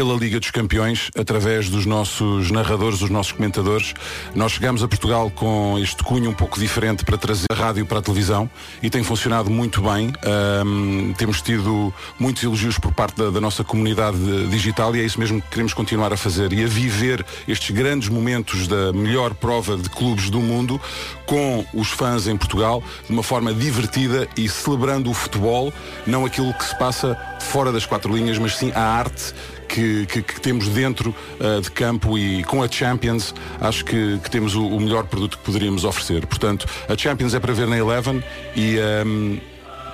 pela 0.00 0.14
Liga 0.14 0.40
dos 0.40 0.50
Campeões 0.50 1.10
através 1.14 1.68
dos 1.68 1.84
nossos 1.84 2.50
narradores, 2.50 3.00
dos 3.00 3.10
nossos 3.10 3.32
comentadores. 3.32 3.92
Nós 4.34 4.52
chegamos 4.52 4.82
a 4.82 4.88
Portugal 4.88 5.30
com 5.30 5.78
este 5.78 6.02
cunho 6.02 6.30
um 6.30 6.32
pouco 6.32 6.58
diferente 6.58 7.04
para 7.04 7.18
trazer 7.18 7.44
a 7.52 7.54
rádio 7.54 7.84
para 7.84 7.98
a 7.98 8.02
televisão 8.02 8.48
e 8.82 8.88
tem 8.88 9.02
funcionado 9.02 9.50
muito 9.50 9.82
bem. 9.82 10.10
Ahm, 10.24 11.12
temos 11.18 11.42
tido 11.42 11.92
muitos 12.18 12.42
elogios 12.42 12.78
por 12.78 12.94
parte 12.94 13.18
da, 13.18 13.28
da 13.28 13.42
nossa 13.42 13.62
comunidade 13.62 14.16
digital 14.48 14.96
e 14.96 15.00
é 15.00 15.04
isso 15.04 15.20
mesmo 15.20 15.42
que 15.42 15.48
queremos 15.48 15.74
continuar 15.74 16.14
a 16.14 16.16
fazer 16.16 16.50
e 16.54 16.64
a 16.64 16.66
viver 16.66 17.22
estes 17.46 17.68
grandes 17.68 18.08
momentos 18.08 18.66
da 18.66 18.94
melhor 18.94 19.34
prova 19.34 19.76
de 19.76 19.90
clubes 19.90 20.30
do 20.30 20.40
mundo 20.40 20.80
com 21.26 21.62
os 21.74 21.88
fãs 21.88 22.26
em 22.26 22.38
Portugal 22.38 22.82
de 23.06 23.12
uma 23.12 23.22
forma 23.22 23.52
divertida 23.52 24.26
e 24.34 24.48
celebrando 24.48 25.10
o 25.10 25.14
futebol, 25.14 25.70
não 26.06 26.24
aquilo 26.24 26.54
que 26.54 26.64
se 26.64 26.78
passa 26.78 27.14
fora 27.38 27.70
das 27.70 27.84
quatro 27.84 28.16
linhas, 28.16 28.38
mas 28.38 28.56
sim 28.56 28.72
a 28.74 28.80
arte 28.80 29.34
que, 29.74 30.06
que- 30.06 30.22
que 30.22 30.40
temos 30.40 30.68
dentro 30.68 31.14
uh, 31.40 31.60
de 31.60 31.70
campo 31.70 32.18
e 32.18 32.42
com 32.44 32.62
a 32.62 32.68
Champions 32.68 33.34
acho 33.60 33.84
que, 33.84 34.18
que 34.22 34.30
temos 34.30 34.54
o, 34.54 34.66
o 34.66 34.80
melhor 34.80 35.04
produto 35.04 35.38
que 35.38 35.44
poderíamos 35.44 35.84
oferecer. 35.84 36.26
Portanto, 36.26 36.66
a 36.88 36.96
Champions 36.96 37.34
é 37.34 37.40
para 37.40 37.52
ver 37.54 37.66
na 37.68 37.76
Eleven 37.78 38.22
e 38.56 38.76
um, 39.06 39.38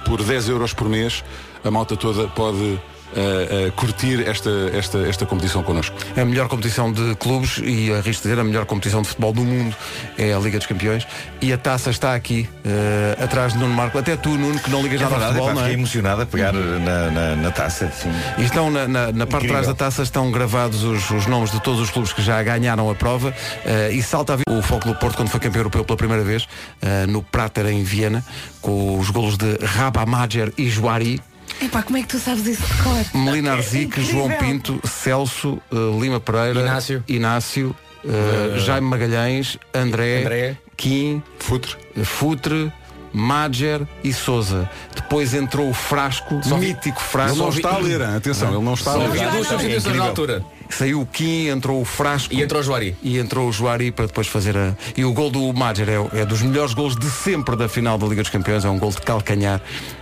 por 0.05 0.23
10 0.23 0.49
euros 0.49 0.73
por 0.73 0.89
mês 0.89 1.23
a 1.65 1.71
malta 1.71 1.97
toda 1.97 2.29
pode 2.29 2.79
uh, 3.17 3.69
uh, 3.69 3.73
curtir 3.73 4.23
esta, 4.29 4.51
esta, 4.73 4.99
esta 5.09 5.27
competição 5.27 5.63
connosco. 5.63 5.97
A 6.17 6.25
melhor 6.25 6.49
competição 6.49 6.93
de 6.93 7.15
clubes 7.17 7.61
e 7.65 7.93
arrisco 7.93 8.23
dizer 8.23 8.39
a 8.39 8.45
melhor 8.45 8.65
competição 8.67 9.03
de 9.03 9.09
futebol 9.09 9.33
do 9.33 9.43
mundo 9.43 9.75
é 10.19 10.33
a 10.33 10.39
Liga 10.39 10.59
dos 10.59 10.67
Campeões 10.67 11.07
e 11.41 11.53
a 11.53 11.59
taça 11.59 11.91
está 11.91 12.15
aqui 12.15 12.49
eh, 12.65 13.17
atrás 13.23 13.53
de 13.53 13.59
Nuno 13.59 13.75
Marco. 13.75 13.99
Até 13.99 14.17
tu, 14.17 14.31
Nuno, 14.31 14.59
que 14.59 14.71
não 14.71 14.83
ligas 14.83 15.01
É 15.01 15.05
nada 15.05 15.17
verdade, 15.17 15.39
ao 15.39 15.45
futebol, 15.47 15.51
epá, 15.53 15.61
não 15.63 15.69
é? 15.69 15.73
emocionado 15.73 16.23
a 16.23 16.27
pegar 16.27 16.53
na, 16.53 17.11
na- 17.11 17.37
na 17.37 17.51
taça. 17.51 17.91
Sim. 17.91 18.11
E 18.39 18.45
estão 18.45 18.71
na, 18.71 18.87
na- 18.89 19.13
na 19.13 19.27
parte 19.27 19.43
de 19.47 19.49
trás 19.49 19.67
da 19.67 19.75
taça 19.75 20.03
estão 20.03 20.31
gravados 20.31 20.83
os, 20.85 21.11
os 21.11 21.27
nomes 21.27 21.51
de 21.51 21.61
todos 21.61 21.81
os 21.81 21.91
clubes 21.91 22.13
que 22.13 22.23
já 22.23 22.43
ganharam 22.43 22.91
a 22.91 22.95
prova 22.95 23.35
eh, 23.65 23.91
e 23.93 24.03
salta 24.03 24.35
a 24.35 24.53
o 24.53 24.63
Foco 24.63 24.87
do 24.89 24.95
Porto 24.95 25.17
quando 25.17 25.29
foi 25.29 25.41
campeão 25.41 25.61
europeu 25.61 25.85
pela 25.85 25.97
primeira 25.97 26.23
vez 26.23 26.47
eh, 26.83 27.07
no 27.07 27.23
Prater 27.23 27.67
em 27.67 27.83
Viena 27.83 28.25
com 28.61 28.99
os 28.99 29.11
golos 29.11 29.37
de 29.37 29.57
Raba 29.65 30.05
Mager 30.07 30.53
e 30.57 30.69
Juari 30.69 31.21
Epá, 31.61 31.83
como 31.83 31.97
é 31.97 32.03
que 32.03 32.09
tu 32.09 32.19
sabes 32.19 32.47
isso 32.47 32.63
de 32.63 32.83
cor? 32.83 33.05
Melinar 33.23 33.61
Zic, 33.63 33.85
Incrível. 33.87 34.13
João 34.13 34.31
Pinto, 34.39 34.81
Celso, 34.87 35.59
eh, 35.73 36.01
Lima 36.01 36.21
Pereira, 36.21 36.61
Inácio. 36.61 37.03
Inácio, 37.09 37.75
eh, 38.05 38.59
Jaime 38.59 38.87
Magalhães, 38.87 39.59
André, 39.75 40.21
André. 40.23 40.57
Kim, 40.77 41.23
Futre. 41.39 41.77
Futre, 42.05 42.73
Mager 43.13 43.87
e 44.05 44.13
Souza. 44.13 44.69
Depois 44.95 45.33
entrou 45.33 45.71
o 45.71 45.75
Frasco, 45.75 46.41
mítico 46.59 47.01
Frasco. 47.01 47.37
Ele 47.37 47.43
não 47.45 47.49
está 47.49 47.71
a 47.75 47.79
ler, 47.79 48.03
atenção, 48.03 48.55
ele 48.55 48.63
não 48.65 48.75
está 48.75 48.91
a 48.91 48.95
Só 48.95 48.99
ler. 49.01 49.07
havia 49.07 49.29
duas 49.31 49.47
É 49.47 49.49
substituições 49.51 49.97
na 49.97 50.05
altura. 50.05 50.45
Saiu 50.69 51.01
o 51.01 51.07
Kim, 51.07 51.49
entrou 51.49 51.81
o 51.81 51.85
Frasco 51.85 52.35
E 52.35 52.43
entrou 52.43 52.61
o 52.61 52.65
Juari. 52.65 52.97
e 53.03 53.19
entrou 53.19 53.49
o 53.49 53.53
Juari 53.53 53.91
para 53.91 54.07
depois 54.07 54.27
fazer 54.27 54.57
a. 54.57 54.75
E 54.97 55.05
o 55.05 55.13
gol 55.13 55.31
do 55.31 55.53
Mager 55.53 55.89
é, 55.89 56.21
é 56.21 56.25
dos 56.27 56.43
melhores 56.43 56.75
gols 56.75 56.97
de 56.97 57.09
sempre 57.11 57.57
da 57.57 57.69
final 57.69 57.97
da 57.99 58.07
Liga 58.07 58.23
dos 58.23 58.31
Campeões, 58.31 58.65
é 58.65 58.69
um 58.69 58.79
gol 58.79 58.91
de 58.91 59.01
calcanhar. 59.01 59.61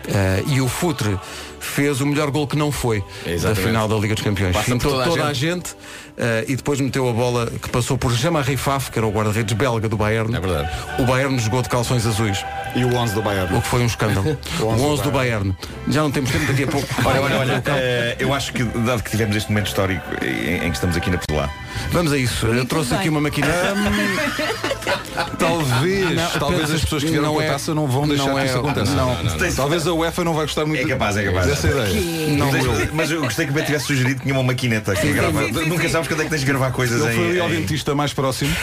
Eh, 0.08 0.42
e 0.48 0.60
o 0.60 0.68
Futre 0.68 1.18
fez 1.60 2.00
o 2.00 2.06
melhor 2.06 2.30
gol 2.30 2.46
que 2.46 2.56
não 2.56 2.70
foi 2.70 3.02
da 3.24 3.30
Exatamente. 3.30 3.66
final 3.66 3.88
da 3.88 3.96
Liga 3.96 4.14
dos 4.14 4.22
Campeões. 4.24 4.56
Fintou 4.58 4.90
toda 4.92 5.04
a 5.04 5.08
toda 5.08 5.24
a 5.26 5.32
gente, 5.32 5.74
eh, 6.16 6.44
e 6.48 6.56
depois 6.56 6.80
meteu 6.80 7.08
a 7.08 7.12
bola 7.12 7.46
que 7.46 7.68
passou 7.70 7.96
por 7.96 8.12
Jean-Marie 8.12 8.56
Faf, 8.56 8.90
que 8.90 8.98
era 8.98 9.06
o 9.06 9.10
guarda-redes 9.10 9.54
belga 9.56 9.88
do 9.88 9.96
Bayern. 9.96 10.34
É 10.34 10.40
verdade. 10.40 10.70
O 10.98 11.04
Bayern 11.04 11.38
jogou 11.38 11.62
de 11.62 11.68
calções 11.68 12.06
azuis, 12.06 12.44
E 12.74 12.84
o 12.84 12.94
11 12.94 13.14
do 13.14 13.22
Bayern. 13.22 13.56
o 13.56 13.60
que 13.62 13.68
foi 13.68 13.82
um 13.82 13.86
escândalo. 13.86 14.36
o 14.60 14.64
11 14.66 15.02
do 15.02 15.10
Bayern. 15.10 15.54
Já 15.88 16.02
não 16.02 16.10
temos 16.10 16.30
tempo 16.30 16.46
daqui 16.46 16.64
a 16.64 16.66
pouco. 16.66 16.88
Olha, 17.04 17.20
olha, 17.20 17.36
olha, 17.38 17.62
eh, 17.66 18.16
eu 18.18 18.34
acho 18.34 18.52
que, 18.52 18.62
dado 18.64 19.02
que 19.02 19.10
tivemos 19.10 19.36
este 19.36 19.50
momento 19.50 19.66
histórico 19.68 20.04
em, 20.24 20.56
em 20.66 20.70
que 20.70 20.76
estamos 20.76 20.96
aqui 20.96 21.10
na 21.10 21.18
Lá. 21.32 21.48
Vamos 21.90 22.12
a 22.12 22.18
isso. 22.18 22.46
Eu 22.46 22.64
trouxe 22.66 22.90
bem. 22.90 22.98
aqui 23.00 23.08
uma 23.08 23.20
máquina. 23.20 23.48
Talvez, 25.38 26.10
Não, 26.16 26.30
talvez 26.40 26.70
as 26.72 26.80
pessoas 26.80 27.04
que 27.04 27.10
vieram 27.10 27.26
não 27.26 27.34
com 27.34 27.40
a 27.40 27.44
é- 27.44 27.50
taça 27.50 27.74
não 27.74 27.86
vão 27.86 28.06
deixar 28.08 28.26
não 28.26 28.34
que 28.34 28.40
é- 28.40 28.44
isso 28.46 28.58
aconteça. 28.58 28.92
não. 28.94 29.16
Talvez 29.54 29.86
a 29.86 29.92
UEFA 29.92 30.24
não 30.24 30.34
vai 30.34 30.44
gostar 30.44 30.66
muito 30.66 30.84
É 30.84 30.88
capaz, 30.88 31.16
é 31.16 31.24
capaz. 31.24 31.46
dessa 31.46 31.68
ideia. 31.68 32.36
Não, 32.36 32.50
Mas- 32.50 32.64
eu. 32.64 32.88
Mas 32.92 33.10
eu 33.10 33.20
gostei 33.20 33.44
que 33.46 33.50
o 33.52 33.54
Beto 33.54 33.66
tivesse 33.66 33.86
sugerido 33.86 34.16
que 34.16 34.22
tinha 34.22 34.34
uma 34.34 34.42
maquineta 34.42 34.94
que 34.94 35.12
grava. 35.12 35.42
Nunca 35.42 35.88
sabes 35.88 36.08
quando 36.08 36.20
é 36.20 36.24
que 36.24 36.30
tens 36.30 36.40
de 36.40 36.46
gravar 36.46 36.70
coisas 36.72 37.00
Ele 37.04 37.14
foi 37.14 37.36
em. 37.36 37.40
ao 37.40 37.48
dentista 37.48 37.94
mais 37.94 38.12
próximo, 38.12 38.54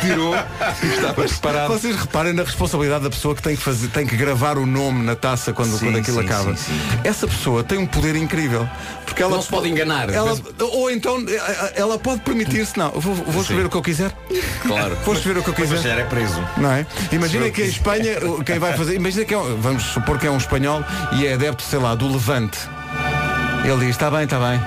tirou 0.00 0.34
e 0.34 0.86
estava 0.86 1.14
preparado. 1.14 1.68
Vocês 1.68 1.96
reparem 1.96 2.32
na 2.32 2.42
responsabilidade 2.44 3.04
da 3.04 3.10
pessoa 3.10 3.34
que 3.34 3.42
tem 3.42 3.49
que, 3.56 3.62
fazer, 3.62 3.88
tem 3.88 4.06
que 4.06 4.16
gravar 4.16 4.58
o 4.58 4.66
nome 4.66 5.04
na 5.04 5.14
taça 5.16 5.52
quando, 5.52 5.72
Sim, 5.78 5.86
quando 5.86 5.98
aquilo 5.98 6.20
sim, 6.20 6.26
acaba. 6.26 6.56
sim. 6.56 6.72
Essa 7.04 7.26
pessoa 7.26 7.62
tem 7.64 7.78
um 7.78 7.86
poder 7.86 8.16
incrível. 8.16 8.68
Porque 9.04 9.22
ela 9.22 9.34
Não 9.36 9.42
se 9.42 9.48
pode 9.48 9.68
enganar. 9.68 10.08
Ela, 10.08 10.30
Mas- 10.30 10.42
Ou 10.72 10.90
então 10.90 11.22
eh, 11.28 11.72
ela 11.76 11.98
pode 11.98 12.20
permitir-se, 12.20 12.78
não, 12.78 12.90
vou, 12.92 13.14
vou 13.14 13.42
escrever 13.42 13.66
o 13.66 13.70
que 13.70 13.76
eu 13.76 13.82
quiser. 13.82 14.12
Claro. 14.62 14.96
Vou 15.04 15.14
escrever 15.14 15.40
o 15.40 15.42
que 15.42 15.50
eu 15.50 15.54
Mas 15.58 15.68
se 15.68 15.74
quiser. 15.74 15.88
calhar 15.90 16.06
é 16.06 16.08
preso. 16.08 16.44
Não 16.56 16.70
é? 16.72 16.86
Imagina 17.12 17.50
que 17.50 17.62
em 17.62 17.66
Espanha, 17.68 18.14
quem 18.46 18.58
vai 18.58 18.76
fazer. 18.76 18.94
Imagina 18.94 19.24
que 19.24 19.34
é, 19.34 19.38
vamos 19.58 19.82
supor 19.84 20.18
que 20.18 20.26
é 20.26 20.30
um 20.30 20.36
espanhol 20.38 20.84
e 21.12 21.26
é 21.26 21.34
adepto, 21.34 21.62
sei 21.62 21.78
lá, 21.78 21.94
do 21.94 22.06
Levante. 22.10 22.58
Ele 23.64 23.78
diz, 23.86 23.90
está 23.90 24.10
bem, 24.10 24.24
está 24.24 24.38
bem. 24.38 24.58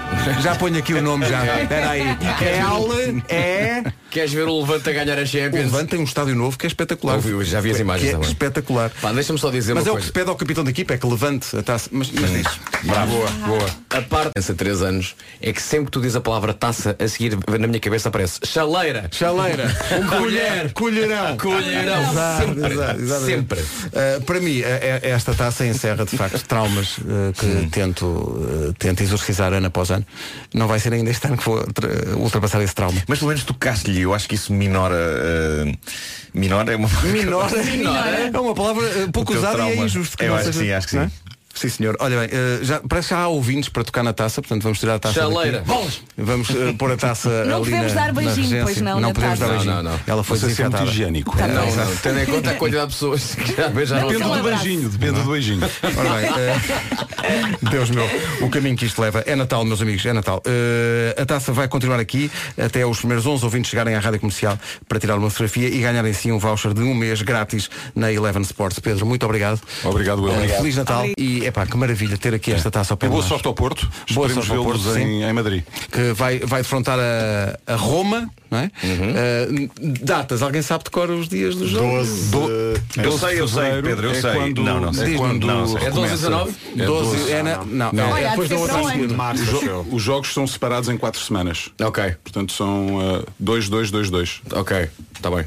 Já 0.41 0.55
ponho 0.55 0.77
aqui 0.77 0.93
o 0.93 1.01
nome 1.01 1.25
já. 1.27 1.61
Espera 1.61 1.89
aí. 1.89 2.01
L 2.01 3.23
é. 3.27 3.83
Queres 4.09 4.31
ver 4.31 4.47
o 4.47 4.59
Levante 4.61 4.87
a 4.89 4.93
ganhar 4.93 5.17
a 5.17 5.23
O 5.23 5.25
Champions? 5.25 5.63
Levante 5.71 5.89
tem 5.89 5.99
um 5.99 6.03
estádio 6.03 6.35
novo 6.35 6.57
que 6.57 6.65
é 6.65 6.69
espetacular. 6.69 7.19
Eu 7.25 7.43
já 7.43 7.59
vi 7.59 7.71
as 7.71 7.79
imagens 7.79 8.03
Que 8.03 8.09
é 8.09 8.13
também. 8.13 8.29
espetacular. 8.29 8.91
Pá, 9.01 9.11
deixa-me 9.11 9.39
só 9.39 9.49
dizer 9.49 9.73
Mas 9.73 9.83
uma 9.85 9.89
é 9.89 9.93
o 9.93 9.97
que 9.97 10.05
se 10.05 10.11
pede 10.11 10.29
ao 10.29 10.35
capitão 10.35 10.63
da 10.63 10.69
equipa, 10.69 10.93
é 10.93 10.97
que 10.99 11.07
levante 11.07 11.57
a 11.57 11.63
taça. 11.63 11.89
Mas, 11.91 12.11
mas 12.11 12.29
diz. 12.31 12.47
Bravo. 12.83 13.11
Boa, 13.17 13.29
boa. 13.47 13.69
A 13.89 14.01
parte 14.03 14.31
dessa 14.35 14.53
3 14.53 14.81
anos 14.83 15.15
é 15.41 15.51
que 15.51 15.61
sempre 15.61 15.85
que 15.85 15.91
tu 15.91 15.99
dizes 15.99 16.15
a 16.15 16.21
palavra 16.21 16.53
taça, 16.53 16.95
a 16.97 17.07
seguir 17.07 17.35
na 17.59 17.67
minha 17.67 17.79
cabeça 17.79 18.09
aparece 18.09 18.39
chaleira. 18.45 19.09
Chaleira, 19.11 19.65
um 19.99 20.07
Colher. 20.07 20.71
colherão. 20.73 21.37
Colherão. 21.37 22.11
Exato, 22.11 22.45
Sempre. 22.47 22.73
exato, 22.73 23.01
exatamente. 23.01 23.35
Sempre. 23.35 23.59
Uh, 23.61 24.21
para 24.25 24.39
mim, 24.39 24.61
é- 24.61 24.99
é- 25.03 25.09
esta 25.09 25.33
taça 25.33 25.65
encerra 25.65 26.05
de 26.05 26.15
facto 26.15 26.39
traumas 26.47 26.99
uh, 26.99 27.33
que 27.35 27.67
tento, 27.71 28.05
uh, 28.05 28.73
tento 28.83 29.01
exorcizar 29.01 29.51
ano 29.53 29.67
após 29.67 29.89
ano. 29.89 30.05
Não 30.53 30.67
vai 30.67 30.79
ser 30.79 30.93
ainda 30.93 31.09
este 31.09 31.25
ano 31.27 31.37
que 31.37 31.45
vou 31.45 31.63
tra- 31.73 31.89
ultrapassar 32.17 32.61
esse 32.61 32.75
trauma. 32.75 33.01
Mas 33.07 33.19
pelo 33.19 33.29
menos 33.29 33.43
tocaste-lhe, 33.43 34.01
eu 34.01 34.13
acho 34.13 34.27
que 34.27 34.35
isso 34.35 34.53
minora. 34.53 34.95
eh, 34.95 35.71
minora 36.33 36.73
é 36.73 36.75
uma. 36.75 36.89
Minora, 37.03 37.57
é 38.33 38.39
uma 38.39 38.53
palavra 38.53 38.85
uh, 38.85 39.11
pouco 39.11 39.33
usada 39.33 39.53
e 39.53 39.55
trauma. 39.55 39.71
é 39.73 39.77
injusto. 39.85 40.23
Eu 40.23 40.35
acho 40.35 40.49
que 40.51 40.53
sim, 40.57 40.71
acho 40.71 40.87
que 40.87 40.95
não 40.95 41.03
é? 41.03 41.07
sim. 41.07 41.13
Sim, 41.53 41.69
senhor. 41.69 41.95
Olha 41.99 42.19
bem, 42.19 42.29
uh, 42.29 42.63
já, 42.63 42.79
parece 42.87 43.09
que 43.09 43.13
já 43.13 43.21
há 43.21 43.27
ouvintes 43.27 43.69
para 43.69 43.83
tocar 43.83 44.03
na 44.03 44.11
taça, 44.11 44.41
portanto 44.41 44.63
vamos 44.63 44.79
tirar 44.79 44.95
a 44.95 44.99
taça. 44.99 45.13
Chaleira. 45.15 45.59
daqui. 45.59 45.67
Bolas. 45.67 46.01
Vamos 46.17 46.49
uh, 46.49 46.73
pôr 46.77 46.91
a 46.91 46.97
taça 46.97 47.29
Não 47.45 47.57
ali 47.57 47.71
podemos 47.71 47.93
na, 47.93 48.01
dar 48.01 48.13
beijinho, 48.13 48.63
pois 48.63 48.81
não, 48.81 48.93
Não 48.99 49.09
na 49.09 49.13
podemos 49.13 49.39
dar 49.39 49.45
taça. 49.45 49.57
beijinho. 49.59 49.75
Não, 49.75 49.83
não. 49.91 49.99
Ela 50.07 50.23
foi 50.23 50.37
Você 50.37 50.61
é 50.61 50.69
muito 50.69 50.83
higiênico. 50.83 51.37
Tá 51.37 51.47
Não, 51.47 51.75
não. 51.75 51.95
Tendo 51.97 52.19
em 52.19 52.25
conta 52.25 52.51
a 52.51 52.53
quantidade 52.55 52.87
de 52.87 52.93
pessoas 52.93 53.35
que 53.35 53.55
já 53.55 53.67
beijaram 53.69 54.07
Depende 54.07 54.29
do 54.37 54.43
beijinho, 54.43 54.89
depende 54.89 55.21
do 55.21 55.31
beijinho. 55.31 55.69
Ora 55.97 56.09
bem, 56.09 56.29
eh, 56.43 56.59
Deus 57.69 57.89
meu, 57.91 58.05
o 58.41 58.49
caminho 58.49 58.75
que 58.75 58.85
isto 58.85 59.01
leva 59.01 59.23
é 59.25 59.35
Natal, 59.35 59.63
meus 59.63 59.81
amigos, 59.81 60.05
é 60.05 60.13
Natal. 60.13 60.41
Eh, 60.45 61.15
a 61.21 61.25
taça 61.25 61.51
vai 61.51 61.67
continuar 61.67 61.99
aqui 61.99 62.31
até 62.57 62.85
os 62.85 62.97
primeiros 62.97 63.25
11 63.25 63.43
ouvintes 63.45 63.69
chegarem 63.69 63.95
à 63.95 63.99
rádio 63.99 64.19
comercial 64.19 64.57
para 64.87 64.99
tirar 64.99 65.17
uma 65.17 65.29
fotografia 65.29 65.67
e 65.67 65.79
ganharem 65.79 66.13
sim 66.13 66.31
um 66.31 66.39
voucher 66.39 66.73
de 66.73 66.81
um 66.81 66.93
mês 66.93 67.21
grátis 67.21 67.69
na 67.95 68.11
Eleven 68.11 68.41
Sports. 68.41 68.79
Pedro, 68.79 69.05
muito 69.05 69.23
obrigado. 69.25 69.61
Obrigado, 69.83 70.27
eu. 70.27 70.41
Eh, 70.41 70.47
Feliz 70.47 70.75
Natal 70.75 71.05
e 71.17 71.42
epá, 71.47 71.65
que 71.65 71.75
maravilha 71.77 72.17
ter 72.17 72.33
aqui 72.33 72.51
esta 72.51 72.69
taça 72.71 72.93
ao 72.93 72.97
pé 72.97 73.05
E 73.05 73.09
de 73.09 73.11
boa 73.11 73.21
nós. 73.21 73.29
sorte 73.29 73.47
ao 73.47 73.53
Porto. 73.53 73.87
Boa 74.11 74.27
Esperemos 74.27 74.45
sorte 74.47 74.51
ao 74.57 74.63
Porto, 74.63 74.97
em, 74.97 75.23
em 75.23 75.33
Madrid. 75.33 75.63
que 75.91 76.13
vai, 76.13 76.39
vai 76.39 76.61
defrontar 76.61 76.97
a, 76.99 77.73
a 77.73 77.75
Roma, 77.75 78.29
não 78.49 78.59
é? 78.59 78.71
Uhum. 78.83 79.13
Eh, 79.15 79.69
datas, 80.01 80.41
alguém 80.41 80.61
sabe 80.61 80.83
de 80.85 80.89
cor 80.91 81.09
os 81.09 81.27
dias 81.27 81.55
dos 81.55 81.69
jogos? 81.69 82.29
12. 82.29 82.81
Eu 83.03 83.17
sei, 83.17 83.39
eu 83.41 83.47
sei, 83.47 83.81
Pedro, 83.81 84.07
eu 84.07 84.11
é 84.11 84.21
sei. 84.21 84.33
Quando, 84.33 84.63
Não, 84.63 84.79
não 84.81 84.93
sei. 84.93 85.13
É 85.13 85.17
quando 85.17 85.47
Não, 85.47 85.59
não 85.61 85.67
sei. 85.67 85.77
É 85.77 85.91
12 85.91 85.93
começa. 85.95 86.15
19? 86.15 86.55
É 86.77 86.85
12, 86.85 87.31
é 87.31 87.43
na, 87.43 87.57
não, 87.65 87.91
Não. 87.93 88.03
é 88.09 88.11
Olha, 88.13 88.29
depois 88.29 88.49
da 88.49 88.57
outra? 88.57 88.77
Março, 89.15 89.43
Os, 89.43 89.61
jo- 89.61 89.99
jogos 89.99 90.33
são 90.33 90.45
separados 90.47 90.89
em 90.89 90.97
quatro 90.97 91.19
semanas. 91.21 91.69
Ok, 91.81 92.15
Portanto 92.23 92.51
são 92.53 92.97
uh, 92.97 93.25
2, 93.39 93.69
2, 93.69 93.91
2, 93.91 94.09
2. 94.09 94.41
ok. 94.53 94.87
Está 95.15 95.29
bem. 95.31 95.45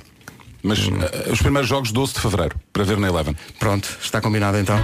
Mas 0.66 0.80
uh, 0.80 1.32
os 1.32 1.40
primeiros 1.40 1.68
jogos 1.68 1.92
12 1.92 2.14
de 2.14 2.20
Fevereiro, 2.20 2.56
para 2.72 2.82
ver 2.82 2.98
na 2.98 3.06
Eleven. 3.06 3.36
Pronto, 3.58 3.88
está 4.02 4.20
combinado 4.20 4.58
então. 4.58 4.76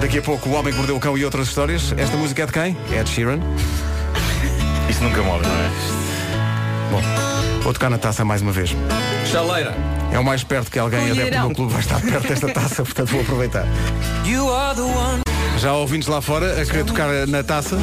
Daqui 0.00 0.18
a 0.18 0.22
pouco 0.22 0.48
o 0.48 0.52
Homem 0.52 0.72
que 0.72 0.78
Mordeu 0.78 0.96
o 0.96 1.00
Cão 1.00 1.16
e 1.18 1.24
outras 1.26 1.48
histórias. 1.48 1.92
Esta 1.96 2.16
música 2.16 2.42
é 2.42 2.46
de 2.46 2.52
quem? 2.52 2.76
É 2.90 3.02
de 3.02 3.10
Sheeran. 3.10 3.38
Isso 4.88 5.04
nunca 5.04 5.22
morre, 5.22 5.42
não 5.42 5.54
é? 5.54 5.70
Bom, 6.90 7.62
vou 7.62 7.72
tocar 7.74 7.90
na 7.90 7.98
taça 7.98 8.24
mais 8.24 8.40
uma 8.40 8.52
vez. 8.52 8.74
Chaleira. 9.30 9.74
É 10.10 10.18
o 10.18 10.24
mais 10.24 10.42
perto 10.42 10.70
que 10.70 10.78
alguém 10.78 11.10
adepto 11.10 11.30
do 11.30 11.46
meu 11.46 11.54
clube 11.54 11.72
vai 11.72 11.82
estar 11.82 12.00
perto 12.00 12.28
desta 12.28 12.52
taça, 12.52 12.82
portanto 12.82 13.10
vou 13.10 13.20
aproveitar. 13.20 13.66
Já 15.58 15.70
há 15.70 15.76
ouvintes 15.76 16.06
lá 16.08 16.20
fora 16.20 16.60
a 16.60 16.64
querer 16.66 16.84
tocar 16.84 17.26
na 17.26 17.42
taça. 17.42 17.76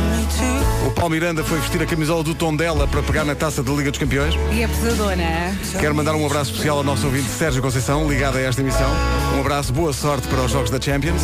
O 0.86 0.92
Paulo 0.92 1.10
Miranda 1.12 1.44
foi 1.44 1.60
vestir 1.60 1.82
a 1.82 1.86
camisola 1.86 2.24
do 2.24 2.36
tom 2.36 2.56
dela 2.56 2.88
para 2.88 3.02
pegar 3.02 3.26
na 3.26 3.34
taça 3.34 3.64
da 3.64 3.72
Liga 3.72 3.90
dos 3.90 4.00
Campeões. 4.00 4.36
E 4.52 4.64
a 4.64 4.68
pesadona. 4.68 5.58
Quero 5.80 5.96
mandar 5.96 6.14
um 6.16 6.26
abraço 6.26 6.52
especial 6.52 6.78
ao 6.78 6.84
nosso 6.84 7.06
ouvinte 7.08 7.28
Sérgio 7.30 7.62
Conceição, 7.62 8.08
ligado 8.08 8.38
a 8.38 8.42
esta 8.42 8.62
emissão. 8.62 8.90
Um 9.36 9.40
abraço, 9.40 9.74
boa 9.74 9.92
sorte 9.92 10.28
para 10.28 10.42
os 10.42 10.52
Jogos 10.52 10.70
da 10.70 10.80
Champions. 10.80 11.24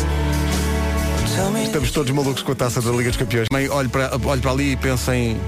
Estamos 1.62 1.90
todos 1.92 2.10
malucos 2.10 2.42
com 2.42 2.52
a 2.52 2.54
taça 2.56 2.82
da 2.82 2.90
Liga 2.90 3.10
dos 3.10 3.16
Campeões. 3.16 3.46
Mãe, 3.52 3.68
olho 3.68 3.88
para, 3.88 4.10
olho 4.24 4.40
para 4.40 4.50
ali 4.50 4.72
e 4.72 4.76
penso 4.76 5.12
em 5.12 5.40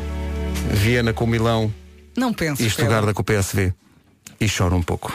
Viena 0.71 1.13
com 1.13 1.27
Milão 1.27 1.73
Não 2.17 2.33
penso. 2.33 2.63
e 2.63 2.67
Estugarda 2.67 3.13
com 3.13 3.23
o 3.23 3.25
PSV. 3.25 3.75
E 4.41 4.49
choro 4.49 4.77
um 4.77 4.83
pouco. 4.83 5.13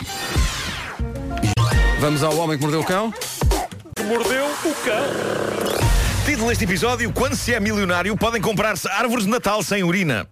Vamos 2.00 2.24
ao 2.24 2.36
Homem 2.38 2.58
que 2.58 2.64
Mordeu 2.64 2.82
o 2.82 2.86
Cão. 2.86 3.14
Mordeu 4.08 4.46
o 4.46 4.74
cão. 4.86 5.04
Título 6.26 6.48
deste 6.48 6.64
episódio: 6.64 7.12
Quando 7.12 7.36
se 7.36 7.54
é 7.54 7.60
milionário, 7.60 8.16
podem 8.16 8.42
comprar-se 8.42 8.88
árvores 8.88 9.26
de 9.26 9.30
Natal 9.30 9.62
sem 9.62 9.84
urina. 9.84 10.26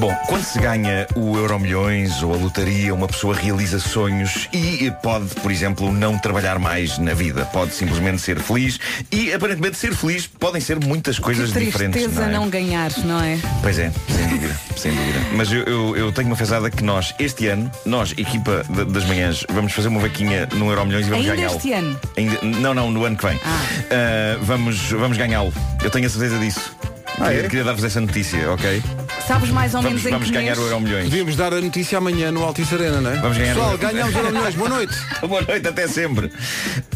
Bom, 0.00 0.14
quando 0.26 0.42
se 0.44 0.58
ganha 0.58 1.06
o 1.14 1.36
Euromilhões 1.36 2.22
ou 2.22 2.32
a 2.32 2.36
lotaria, 2.38 2.94
uma 2.94 3.06
pessoa 3.06 3.34
realiza 3.36 3.78
sonhos 3.78 4.48
e 4.50 4.90
pode, 5.02 5.26
por 5.42 5.50
exemplo, 5.52 5.92
não 5.92 6.16
trabalhar 6.18 6.58
mais 6.58 6.96
na 6.96 7.12
vida. 7.12 7.44
Pode 7.52 7.74
simplesmente 7.74 8.18
ser 8.22 8.40
feliz 8.40 8.80
e, 9.12 9.30
aparentemente, 9.30 9.76
ser 9.76 9.94
feliz 9.94 10.26
podem 10.26 10.58
ser 10.58 10.82
muitas 10.82 11.18
coisas 11.18 11.52
que 11.52 11.58
diferentes. 11.58 12.00
tristeza 12.02 12.22
não 12.22 12.28
é? 12.30 12.32
não 12.32 12.48
ganhar, 12.48 12.90
não 13.04 13.20
é? 13.22 13.38
Pois 13.60 13.78
é, 13.78 13.92
sem 14.08 14.26
dúvida, 14.28 14.60
sem 14.74 14.90
dúvida. 14.94 15.18
Mas 15.34 15.52
eu, 15.52 15.64
eu, 15.64 15.96
eu 15.96 16.12
tenho 16.12 16.28
uma 16.28 16.36
fezada 16.36 16.70
que 16.70 16.82
nós, 16.82 17.14
este 17.18 17.48
ano, 17.48 17.70
nós, 17.84 18.12
equipa 18.16 18.64
da- 18.70 18.84
das 18.84 19.04
manhãs, 19.04 19.44
vamos 19.50 19.74
fazer 19.74 19.88
uma 19.88 20.00
vaquinha 20.00 20.48
no 20.54 20.70
Euromilhões 20.70 21.06
e 21.06 21.10
vamos 21.10 21.26
Ainda 21.26 21.36
ganhá-lo. 21.36 21.56
este 21.58 21.72
ano? 21.74 22.00
Ainda- 22.16 22.38
não, 22.42 22.72
não, 22.72 22.90
no 22.90 23.04
ano 23.04 23.18
que 23.18 23.26
vem. 23.26 23.38
Ah, 23.44 24.38
vamos 24.40 24.80
vamos 24.92 25.18
ganhá-lo. 25.18 25.52
Eu 25.84 25.90
tenho 25.90 26.06
a 26.06 26.08
certeza 26.10 26.38
disso. 26.38 26.74
queria, 27.18 27.42
queria 27.42 27.64
dar-vos 27.64 27.84
essa 27.84 28.00
notícia, 28.00 28.50
ok? 28.50 28.82
Sabes 29.30 29.50
mais 29.50 29.72
ou 29.76 29.80
Vamos, 29.80 30.02
menos 30.02 30.06
em 30.06 30.10
vamos 30.10 30.26
que 30.26 30.34
ganhar 30.34 30.56
mês? 30.56 30.58
o 30.58 30.62
Euromilhões. 30.62 31.04
Devíamos 31.04 31.36
dar 31.36 31.54
a 31.54 31.60
notícia 31.60 31.98
amanhã 31.98 32.32
no 32.32 32.42
Altice 32.42 32.74
Arena, 32.74 33.00
não 33.00 33.12
é? 33.12 33.16
Vamos 33.20 33.38
ganhar 33.38 33.54
Pessoal, 33.54 33.74
o- 33.76 33.78
ganhamos 33.78 34.12
Euro 34.16 34.32
Milhões. 34.32 34.54
Boa 34.56 34.68
noite. 34.68 34.94
Boa 35.28 35.42
noite, 35.42 35.68
até 35.68 35.86
sempre. 35.86 36.32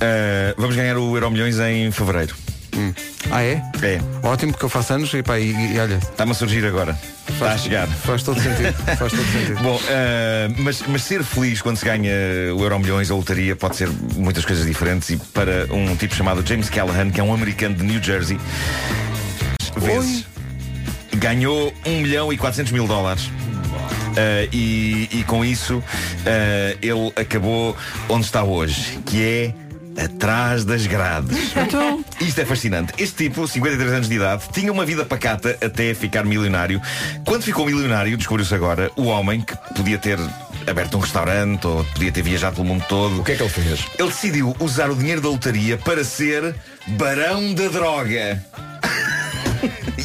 Ah, 0.01 0.53
vamos 0.59 0.75
ganhar 0.75 0.97
o 0.97 1.15
Euromilhões 1.17 1.61
em 1.61 1.93
fevereiro. 1.93 2.35
Ah, 3.31 3.41
é? 3.41 3.63
É. 3.83 4.01
Ótimo, 4.25 4.51
porque 4.51 4.65
eu 4.65 4.69
faço 4.69 4.95
anos 4.95 5.15
e, 5.15 5.23
pá, 5.23 5.39
e, 5.39 5.75
e 5.75 5.79
olha. 5.79 5.95
Está-me 5.95 6.33
a 6.33 6.35
surgir 6.35 6.67
agora. 6.67 6.99
Está 7.29 7.53
a 7.53 7.57
chegar. 7.57 7.87
Faz 7.87 8.25
todo 8.25 8.41
sentido. 8.41 8.73
Faz 8.99 9.13
todo 9.13 9.25
sentido. 9.31 9.59
Bom, 9.63 9.81
ah, 9.89 10.53
mas, 10.59 10.83
mas 10.89 11.05
ser 11.05 11.23
feliz 11.23 11.63
quando 11.63 11.77
se 11.77 11.85
ganha 11.85 12.11
o 12.57 12.61
Euro 12.65 12.81
Milhões, 12.81 13.13
a 13.13 13.15
lotaria, 13.15 13.55
pode 13.55 13.77
ser 13.77 13.89
muitas 14.17 14.45
coisas 14.45 14.67
diferentes. 14.67 15.09
E 15.11 15.17
para 15.19 15.69
um 15.73 15.95
tipo 15.95 16.13
chamado 16.17 16.45
James 16.45 16.69
Callahan, 16.69 17.11
que 17.11 17.21
é 17.21 17.23
um 17.23 17.33
americano 17.33 17.77
de 17.77 17.85
New 17.85 18.03
Jersey, 18.03 18.41
vezes, 19.77 20.27
ganhou 21.17 21.73
1 21.85 22.01
milhão 22.01 22.33
e 22.33 22.37
400 22.37 22.73
mil 22.73 22.87
dólares. 22.87 23.31
Ah, 24.17 24.49
e, 24.53 25.09
e 25.11 25.25
com 25.25 25.45
isso 25.45 25.83
ah, 26.27 26.77
ele 26.81 27.13
acabou 27.17 27.77
onde 28.09 28.25
está 28.25 28.43
hoje, 28.45 28.99
que 29.05 29.23
é 29.23 29.55
atrás 30.03 30.65
das 30.65 30.87
grades. 30.87 31.37
Isto 32.21 32.41
é 32.41 32.45
fascinante. 32.45 32.93
Este 32.99 33.29
tipo, 33.29 33.47
53 33.47 33.93
anos 33.93 34.09
de 34.09 34.15
idade, 34.15 34.45
tinha 34.53 34.73
uma 34.73 34.85
vida 34.85 35.05
pacata 35.05 35.57
até 35.65 35.95
ficar 35.95 36.25
milionário. 36.25 36.81
Quando 37.25 37.43
ficou 37.43 37.67
milionário, 37.67 38.17
descobriu-se 38.17 38.55
agora, 38.55 38.91
o 38.97 39.05
homem 39.05 39.41
que 39.41 39.57
podia 39.75 39.99
ter 39.99 40.19
aberto 40.67 40.97
um 40.97 41.01
restaurante 41.01 41.67
ou 41.67 41.85
podia 41.85 42.11
ter 42.11 42.23
viajado 42.23 42.57
pelo 42.57 42.67
mundo 42.67 42.85
todo. 42.89 43.21
O 43.21 43.25
que 43.25 43.33
é 43.33 43.37
que 43.37 43.43
ele 43.43 43.51
fez? 43.51 43.87
Ele 43.99 44.09
decidiu 44.09 44.57
usar 44.59 44.91
o 44.91 44.97
dinheiro 44.97 45.21
da 45.21 45.29
lotaria 45.29 45.77
para 45.79 46.03
ser 46.05 46.55
barão 46.87 47.55
da 47.55 47.69
droga. 47.69 48.43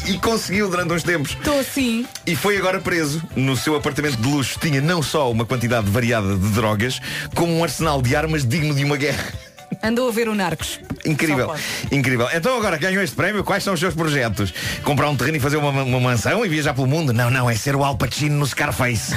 E 0.06 0.18
conseguiu 0.18 0.68
durante 0.68 0.92
uns 0.92 1.02
tempos. 1.02 1.32
Estou 1.32 1.58
assim. 1.58 2.06
E 2.26 2.36
foi 2.36 2.56
agora 2.56 2.80
preso. 2.80 3.22
No 3.36 3.56
seu 3.56 3.76
apartamento 3.76 4.16
de 4.16 4.28
luxo 4.28 4.58
tinha 4.60 4.80
não 4.80 5.02
só 5.02 5.30
uma 5.30 5.44
quantidade 5.44 5.90
variada 5.90 6.36
de 6.36 6.48
drogas, 6.50 7.00
como 7.34 7.52
um 7.56 7.62
arsenal 7.62 8.00
de 8.02 8.14
armas 8.14 8.46
digno 8.46 8.74
de 8.74 8.84
uma 8.84 8.96
guerra. 8.96 9.49
Andou 9.82 10.08
a 10.08 10.12
ver 10.12 10.28
o 10.28 10.34
Narcos. 10.34 10.78
Incrível, 11.06 11.54
incrível. 11.90 12.28
Então 12.34 12.56
agora 12.56 12.76
ganhou 12.76 13.02
este 13.02 13.16
prémio, 13.16 13.42
quais 13.42 13.64
são 13.64 13.72
os 13.72 13.80
seus 13.80 13.94
projetos? 13.94 14.52
Comprar 14.84 15.08
um 15.08 15.16
terreno 15.16 15.38
e 15.38 15.40
fazer 15.40 15.56
uma, 15.56 15.70
uma 15.70 16.00
mansão 16.00 16.44
e 16.44 16.48
viajar 16.48 16.74
pelo 16.74 16.86
mundo? 16.86 17.12
Não, 17.12 17.30
não, 17.30 17.48
é 17.48 17.54
ser 17.54 17.74
o 17.74 17.82
Al 17.82 17.96
Pacino 17.96 18.36
no 18.36 18.46
Scarface. 18.46 19.14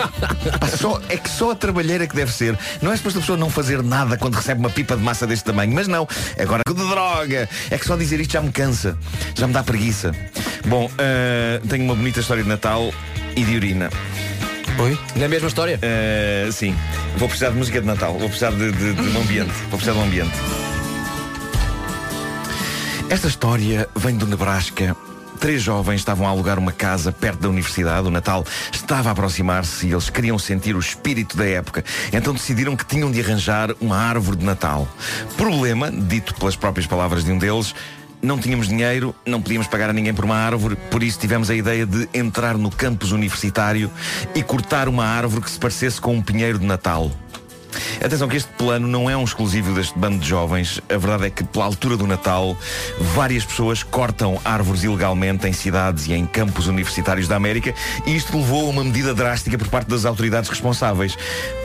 Pá, 0.60 0.68
só, 0.68 1.00
é 1.08 1.16
que 1.16 1.28
só 1.28 1.52
a 1.52 1.54
trabalheira 1.54 2.06
que 2.06 2.14
deve 2.14 2.32
ser. 2.32 2.58
Não 2.82 2.92
é 2.92 2.96
suposto 2.96 3.18
a 3.18 3.22
pessoa 3.22 3.38
não 3.38 3.48
fazer 3.48 3.82
nada 3.82 4.18
quando 4.18 4.34
recebe 4.34 4.60
uma 4.60 4.70
pipa 4.70 4.96
de 4.96 5.02
massa 5.02 5.26
deste 5.26 5.44
tamanho, 5.44 5.72
mas 5.72 5.88
não. 5.88 6.06
Agora 6.38 6.62
de 6.68 6.74
droga. 6.74 7.48
É 7.70 7.78
que 7.78 7.86
só 7.86 7.96
dizer 7.96 8.20
isto 8.20 8.32
já 8.32 8.42
me 8.42 8.52
cansa, 8.52 8.98
já 9.34 9.46
me 9.46 9.52
dá 9.52 9.62
preguiça. 9.62 10.12
Bom, 10.66 10.90
ah, 10.98 11.60
tenho 11.68 11.84
uma 11.84 11.94
bonita 11.94 12.20
história 12.20 12.42
de 12.42 12.48
Natal 12.48 12.92
e 13.34 13.42
de 13.42 13.56
urina. 13.56 13.90
Oi? 14.78 14.98
Na 15.14 15.28
mesma 15.28 15.46
história? 15.46 15.78
Ah, 15.82 16.50
sim. 16.50 16.74
Vou 17.16 17.28
precisar 17.28 17.50
de 17.50 17.56
música 17.56 17.80
de 17.80 17.86
Natal. 17.86 18.18
Vou 18.18 18.28
precisar 18.28 18.50
de, 18.50 18.72
de, 18.72 18.94
de 18.94 19.16
um 19.16 19.20
ambiente. 19.20 19.52
Vou 19.70 19.78
precisar 19.78 19.92
de 19.92 19.98
um 19.98 20.02
ambiente. 20.02 20.34
Esta 23.08 23.28
história 23.28 23.88
vem 23.94 24.16
do 24.16 24.26
Nebraska. 24.26 24.96
Três 25.38 25.62
jovens 25.62 26.00
estavam 26.00 26.26
a 26.26 26.30
alugar 26.30 26.58
uma 26.58 26.72
casa 26.72 27.12
perto 27.12 27.40
da 27.40 27.48
universidade. 27.48 28.08
O 28.08 28.10
Natal 28.10 28.44
estava 28.72 29.10
a 29.10 29.12
aproximar-se 29.12 29.86
e 29.86 29.92
eles 29.92 30.10
queriam 30.10 30.38
sentir 30.38 30.74
o 30.74 30.80
espírito 30.80 31.36
da 31.36 31.44
época. 31.44 31.84
Então 32.12 32.32
decidiram 32.32 32.74
que 32.74 32.84
tinham 32.84 33.12
de 33.12 33.20
arranjar 33.20 33.70
uma 33.80 33.96
árvore 33.96 34.38
de 34.38 34.44
Natal. 34.44 34.88
Problema, 35.36 35.90
dito 35.90 36.34
pelas 36.34 36.56
próprias 36.56 36.86
palavras 36.86 37.24
de 37.24 37.30
um 37.30 37.38
deles, 37.38 37.74
não 38.24 38.38
tínhamos 38.38 38.68
dinheiro, 38.68 39.14
não 39.26 39.40
podíamos 39.40 39.66
pagar 39.66 39.90
a 39.90 39.92
ninguém 39.92 40.14
por 40.14 40.24
uma 40.24 40.36
árvore, 40.36 40.76
por 40.90 41.02
isso 41.02 41.18
tivemos 41.18 41.50
a 41.50 41.54
ideia 41.54 41.84
de 41.84 42.08
entrar 42.14 42.56
no 42.56 42.70
campus 42.70 43.12
universitário 43.12 43.90
e 44.34 44.42
cortar 44.42 44.88
uma 44.88 45.04
árvore 45.04 45.42
que 45.42 45.50
se 45.50 45.58
parecesse 45.58 46.00
com 46.00 46.14
um 46.14 46.22
pinheiro 46.22 46.58
de 46.58 46.64
Natal. 46.64 47.10
Atenção 48.02 48.28
que 48.28 48.36
este 48.36 48.50
plano 48.52 48.86
não 48.86 49.08
é 49.08 49.16
um 49.16 49.24
exclusivo 49.24 49.74
deste 49.74 49.98
bando 49.98 50.18
de 50.18 50.28
jovens. 50.28 50.80
A 50.88 50.96
verdade 50.96 51.26
é 51.26 51.30
que, 51.30 51.42
pela 51.44 51.64
altura 51.64 51.96
do 51.96 52.06
Natal, 52.06 52.56
várias 53.14 53.44
pessoas 53.44 53.82
cortam 53.82 54.40
árvores 54.44 54.84
ilegalmente 54.84 55.46
em 55.46 55.52
cidades 55.52 56.06
e 56.06 56.12
em 56.12 56.26
campos 56.26 56.66
universitários 56.66 57.26
da 57.26 57.36
América 57.36 57.74
e 58.06 58.14
isto 58.14 58.36
levou 58.36 58.66
a 58.66 58.70
uma 58.70 58.84
medida 58.84 59.14
drástica 59.14 59.58
por 59.58 59.68
parte 59.68 59.88
das 59.88 60.04
autoridades 60.04 60.48
responsáveis. 60.48 61.16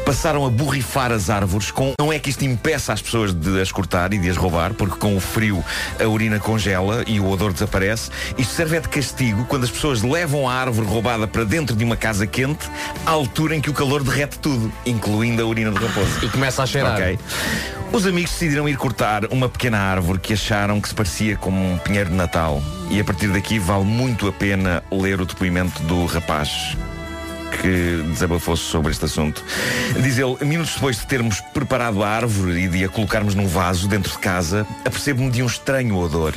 Passaram 0.09 0.43
a 0.43 0.49
borrifar 0.49 1.11
as 1.11 1.29
árvores 1.29 1.69
com... 1.69 1.93
Não 2.01 2.11
é 2.11 2.17
que 2.17 2.31
isto 2.31 2.43
impeça 2.43 2.91
as 2.91 2.99
pessoas 2.99 3.31
de 3.31 3.61
as 3.61 3.71
cortar 3.71 4.11
e 4.11 4.17
de 4.17 4.27
as 4.27 4.37
roubar, 4.37 4.73
porque 4.73 4.95
com 4.95 5.15
o 5.15 5.19
frio 5.19 5.63
a 6.03 6.07
urina 6.07 6.39
congela 6.39 7.03
e 7.05 7.19
o 7.19 7.29
odor 7.29 7.53
desaparece. 7.53 8.09
Isto 8.35 8.55
serve 8.55 8.77
é 8.77 8.79
de 8.79 8.89
castigo 8.89 9.45
quando 9.45 9.65
as 9.65 9.69
pessoas 9.69 10.01
levam 10.01 10.49
a 10.49 10.53
árvore 10.55 10.87
roubada 10.87 11.27
para 11.27 11.43
dentro 11.43 11.75
de 11.75 11.83
uma 11.83 11.95
casa 11.95 12.25
quente 12.25 12.67
à 13.05 13.11
altura 13.11 13.55
em 13.55 13.61
que 13.61 13.69
o 13.69 13.73
calor 13.73 14.03
derrete 14.03 14.39
tudo, 14.39 14.73
incluindo 14.83 15.43
a 15.43 15.45
urina 15.45 15.69
do 15.69 15.79
raposo. 15.79 16.25
E 16.25 16.29
começa 16.29 16.63
a 16.63 16.65
cheirar. 16.65 16.93
Ok. 16.93 17.19
Os 17.93 18.07
amigos 18.07 18.31
decidiram 18.31 18.67
ir 18.67 18.77
cortar 18.77 19.31
uma 19.31 19.47
pequena 19.47 19.77
árvore 19.77 20.17
que 20.17 20.33
acharam 20.33 20.81
que 20.81 20.89
se 20.89 20.95
parecia 20.95 21.37
com 21.37 21.51
um 21.51 21.77
pinheiro 21.77 22.09
de 22.09 22.15
Natal. 22.15 22.63
E 22.89 22.99
a 22.99 23.03
partir 23.03 23.27
daqui 23.27 23.59
vale 23.59 23.85
muito 23.85 24.27
a 24.27 24.33
pena 24.33 24.83
ler 24.91 25.21
o 25.21 25.25
depoimento 25.27 25.83
do 25.83 26.07
rapaz 26.07 26.75
que 27.57 28.03
desabafou-se 28.11 28.63
sobre 28.63 28.91
este 28.91 29.05
assunto. 29.05 29.43
Diz 30.01 30.17
ele, 30.17 30.37
minutos 30.45 30.73
depois 30.73 30.97
de 30.97 31.07
termos 31.07 31.41
preparado 31.53 32.03
a 32.03 32.09
árvore 32.09 32.63
e 32.63 32.67
de 32.67 32.83
a 32.83 32.89
colocarmos 32.89 33.35
num 33.35 33.47
vaso 33.47 33.87
dentro 33.87 34.11
de 34.11 34.19
casa, 34.19 34.65
apercebo-me 34.85 35.29
de 35.29 35.43
um 35.43 35.47
estranho 35.47 35.97
odor. 35.97 36.33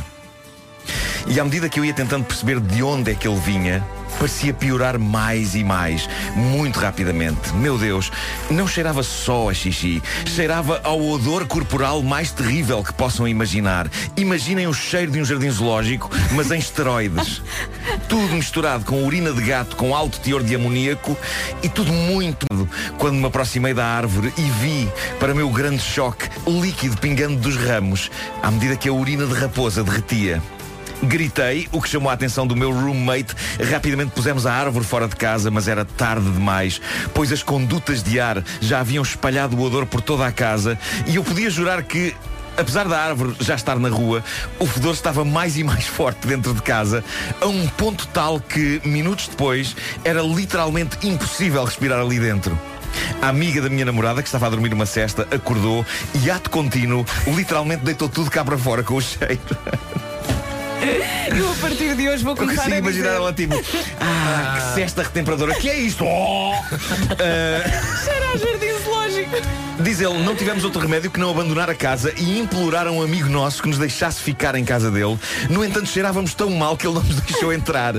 E 1.26 1.38
à 1.38 1.44
medida 1.44 1.68
que 1.68 1.78
eu 1.78 1.84
ia 1.84 1.94
tentando 1.94 2.24
perceber 2.24 2.60
de 2.60 2.82
onde 2.82 3.12
é 3.12 3.14
que 3.14 3.26
ele 3.28 3.38
vinha, 3.40 3.84
parecia 4.18 4.52
piorar 4.52 4.98
mais 4.98 5.54
e 5.54 5.64
mais, 5.64 6.08
muito 6.34 6.78
rapidamente. 6.78 7.52
Meu 7.54 7.78
Deus, 7.78 8.10
não 8.50 8.66
cheirava 8.66 9.02
só 9.02 9.50
a 9.50 9.54
xixi, 9.54 10.02
cheirava 10.26 10.80
ao 10.84 11.00
odor 11.00 11.46
corporal 11.46 12.02
mais 12.02 12.30
terrível 12.30 12.82
que 12.82 12.92
possam 12.92 13.26
imaginar. 13.26 13.90
Imaginem 14.16 14.66
o 14.66 14.74
cheiro 14.74 15.12
de 15.12 15.20
um 15.20 15.24
jardim 15.24 15.50
zoológico, 15.50 16.10
mas 16.32 16.50
em 16.50 16.58
esteroides. 16.58 17.42
Tudo 18.08 18.34
misturado 18.34 18.84
com 18.84 19.04
urina 19.04 19.32
de 19.32 19.42
gato 19.42 19.76
com 19.76 19.94
alto 19.94 20.20
teor 20.20 20.42
de 20.42 20.54
amoníaco 20.54 21.16
e 21.62 21.68
tudo 21.68 21.92
muito. 21.92 22.46
Quando 22.98 23.16
me 23.16 23.26
aproximei 23.26 23.74
da 23.74 23.84
árvore 23.84 24.32
e 24.36 24.42
vi, 24.42 24.88
para 25.18 25.34
meu 25.34 25.48
grande 25.50 25.82
choque, 25.82 26.28
líquido 26.46 26.96
pingando 26.98 27.36
dos 27.36 27.56
ramos, 27.56 28.10
à 28.42 28.50
medida 28.50 28.76
que 28.76 28.88
a 28.88 28.92
urina 28.92 29.26
de 29.26 29.34
raposa 29.34 29.82
derretia. 29.82 30.42
Gritei, 31.02 31.68
o 31.72 31.82
que 31.82 31.88
chamou 31.88 32.10
a 32.10 32.12
atenção 32.12 32.46
do 32.46 32.54
meu 32.54 32.70
roommate. 32.70 33.34
Rapidamente 33.70 34.12
pusemos 34.12 34.46
a 34.46 34.52
árvore 34.52 34.84
fora 34.84 35.08
de 35.08 35.16
casa, 35.16 35.50
mas 35.50 35.66
era 35.66 35.84
tarde 35.84 36.30
demais, 36.30 36.80
pois 37.12 37.32
as 37.32 37.42
condutas 37.42 38.02
de 38.02 38.20
ar 38.20 38.42
já 38.60 38.80
haviam 38.80 39.02
espalhado 39.02 39.56
o 39.56 39.62
odor 39.62 39.84
por 39.84 40.00
toda 40.00 40.26
a 40.26 40.32
casa 40.32 40.78
e 41.06 41.16
eu 41.16 41.24
podia 41.24 41.50
jurar 41.50 41.82
que. 41.82 42.14
Apesar 42.54 42.86
da 42.86 42.98
árvore 42.98 43.34
já 43.40 43.54
estar 43.54 43.78
na 43.78 43.88
rua, 43.88 44.22
o 44.58 44.66
fedor 44.66 44.92
estava 44.92 45.24
mais 45.24 45.56
e 45.56 45.64
mais 45.64 45.86
forte 45.88 46.26
dentro 46.26 46.52
de 46.52 46.60
casa, 46.60 47.02
a 47.40 47.46
um 47.46 47.66
ponto 47.66 48.06
tal 48.08 48.38
que, 48.38 48.78
minutos 48.84 49.26
depois, 49.26 49.74
era 50.04 50.20
literalmente 50.20 50.98
impossível 51.02 51.64
respirar 51.64 51.98
ali 51.98 52.20
dentro. 52.20 52.58
A 53.22 53.28
amiga 53.28 53.62
da 53.62 53.70
minha 53.70 53.86
namorada, 53.86 54.20
que 54.20 54.28
estava 54.28 54.48
a 54.48 54.50
dormir 54.50 54.74
uma 54.74 54.84
cesta, 54.84 55.26
acordou 55.34 55.84
e, 56.22 56.30
ato 56.30 56.50
contínuo, 56.50 57.06
literalmente 57.26 57.84
deitou 57.84 58.06
tudo 58.06 58.30
cá 58.30 58.44
para 58.44 58.58
fora 58.58 58.82
com 58.82 58.96
o 58.96 59.00
cheiro. 59.02 59.40
partir 61.62 61.94
de 61.94 62.08
hoje 62.08 62.24
vou 62.24 62.32
Eu 62.32 62.36
começar 62.36 62.62
consigo 62.62 62.76
a 62.76 62.78
imaginar 62.78 63.08
dizer. 63.10 63.16
ela 63.16 63.32
tipo, 63.32 63.54
ah, 64.00 64.54
que 64.56 64.74
cesta 64.74 65.02
retemperadora, 65.02 65.54
que 65.54 65.70
é 65.70 65.78
isto? 65.78 66.04
Oh! 66.04 66.52
Ah, 66.54 66.76
Cheira 68.04 68.30
a 68.32 68.36
jardim 68.36 68.82
zoológico. 68.84 69.36
Diz 69.80 70.00
ele, 70.00 70.18
não 70.22 70.34
tivemos 70.34 70.64
outro 70.64 70.80
remédio 70.80 71.10
que 71.10 71.18
não 71.18 71.30
abandonar 71.30 71.70
a 71.70 71.74
casa 71.74 72.12
e 72.16 72.38
implorar 72.38 72.86
a 72.86 72.90
um 72.90 73.02
amigo 73.02 73.28
nosso 73.28 73.62
que 73.62 73.68
nos 73.68 73.78
deixasse 73.78 74.20
ficar 74.20 74.54
em 74.54 74.64
casa 74.64 74.90
dele. 74.90 75.18
No 75.48 75.64
entanto, 75.64 75.88
cheirávamos 75.88 76.34
tão 76.34 76.50
mal 76.50 76.76
que 76.76 76.86
ele 76.86 76.94
não 76.94 77.02
nos 77.02 77.20
deixou 77.22 77.52
entrar. 77.52 77.94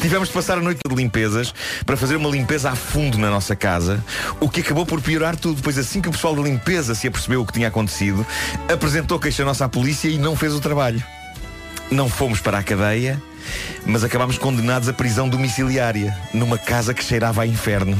Tivemos 0.00 0.28
de 0.28 0.34
passar 0.34 0.58
a 0.58 0.60
noite 0.60 0.80
de 0.86 0.94
limpezas 0.94 1.52
para 1.84 1.96
fazer 1.96 2.16
uma 2.16 2.28
limpeza 2.28 2.70
a 2.70 2.76
fundo 2.76 3.18
na 3.18 3.30
nossa 3.30 3.56
casa, 3.56 4.02
o 4.38 4.48
que 4.48 4.60
acabou 4.60 4.86
por 4.86 5.00
piorar 5.00 5.34
tudo, 5.34 5.60
pois 5.62 5.76
assim 5.78 6.00
que 6.00 6.08
o 6.08 6.12
pessoal 6.12 6.34
da 6.34 6.42
limpeza 6.42 6.94
se 6.94 7.08
apercebeu 7.08 7.42
o 7.42 7.46
que 7.46 7.52
tinha 7.54 7.68
acontecido, 7.68 8.24
apresentou 8.72 9.18
queixa 9.18 9.44
nossa 9.44 9.64
à 9.64 9.68
polícia 9.68 10.08
e 10.08 10.18
não 10.18 10.36
fez 10.36 10.54
o 10.54 10.60
trabalho. 10.60 11.02
Não 11.90 12.08
fomos 12.08 12.40
para 12.40 12.58
a 12.58 12.62
cadeia, 12.62 13.20
mas 13.86 14.04
acabámos 14.04 14.36
condenados 14.36 14.88
à 14.88 14.92
prisão 14.92 15.28
domiciliária, 15.28 16.16
numa 16.34 16.58
casa 16.58 16.92
que 16.92 17.02
cheirava 17.02 17.42
a 17.42 17.46
inferno. 17.46 17.96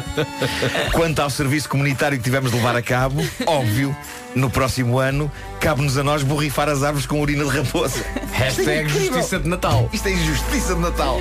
Quanto 0.92 1.20
ao 1.20 1.30
serviço 1.30 1.68
comunitário 1.68 2.18
que 2.18 2.24
tivemos 2.24 2.50
de 2.50 2.56
levar 2.56 2.76
a 2.76 2.82
cabo, 2.82 3.22
óbvio, 3.46 3.96
no 4.34 4.48
próximo 4.50 4.98
ano, 4.98 5.30
cabe-nos 5.60 5.96
a 5.98 6.02
nós 6.04 6.22
borrifar 6.22 6.68
as 6.68 6.82
árvores 6.82 7.06
com 7.06 7.20
urina 7.20 7.44
de 7.44 7.50
raposa. 7.50 8.02
Hashtag 8.32 8.88
Justiça 8.88 9.38
de 9.38 9.48
Natal. 9.48 9.88
Isto 9.92 10.08
é 10.08 10.12
injustiça 10.12 10.74
de 10.74 10.80
Natal. 10.80 11.20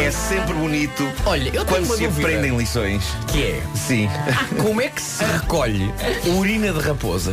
É 0.00 0.10
sempre 0.10 0.54
bonito 0.54 1.06
Olha, 1.26 1.48
eu 1.48 1.52
tenho 1.52 1.66
quando 1.66 1.84
uma 1.86 1.96
se 1.96 2.02
dúvida. 2.06 2.28
aprendem 2.28 2.56
lições. 2.56 3.04
Que 3.28 3.42
é? 3.42 3.62
Sim. 3.74 4.08
Como 4.62 4.80
é 4.80 4.88
que 4.88 5.00
se 5.00 5.24
recolhe 5.24 5.92
urina 6.26 6.72
de 6.72 6.80
raposa? 6.80 7.32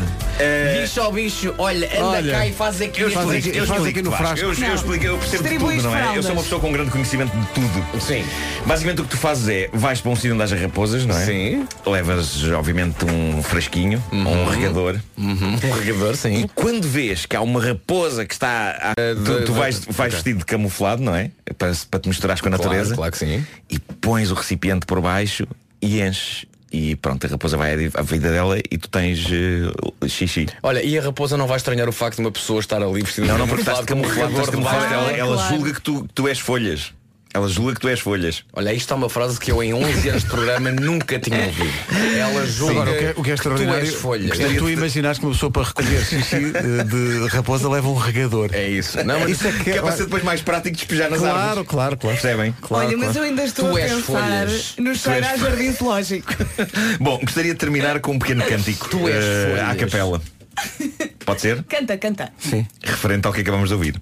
Bicho 0.81 1.01
ao 1.01 1.11
bicho, 1.11 1.53
olha, 1.57 1.87
anda 1.97 2.05
Olha, 2.17 2.31
cá 2.33 2.47
e 2.47 2.53
faz 2.53 2.81
aqui 2.81 3.01
Eu 3.01 3.07
este 3.07 3.19
explico, 3.19 3.41
frasco. 3.41 3.57
eu 3.57 3.65
Faz 3.67 3.79
explico, 3.79 3.99
aqui 3.99 4.01
no 4.01 4.11
Vasco. 4.11 4.25
frasco. 4.25 4.45
Eu, 4.45 4.67
eu 4.69 4.75
explico, 4.75 5.05
eu 5.05 5.17
percebo 5.17 5.43
de 5.43 5.57
tudo, 5.57 5.81
não 5.83 5.95
é? 5.95 6.17
Eu 6.17 6.23
sou 6.23 6.31
uma 6.33 6.43
pessoa 6.43 6.61
com 6.61 6.71
grande 6.71 6.91
conhecimento 6.91 7.31
de 7.35 7.45
tudo. 7.47 8.01
Sim. 8.01 8.25
Basicamente 8.65 9.01
o 9.01 9.03
que 9.05 9.09
tu 9.11 9.17
fazes 9.17 9.47
é, 9.47 9.69
vais 9.73 10.01
para 10.01 10.11
um 10.11 10.15
sítio 10.15 10.33
onde 10.33 10.43
haja 10.43 10.55
raposas, 10.57 11.05
não 11.05 11.17
é? 11.17 11.25
Sim. 11.25 11.65
Levas, 11.85 12.43
obviamente, 12.51 13.05
um 13.05 13.41
frasquinho, 13.43 14.03
um 14.11 14.45
regador. 14.49 14.99
Um 15.17 15.35
regador, 15.79 16.15
sim. 16.15 16.43
E 16.43 16.47
quando 16.49 16.87
vês 16.87 17.25
que 17.25 17.35
há 17.35 17.41
uma 17.41 17.63
raposa 17.63 18.25
que 18.25 18.33
está. 18.33 18.71
a- 18.91 18.93
tu, 19.25 19.39
de- 19.39 19.45
tu 19.45 19.53
vais, 19.53 19.79
vais 19.85 19.89
ok. 19.99 20.09
vestido 20.09 20.39
de 20.39 20.45
camuflado, 20.45 21.01
não 21.01 21.15
é? 21.15 21.31
Para, 21.57 21.73
para 21.89 21.99
te 21.99 22.07
misturares 22.09 22.41
com 22.41 22.47
a 22.47 22.51
Claro, 22.51 22.63
natureza. 22.63 22.95
claro 22.95 23.11
que 23.11 23.17
sim. 23.17 23.45
E 23.69 23.79
pões 23.79 24.31
o 24.31 24.33
recipiente 24.33 24.85
por 24.85 25.01
baixo 25.01 25.47
e 25.81 26.01
enches. 26.01 26.45
E 26.71 26.95
pronto, 26.97 27.25
a 27.25 27.29
raposa 27.29 27.57
vai 27.57 27.73
à 27.95 28.01
vida 28.03 28.29
dela 28.29 28.59
e 28.59 28.77
tu 28.77 28.87
tens 28.89 29.25
eh, 29.31 30.07
xixi. 30.07 30.45
Olha, 30.61 30.83
e 30.83 30.99
a 30.99 31.01
raposa 31.01 31.35
não 31.35 31.47
vai 31.47 31.57
estranhar 31.57 31.89
o 31.89 31.91
facto 31.91 32.17
de 32.17 32.21
uma 32.21 32.31
pessoa 32.31 32.59
estar 32.59 32.79
ali 32.83 33.01
vestida 33.01 33.25
Não, 33.25 33.33
de 33.33 33.39
não, 33.39 33.47
porque 33.47 33.61
estás 33.63 33.79
de 33.79 33.85
camuflado, 33.87 34.31
camuflado. 34.51 34.61
vai- 34.61 34.93
Ela, 34.93 35.11
ela 35.13 35.35
Claro. 35.35 35.55
julga 35.55 35.73
que 35.73 35.81
tu, 35.81 36.03
que 36.03 36.13
tu 36.13 36.27
és 36.27 36.37
folhas. 36.37 36.93
Ela 37.31 37.47
julga 37.47 37.75
que 37.75 37.81
tu 37.81 37.87
és 37.87 37.99
folhas. 37.99 38.43
Olha, 38.53 38.73
isto 38.73 38.91
é 38.91 38.97
uma 38.97 39.07
frase 39.07 39.39
que 39.39 39.51
eu 39.51 39.61
em 39.61 39.71
11 39.71 40.09
anos 40.09 40.23
de 40.23 40.29
programa 40.29 40.71
nunca 40.71 41.19
tinha 41.19 41.37
ouvido. 41.45 41.73
Ela 42.17 42.45
julga 42.47 42.71
Agora, 42.81 42.89
o 42.91 42.97
que 42.97 43.03
é, 43.05 43.13
o 43.17 43.23
que 43.23 43.29
é 43.29 43.33
extraordinário 43.35 43.81
tu 43.85 43.85
és 43.91 43.95
folhas. 44.01 44.39
é 44.39 44.53
tu 44.55 44.67
imaginares 44.69 45.19
que 45.19 45.25
uma 45.25 45.33
pessoa 45.33 45.51
para 45.51 45.63
recolher 45.63 46.03
xixi 46.05 46.35
eh, 46.55 46.83
de 46.85 47.27
raposa 47.27 47.69
leva 47.69 47.87
um 47.87 47.93
regador. 47.93 48.49
É 48.51 48.67
isso. 48.67 48.97
Não, 49.03 49.19
mas 49.19 49.29
Isso 49.29 49.47
é 49.47 49.51
que 49.51 49.69
é- 49.69 49.79
para 49.81 49.91
ser 49.91 50.05
depois 50.05 50.23
mais 50.23 50.41
prático 50.41 50.75
despejar 50.75 51.11
nas 51.11 51.19
Claro, 51.19 51.37
árvores. 51.37 51.69
claro, 51.69 51.97
claro. 51.97 52.17
Percebem? 52.19 52.55
Olha, 52.67 52.97
mas 52.97 53.15
eu 53.15 53.21
ainda 53.21 53.43
estou 53.43 53.69
Tu 53.69 53.77
a 53.77 53.81
és 53.81 53.91
pensar 53.91 54.03
folhas. 54.05 54.73
no 54.79 54.95
cheiro 54.95 55.25
és 55.25 55.33
a 55.33 55.37
jardim 55.49 55.71
zoológico. 55.73 56.33
Bom, 56.99 57.19
gostaria 57.19 57.53
de 57.53 57.59
terminar 57.59 57.99
com 57.99 58.13
um 58.13 58.17
pequeno 58.19 58.43
cântico 58.43 58.89
Tu 58.89 59.07
és 59.07 59.23
eh, 59.23 59.47
folhas. 59.51 59.69
à 59.69 59.75
capela. 59.75 60.21
Pode 61.23 61.41
ser? 61.41 61.63
Canta, 61.65 61.95
canta. 61.95 62.33
Sim. 62.39 62.65
Referente 62.83 63.27
ao 63.27 63.33
que 63.33 63.41
acabamos 63.41 63.69
de 63.69 63.75
ouvir. 63.75 64.01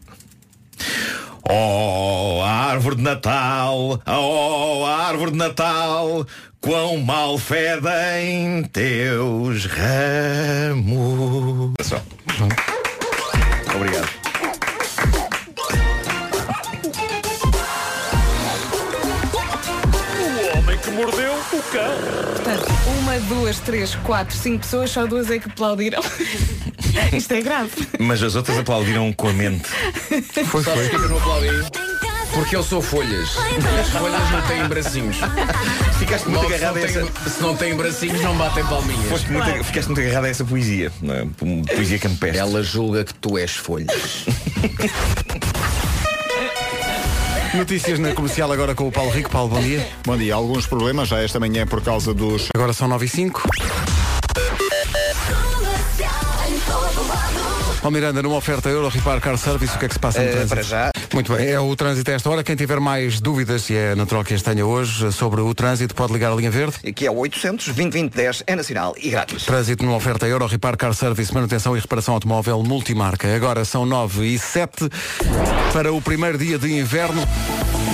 Oh, 1.50 2.42
árvore 2.44 2.98
de 2.98 3.02
Natal, 3.02 4.02
oh, 4.06 4.86
árvore 4.86 5.32
de 5.32 5.38
Natal, 5.38 6.28
quão 6.60 6.98
mal 6.98 7.38
fedem 7.38 8.64
teus 8.64 9.66
ramos. 9.66 10.86
Obrigado. 13.74 14.17
O 21.54 21.62
cão. 21.64 21.92
Portanto, 22.34 22.66
uma, 23.00 23.20
duas, 23.22 23.60
três, 23.60 23.96
quatro, 23.96 24.36
cinco 24.36 24.60
pessoas, 24.60 24.92
só 24.92 25.06
duas 25.06 25.30
é 25.32 25.40
que 25.40 25.50
aplaudiram. 25.50 26.02
Isto 27.14 27.34
é 27.34 27.42
grave. 27.42 27.72
Mas 28.00 28.22
as 28.24 28.36
outras 28.36 28.58
aplaudiram 28.58 29.12
com 29.14 29.30
a 29.30 29.34
mente. 29.34 29.68
Foi, 30.46 30.64
Sabes 30.64 30.88
foi. 30.88 30.90
que 30.90 30.96
eu 30.96 31.10
não 31.10 31.18
aplaudi? 31.18 31.48
Porque 32.34 32.56
eu 32.56 32.62
sou 32.64 32.82
folhas. 32.82 33.30
As 33.80 33.90
folhas 33.90 34.32
não 34.32 34.42
têm 34.48 34.68
bracinhos. 34.68 35.18
Ficaste 35.98 36.26
muito 36.28 36.44
Logo, 36.44 36.50
se, 36.50 36.56
agarrado 36.56 36.76
não 36.76 36.82
a 36.84 36.86
essa. 36.86 37.00
têm, 37.00 37.32
se 37.32 37.42
não 37.42 37.56
têm 37.56 37.76
bracinhos, 37.76 38.22
não 38.22 38.38
batem 38.38 38.66
palminhas. 38.66 39.06
Foste 39.10 39.32
muito, 39.32 39.64
ficaste 39.64 39.88
muito 39.88 40.02
agarrado 40.02 40.26
a 40.26 40.30
essa 40.30 40.46
poesia. 40.46 40.92
Não 41.02 41.14
é? 41.16 41.26
Poesia 41.74 41.98
campestre. 41.98 42.38
Ela 42.40 42.62
julga 42.62 43.04
que 43.06 43.14
tu 43.16 43.38
és 43.38 43.52
folhas. 43.56 44.26
Notícias 47.58 47.98
na 48.00 48.14
comercial 48.14 48.52
agora 48.52 48.76
com 48.76 48.88
o 48.88 48.92
Paulo 48.92 49.10
Rico. 49.12 49.30
Paulo, 49.30 49.50
bom 49.50 49.60
dia. 49.62 49.88
Bom 50.06 50.16
dia. 50.18 50.36
Alguns 50.36 50.68
problemas 50.68 51.08
já 51.08 51.20
esta 51.22 51.40
manhã 51.40 51.66
por 51.66 51.82
causa 51.82 52.14
dos. 52.14 52.50
Agora 52.56 52.72
são 52.74 52.88
9 52.88 53.06
e 53.06 53.10
5. 53.10 53.44
Paulo 57.82 57.92
Miranda, 57.94 58.22
numa 58.22 58.36
oferta 58.36 58.70
Euro 58.70 58.90
Repar 58.90 59.20
Car 59.22 59.38
Service, 59.38 59.76
o 59.76 59.80
que 59.80 59.86
é 59.86 59.88
que 59.88 59.94
se 59.94 60.00
passa 60.00 60.20
no 60.20 60.26
Eh, 60.28 60.32
trânsito? 60.32 60.50
para 60.56 60.62
já. 60.64 60.92
Muito 61.18 61.36
bem, 61.36 61.50
é 61.50 61.60
o 61.60 61.76
trânsito 61.76 62.12
a 62.12 62.14
esta 62.14 62.30
hora. 62.30 62.44
Quem 62.44 62.56
tiver 62.56 62.80
mais 62.80 63.20
dúvidas, 63.20 63.72
e 63.72 63.76
é 63.76 63.96
natural 63.96 64.24
que 64.24 64.36
as 64.36 64.44
tenha 64.44 64.64
hoje, 64.64 65.12
sobre 65.12 65.42
o 65.42 65.52
trânsito, 65.52 65.96
pode 65.96 66.14
ligar 66.14 66.32
a 66.32 66.36
linha 66.36 66.52
verde. 66.52 66.76
Aqui 66.88 67.08
é 67.08 67.10
o 67.10 67.16
800 67.16 67.70
2010 67.70 68.44
é 68.46 68.56
nacional 68.56 68.94
e 69.02 69.10
grátis. 69.10 69.44
Trânsito 69.44 69.84
numa 69.84 69.98
oferta 69.98 70.28
Euro 70.28 70.46
Repar 70.46 70.78
Car 70.78 70.94
Service, 70.94 71.34
manutenção 71.34 71.76
e 71.76 71.80
reparação 71.80 72.14
automóvel 72.14 72.62
multimarca. 72.62 73.36
Agora 73.36 73.66
são 73.66 73.84
9 73.84 74.28
e 74.28 74.38
7 74.38 74.88
para 75.74 75.92
o 75.92 76.00
primeiro 76.00 76.38
dia 76.38 76.60
de 76.60 76.72
inverno. 76.72 77.24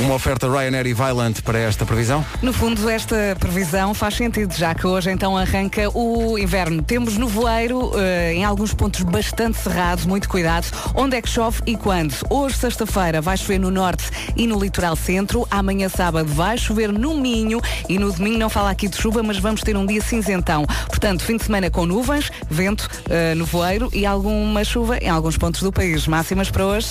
Uma 0.02 0.16
oferta 0.16 0.50
Ryanair 0.50 0.88
e 0.88 0.94
Violent 0.94 1.42
para 1.42 1.60
esta 1.60 1.86
previsão. 1.86 2.26
No 2.42 2.52
fundo, 2.52 2.90
esta 2.90 3.38
previsão 3.40 3.94
faz 3.94 4.16
sentido, 4.16 4.54
já 4.54 4.74
que 4.74 4.86
hoje 4.86 5.12
então 5.12 5.38
arranca 5.38 5.90
o 5.98 6.38
inverno. 6.38 6.82
Temos 6.82 7.16
nevoeiro 7.16 7.92
eh, 7.96 8.34
em 8.34 8.44
alguns 8.44 8.74
pontos 8.74 9.02
bastante 9.04 9.58
cerrados, 9.60 10.06
muito 10.06 10.28
cuidado. 10.28 10.66
Onde 10.96 11.16
é 11.16 11.22
que 11.22 11.30
chove 11.30 11.62
e 11.66 11.78
quando? 11.78 12.14
Hoje, 12.30 12.58
sexta-feira, 12.58 13.13
vai 13.22 13.38
chover 13.38 13.60
no 13.60 13.72
norte 13.72 14.06
e 14.36 14.48
no 14.48 14.60
litoral 14.60 14.96
centro. 14.96 15.48
Amanhã, 15.50 15.90
sábado, 15.90 16.28
vai 16.28 16.58
chover 16.58 16.92
no 16.92 17.16
Minho 17.18 17.62
e 17.88 17.98
no 17.98 18.12
domingo 18.12 18.38
não 18.38 18.50
fala 18.50 18.72
aqui 18.72 18.88
de 18.88 18.98
chuva, 18.98 19.22
mas 19.24 19.38
vamos 19.38 19.62
ter 19.62 19.76
um 19.76 19.86
dia 19.86 20.02
cinzentão. 20.02 20.66
Portanto, 20.88 21.24
fim 21.24 21.38
de 21.38 21.44
semana 21.44 21.70
com 21.70 21.86
nuvens, 21.86 22.32
vento, 22.50 22.90
eh, 23.10 23.36
nevoeiro 23.36 23.90
e 23.94 24.06
alguma 24.06 24.64
chuva 24.64 24.98
em 24.98 25.10
alguns 25.10 25.38
pontos 25.38 25.62
do 25.62 25.72
país. 25.72 26.08
Máximas 26.08 26.50
para 26.50 26.66
hoje? 26.66 26.90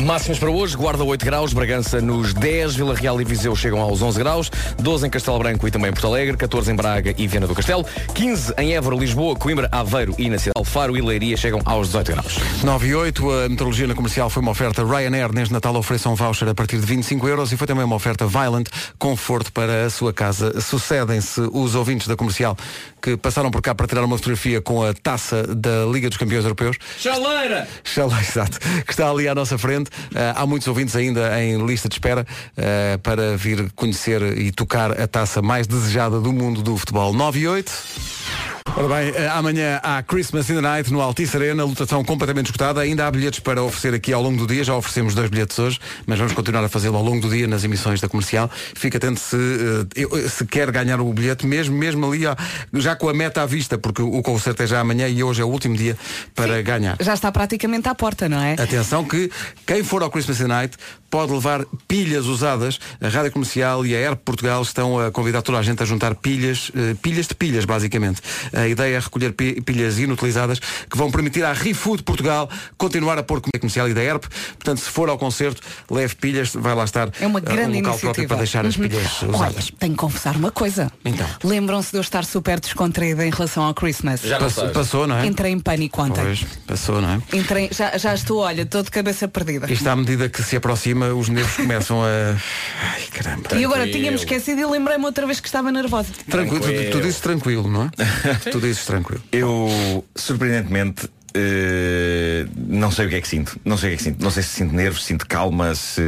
Máximas 0.00 0.38
para 0.38 0.50
hoje, 0.50 0.76
Guarda 0.76 1.04
8 1.04 1.24
graus, 1.24 1.52
Bragança 1.52 2.00
nos 2.00 2.32
10, 2.34 2.74
Vila 2.74 2.94
Real 2.94 3.20
e 3.20 3.24
Viseu 3.24 3.54
chegam 3.54 3.80
aos 3.80 4.00
11 4.00 4.18
graus, 4.18 4.50
12 4.78 5.06
em 5.06 5.10
Castelo 5.10 5.38
Branco 5.38 5.68
e 5.68 5.70
também 5.70 5.90
em 5.90 5.92
Porto 5.92 6.06
Alegre, 6.06 6.36
14 6.36 6.72
em 6.72 6.74
Braga 6.74 7.14
e 7.16 7.26
Viana 7.26 7.46
do 7.46 7.54
Castelo, 7.54 7.84
15 8.14 8.54
em 8.58 8.74
Évora, 8.74 8.96
Lisboa, 8.96 9.36
Coimbra, 9.36 9.68
Aveiro 9.70 10.14
e 10.18 10.28
na 10.28 10.38
cidade 10.38 10.64
de 10.64 10.70
Faro 10.70 10.96
e 10.96 11.00
Leiria 11.00 11.36
chegam 11.36 11.60
aos 11.64 11.88
18 11.88 12.12
graus. 12.12 12.38
9 12.64 12.88
e 12.88 12.94
8, 12.94 13.30
a 13.30 13.48
meteorologia 13.48 13.86
na 13.86 13.94
comercial 13.94 14.30
foi 14.30 14.42
uma 14.42 14.52
oferta 14.52 14.84
Ryanair. 14.84 15.32
Neste 15.42 15.54
Natal 15.54 15.74
ofereça 15.74 16.08
um 16.08 16.14
voucher 16.14 16.48
a 16.48 16.54
partir 16.54 16.78
de 16.78 16.86
25 16.86 17.26
euros 17.26 17.50
e 17.50 17.56
foi 17.56 17.66
também 17.66 17.82
uma 17.82 17.96
oferta 17.96 18.24
Violent, 18.24 18.68
conforto 18.96 19.52
para 19.52 19.86
a 19.86 19.90
sua 19.90 20.12
casa. 20.12 20.60
Sucedem-se 20.60 21.40
os 21.52 21.74
ouvintes 21.74 22.06
da 22.06 22.14
comercial 22.14 22.56
que 23.02 23.16
passaram 23.16 23.50
por 23.50 23.60
cá 23.60 23.74
para 23.74 23.88
tirar 23.88 24.04
uma 24.04 24.16
fotografia 24.16 24.60
com 24.60 24.84
a 24.84 24.94
taça 24.94 25.42
da 25.52 25.84
Liga 25.90 26.08
dos 26.08 26.16
Campeões 26.16 26.44
Europeus. 26.44 26.76
Chaleira! 26.96 27.66
Xalá, 27.82 28.20
exato, 28.22 28.60
que 28.86 28.92
está 28.92 29.10
ali 29.10 29.26
à 29.26 29.34
nossa 29.34 29.58
frente. 29.58 29.90
Ah, 30.14 30.42
há 30.42 30.46
muitos 30.46 30.68
ouvintes 30.68 30.94
ainda 30.94 31.42
em 31.42 31.66
lista 31.66 31.88
de 31.88 31.96
espera 31.96 32.24
ah, 32.56 32.98
para 33.02 33.36
vir 33.36 33.68
conhecer 33.72 34.38
e 34.38 34.52
tocar 34.52 34.92
a 34.92 35.08
taça 35.08 35.42
mais 35.42 35.66
desejada 35.66 36.20
do 36.20 36.32
mundo 36.32 36.62
do 36.62 36.76
futebol. 36.76 37.12
9 37.12 37.40
e 37.40 37.48
8. 37.48 37.72
Ora 38.74 38.88
bem, 38.88 39.12
eh, 39.14 39.28
amanhã 39.28 39.78
há 39.82 40.02
Christmas 40.02 40.48
in 40.48 40.54
the 40.54 40.60
Night 40.62 40.90
no 40.90 41.02
Altice 41.02 41.36
Arena, 41.36 41.62
lotação 41.62 42.02
completamente 42.02 42.46
esgotada. 42.46 42.80
Ainda 42.80 43.06
há 43.06 43.10
bilhetes 43.10 43.38
para 43.38 43.62
oferecer 43.62 43.92
aqui 43.92 44.14
ao 44.14 44.22
longo 44.22 44.38
do 44.38 44.46
dia. 44.46 44.64
Já 44.64 44.74
oferecemos 44.74 45.14
dois 45.14 45.28
bilhetes 45.28 45.58
hoje, 45.58 45.78
mas 46.06 46.18
vamos 46.18 46.32
continuar 46.32 46.64
a 46.64 46.68
fazê-lo 46.70 46.96
ao 46.96 47.04
longo 47.04 47.20
do 47.20 47.28
dia 47.28 47.46
nas 47.46 47.62
emissões 47.64 48.00
da 48.00 48.08
comercial. 48.08 48.50
Fique 48.74 48.96
atento 48.96 49.20
se, 49.20 49.36
eh, 49.36 49.86
eu- 49.94 50.28
se 50.28 50.46
quer 50.46 50.70
ganhar 50.70 51.00
o 51.02 51.12
bilhete, 51.12 51.46
mesmo, 51.46 51.76
mesmo 51.76 52.06
ali, 52.10 52.22
já 52.74 52.96
com 52.96 53.10
a 53.10 53.14
meta 53.14 53.42
à 53.42 53.46
vista, 53.46 53.76
porque 53.76 54.00
o 54.00 54.22
concerto 54.22 54.62
é 54.62 54.66
já 54.66 54.80
amanhã 54.80 55.06
e 55.06 55.22
hoje 55.22 55.42
é 55.42 55.44
o 55.44 55.48
último 55.48 55.76
dia 55.76 55.96
para 56.34 56.62
ganhar. 56.62 56.96
Já 56.98 57.12
está 57.12 57.30
praticamente 57.30 57.88
à 57.90 57.94
porta, 57.94 58.26
não 58.26 58.40
é? 58.40 58.54
Atenção 58.54 59.04
que 59.04 59.30
quem 59.66 59.84
for 59.84 60.02
ao 60.02 60.10
Christmas 60.10 60.40
in 60.40 60.44
the 60.44 60.48
Night 60.48 60.76
pode 61.10 61.30
levar 61.30 61.62
pilhas 61.86 62.24
usadas. 62.24 62.78
A 62.98 63.08
Rádio 63.08 63.30
Comercial 63.32 63.84
e 63.84 63.94
a 63.94 63.98
ERP 64.00 64.22
Portugal 64.24 64.62
estão 64.62 64.98
a 64.98 65.10
convidar 65.10 65.42
toda 65.42 65.58
a 65.58 65.62
gente 65.62 65.82
a 65.82 65.86
juntar 65.86 66.14
pilhas, 66.14 66.72
eh, 66.74 66.96
pilhas 67.02 67.26
de 67.26 67.34
pilhas, 67.34 67.66
basicamente. 67.66 68.22
A 68.62 68.68
ideia 68.68 68.96
é 68.96 68.98
recolher 69.00 69.32
pi- 69.32 69.60
pilhas 69.60 69.98
inutilizadas 69.98 70.58
que 70.58 70.96
vão 70.96 71.10
permitir 71.10 71.44
à 71.44 71.52
ReFood 71.52 72.02
Portugal 72.02 72.48
continuar 72.78 73.18
a 73.18 73.22
pôr 73.22 73.40
comida 73.40 73.58
comercial 73.58 73.88
e 73.88 73.94
da 73.94 74.02
ERP. 74.02 74.24
Portanto, 74.58 74.78
se 74.78 74.88
for 74.90 75.08
ao 75.08 75.18
concerto, 75.18 75.60
leve 75.90 76.14
pilhas, 76.16 76.52
vai 76.54 76.74
lá 76.74 76.84
estar 76.84 77.10
É 77.20 77.26
uma 77.26 77.38
uh, 77.38 77.42
grande 77.42 77.60
um 77.62 77.80
local 77.80 77.92
iniciativa. 77.92 78.00
próprio 78.00 78.28
para 78.28 78.36
deixar 78.38 78.66
as 78.66 78.76
Uhum. 78.76 78.88
pilhas 78.88 79.22
Olha, 79.22 79.30
usadas. 79.34 79.72
tenho 79.78 79.92
que 79.92 79.98
confessar 79.98 80.36
uma 80.36 80.50
coisa. 80.50 80.90
Então. 81.04 81.26
Lembram-se 81.44 81.90
de 81.90 81.96
eu 81.98 82.00
estar 82.00 82.24
super 82.24 82.60
descontraída 82.60 83.26
em 83.26 83.30
relação 83.30 83.64
ao 83.64 83.74
Christmas? 83.74 84.20
passou, 84.22 84.68
passou, 84.70 85.06
não 85.06 85.16
é? 85.18 85.26
Entrei 85.26 85.52
em 85.52 85.58
pânico 85.60 86.02
ontem. 86.02 86.22
Pois, 86.22 86.44
passou, 86.66 87.00
não 87.00 87.10
é? 87.10 87.36
Entrei, 87.36 87.68
já, 87.72 87.96
já 87.98 88.14
estou, 88.14 88.38
olha, 88.40 88.62
estou 88.62 88.82
de 88.82 88.90
cabeça 88.90 89.26
perdida. 89.28 89.70
Isto 89.72 89.88
à 89.88 89.96
medida 89.96 90.28
que 90.28 90.42
se 90.42 90.56
aproxima, 90.56 91.08
os 91.12 91.28
nervos 91.28 91.56
começam 91.56 92.02
a. 92.02 92.06
Ai, 92.94 93.02
caramba. 93.12 93.48
E 93.56 93.64
agora 93.64 93.90
tínhamos 93.90 94.20
esquecido 94.22 94.60
e 94.60 94.66
lembrei-me 94.66 95.04
outra 95.04 95.26
vez 95.26 95.40
que 95.40 95.48
estava 95.48 95.70
nervosa. 95.72 96.08
Tranquilo, 96.28 96.60
tu, 96.60 96.90
tu 96.92 97.00
dizes 97.00 97.20
tranquilo, 97.20 97.68
não 97.70 97.84
é? 97.84 97.90
tu 98.52 98.60
dizes 98.60 98.84
tranquilo. 98.84 99.22
Eu, 99.32 100.04
surpreendentemente, 100.14 101.08
eh, 101.34 102.46
não 102.54 102.90
sei 102.90 103.06
o 103.06 103.08
que 103.08 103.14
é 103.16 103.20
que 103.20 103.28
sinto. 103.28 103.58
Não 103.64 103.78
sei 103.78 103.88
o 103.88 103.90
que 103.90 103.94
é 103.94 103.96
que 103.96 104.02
sinto. 104.02 104.22
Não 104.22 104.30
sei 104.30 104.42
se 104.42 104.50
sinto 104.50 104.74
nervos, 104.74 105.00
se 105.02 105.08
sinto 105.08 105.26
calma, 105.26 105.74
se. 105.74 106.02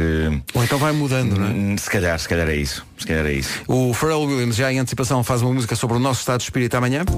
Ou 0.53 0.63
então 0.63 0.77
vai 0.77 0.91
mudando, 0.91 1.37
não 1.37 1.73
é? 1.73 1.77
Se 1.77 1.89
calhar, 1.89 2.17
se 2.19 2.29
calhar 2.29 2.47
é 2.47 2.55
isso. 2.55 2.85
Se 2.97 3.07
calhar 3.07 3.25
é 3.25 3.33
isso. 3.33 3.63
O 3.67 3.93
Pharrell 3.93 4.21
Williams 4.21 4.55
já 4.55 4.71
em 4.71 4.79
antecipação 4.79 5.23
faz 5.23 5.41
uma 5.41 5.53
música 5.53 5.75
sobre 5.75 5.97
o 5.97 5.99
nosso 5.99 6.19
estado 6.19 6.37
de 6.39 6.43
espírito 6.45 6.75
amanhã. 6.75 7.03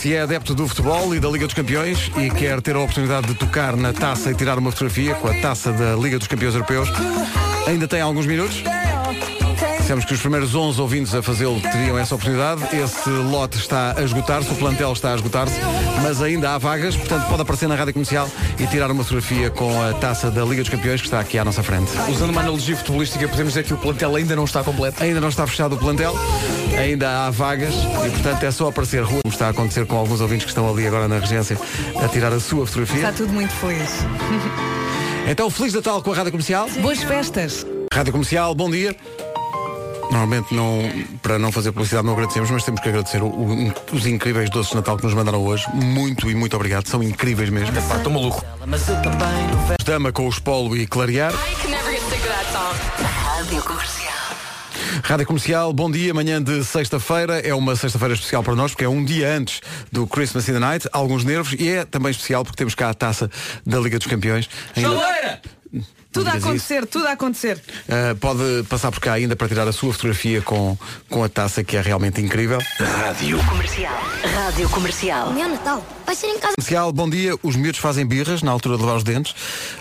Se 0.00 0.12
é 0.12 0.22
adepto 0.22 0.52
do 0.52 0.66
futebol 0.66 1.14
e 1.14 1.20
da 1.20 1.28
Liga 1.28 1.46
dos 1.46 1.54
Campeões 1.54 2.10
e 2.16 2.28
quer 2.28 2.60
ter 2.60 2.74
a 2.74 2.80
oportunidade 2.80 3.28
de 3.28 3.34
tocar 3.34 3.76
na 3.76 3.92
taça 3.92 4.32
e 4.32 4.34
tirar 4.34 4.58
uma 4.58 4.72
fotografia 4.72 5.14
com 5.14 5.28
a 5.28 5.34
taça 5.34 5.72
da 5.72 5.94
Liga 5.94 6.18
dos 6.18 6.26
Campeões 6.26 6.54
Europeus, 6.56 6.88
ainda 7.68 7.86
tem 7.86 8.00
alguns 8.00 8.26
minutos. 8.26 8.64
Dissemos 9.92 10.06
que 10.06 10.14
os 10.14 10.20
primeiros 10.20 10.54
11 10.54 10.80
ouvintes 10.80 11.14
a 11.14 11.22
fazê-lo 11.22 11.60
teriam 11.60 11.98
essa 11.98 12.14
oportunidade. 12.14 12.62
Esse 12.74 13.10
lote 13.10 13.58
está 13.58 13.94
a 13.94 14.02
esgotar-se, 14.02 14.50
o 14.50 14.54
plantel 14.54 14.90
está 14.90 15.12
a 15.12 15.16
esgotar-se, 15.16 15.54
mas 16.02 16.22
ainda 16.22 16.54
há 16.54 16.56
vagas, 16.56 16.96
portanto 16.96 17.28
pode 17.28 17.42
aparecer 17.42 17.68
na 17.68 17.74
rádio 17.74 17.92
comercial 17.92 18.26
e 18.58 18.66
tirar 18.66 18.90
uma 18.90 19.04
fotografia 19.04 19.50
com 19.50 19.82
a 19.82 19.92
taça 19.92 20.30
da 20.30 20.46
Liga 20.46 20.62
dos 20.62 20.70
Campeões 20.70 21.02
que 21.02 21.08
está 21.08 21.20
aqui 21.20 21.36
à 21.36 21.44
nossa 21.44 21.62
frente. 21.62 21.90
Usando 22.08 22.30
uma 22.30 22.40
analogia 22.40 22.74
futebolística, 22.74 23.28
podemos 23.28 23.52
dizer 23.52 23.64
que 23.64 23.74
o 23.74 23.76
plantel 23.76 24.16
ainda 24.16 24.34
não 24.34 24.44
está 24.44 24.64
completo. 24.64 25.02
Ainda 25.02 25.20
não 25.20 25.28
está 25.28 25.46
fechado 25.46 25.74
o 25.74 25.78
plantel, 25.78 26.14
ainda 26.78 27.26
há 27.26 27.30
vagas 27.30 27.74
e 27.74 28.10
portanto 28.12 28.44
é 28.44 28.50
só 28.50 28.68
aparecer 28.68 29.02
rua, 29.02 29.20
como 29.22 29.34
está 29.34 29.48
a 29.48 29.50
acontecer 29.50 29.84
com 29.84 29.96
alguns 29.96 30.22
ouvintes 30.22 30.46
que 30.46 30.52
estão 30.52 30.70
ali 30.70 30.86
agora 30.86 31.06
na 31.06 31.18
regência 31.18 31.58
a 32.02 32.08
tirar 32.08 32.32
a 32.32 32.40
sua 32.40 32.66
fotografia. 32.66 32.96
Está 32.96 33.12
tudo 33.12 33.34
muito 33.34 33.52
feliz. 33.56 33.90
Então, 35.28 35.50
Feliz 35.50 35.74
Natal 35.74 36.02
com 36.02 36.12
a 36.12 36.16
Rádio 36.16 36.32
Comercial. 36.32 36.66
Boas 36.80 37.02
festas. 37.02 37.66
Rádio 37.92 38.12
Comercial, 38.12 38.54
bom 38.54 38.70
dia. 38.70 38.96
Normalmente 40.12 40.54
não, 40.54 40.78
para 41.22 41.38
não 41.38 41.50
fazer 41.50 41.72
publicidade 41.72 42.06
não 42.06 42.12
agradecemos, 42.12 42.50
mas 42.50 42.62
temos 42.62 42.80
que 42.82 42.88
agradecer 42.90 43.22
o- 43.22 43.26
o- 43.28 43.72
os 43.92 44.06
incríveis 44.06 44.50
doces 44.50 44.70
de 44.70 44.76
Natal 44.76 44.98
que 44.98 45.04
nos 45.04 45.14
mandaram 45.14 45.42
hoje. 45.42 45.64
Muito 45.72 46.30
e 46.30 46.34
muito 46.34 46.54
obrigado, 46.54 46.86
são 46.86 47.02
incríveis 47.02 47.48
mesmo. 47.48 47.74
Estou 47.76 48.12
maluco. 48.12 48.44
Dama 49.84 50.12
com 50.12 50.28
os 50.28 50.38
Polo 50.38 50.76
e 50.76 50.86
Clarear. 50.86 51.32
Rádio 53.02 53.62
Comercial. 53.62 54.12
Rádio 55.02 55.26
Comercial, 55.26 55.72
bom 55.72 55.90
dia, 55.90 56.12
manhã 56.12 56.42
de 56.42 56.62
sexta-feira. 56.62 57.38
É 57.40 57.54
uma 57.54 57.74
sexta-feira 57.74 58.12
especial 58.14 58.42
para 58.42 58.54
nós, 58.54 58.72
porque 58.72 58.84
é 58.84 58.88
um 58.88 59.02
dia 59.04 59.30
antes 59.34 59.60
do 59.90 60.06
Christmas 60.06 60.46
in 60.48 60.52
the 60.52 60.58
Night. 60.58 60.88
Alguns 60.92 61.24
nervos 61.24 61.54
e 61.58 61.68
é 61.70 61.84
também 61.86 62.10
especial 62.10 62.44
porque 62.44 62.56
temos 62.58 62.74
cá 62.74 62.90
a 62.90 62.94
taça 62.94 63.30
da 63.66 63.78
Liga 63.80 63.96
dos 63.98 64.06
Campeões. 64.06 64.48
Ainda- 64.76 64.90
Chaleira! 64.90 65.40
Tudo 66.12 66.28
a 66.28 66.32
digas 66.32 66.36
isso. 66.36 66.48
acontecer, 66.74 66.86
tudo 66.86 67.06
a 67.06 67.12
acontecer. 67.12 67.56
Uh, 67.88 68.16
pode 68.16 68.40
passar 68.68 68.90
por 68.90 69.00
cá 69.00 69.14
ainda 69.14 69.34
para 69.34 69.48
tirar 69.48 69.66
a 69.66 69.72
sua 69.72 69.92
fotografia 69.92 70.40
com, 70.42 70.76
com 71.08 71.24
a 71.24 71.28
taça 71.28 71.64
que 71.64 71.76
é 71.76 71.80
realmente 71.80 72.20
incrível. 72.20 72.58
Rádio 72.78 73.38
Comercial. 73.46 74.02
Rádio 74.34 74.68
Comercial. 74.68 75.32
Meu 75.32 75.48
Natal 75.48 75.84
vai 76.04 76.14
ser 76.14 76.26
em 76.26 76.38
casa. 76.38 76.54
Comercial, 76.56 76.92
bom 76.92 77.08
dia. 77.08 77.34
Os 77.42 77.56
miúdos 77.56 77.80
fazem 77.80 78.04
birras 78.04 78.42
na 78.42 78.50
altura 78.50 78.76
de 78.76 78.82
lavar 78.82 78.96
os 78.98 79.04
dentes. 79.04 79.34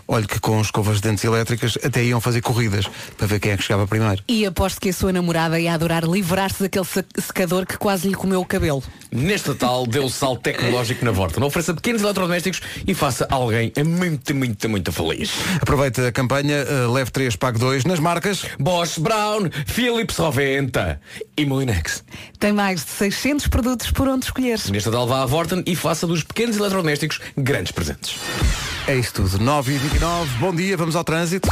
Olha 0.07 0.25
que 0.25 0.39
com 0.39 0.61
escovas 0.61 0.97
de 1.01 1.09
dentes 1.09 1.23
elétricas 1.23 1.77
até 1.84 2.03
iam 2.03 2.21
fazer 2.21 2.41
corridas 2.41 2.86
para 3.17 3.27
ver 3.27 3.39
quem 3.39 3.51
é 3.51 3.57
que 3.57 3.63
chegava 3.63 3.86
primeiro. 3.88 4.23
E 4.27 4.45
aposto 4.45 4.79
que 4.79 4.89
a 4.89 4.93
sua 4.93 5.11
namorada 5.11 5.59
ia 5.59 5.73
adorar 5.73 6.03
livrar-se 6.05 6.63
daquele 6.63 6.86
se- 6.86 7.03
secador 7.19 7.65
que 7.65 7.77
quase 7.77 8.07
lhe 8.07 8.13
comeu 8.15 8.39
o 8.39 8.45
cabelo. 8.45 8.82
Neste 9.11 9.49
Natal 9.49 9.86
deu 9.86 10.05
o 10.05 10.09
salto 10.09 10.41
tecnológico 10.41 11.03
na 11.03 11.11
Vorta. 11.11 11.39
Não 11.39 11.47
ofereça 11.47 11.73
pequenos 11.73 12.01
eletrodomésticos 12.01 12.61
e 12.88 12.93
faça 12.93 13.27
alguém 13.29 13.71
muito, 13.86 14.34
muito, 14.34 14.69
muito 14.69 14.91
feliz. 14.91 15.32
Aproveita 15.61 16.07
a 16.07 16.11
campanha, 16.22 16.63
uh, 16.63 16.91
leve 16.91 17.09
3, 17.09 17.36
pague 17.36 17.57
2 17.57 17.86
nas 17.86 17.99
marcas. 17.99 18.45
Bosch 18.59 18.99
Brown, 18.99 19.49
Philips 19.65 20.17
Roventa 20.17 21.01
e 21.36 21.45
Molinex. 21.45 22.03
Tem 22.39 22.53
mais 22.53 22.86
de 22.86 22.91
600 22.91 23.47
produtos 23.47 23.89
por 23.91 24.07
onde 24.07 24.26
escolher. 24.26 24.59
Neste 24.69 24.89
Natal 24.89 25.07
vá 25.07 25.24
à 25.24 25.26
Vorten 25.26 25.63
e 25.65 25.76
faça 25.76 26.05
dos 26.05 26.24
pequenos 26.24 26.57
eletrodomésticos 26.57 27.19
grandes 27.36 27.72
presentes. 27.72 28.15
É 28.88 28.95
isso 28.95 29.13
tudo. 29.13 29.39
9 29.39 29.74
e 29.74 29.78
29 29.78 30.38
bom 30.39 30.53
dia, 30.53 30.78
vamos 30.78 30.95
ao 30.95 31.03
trânsito. 31.03 31.49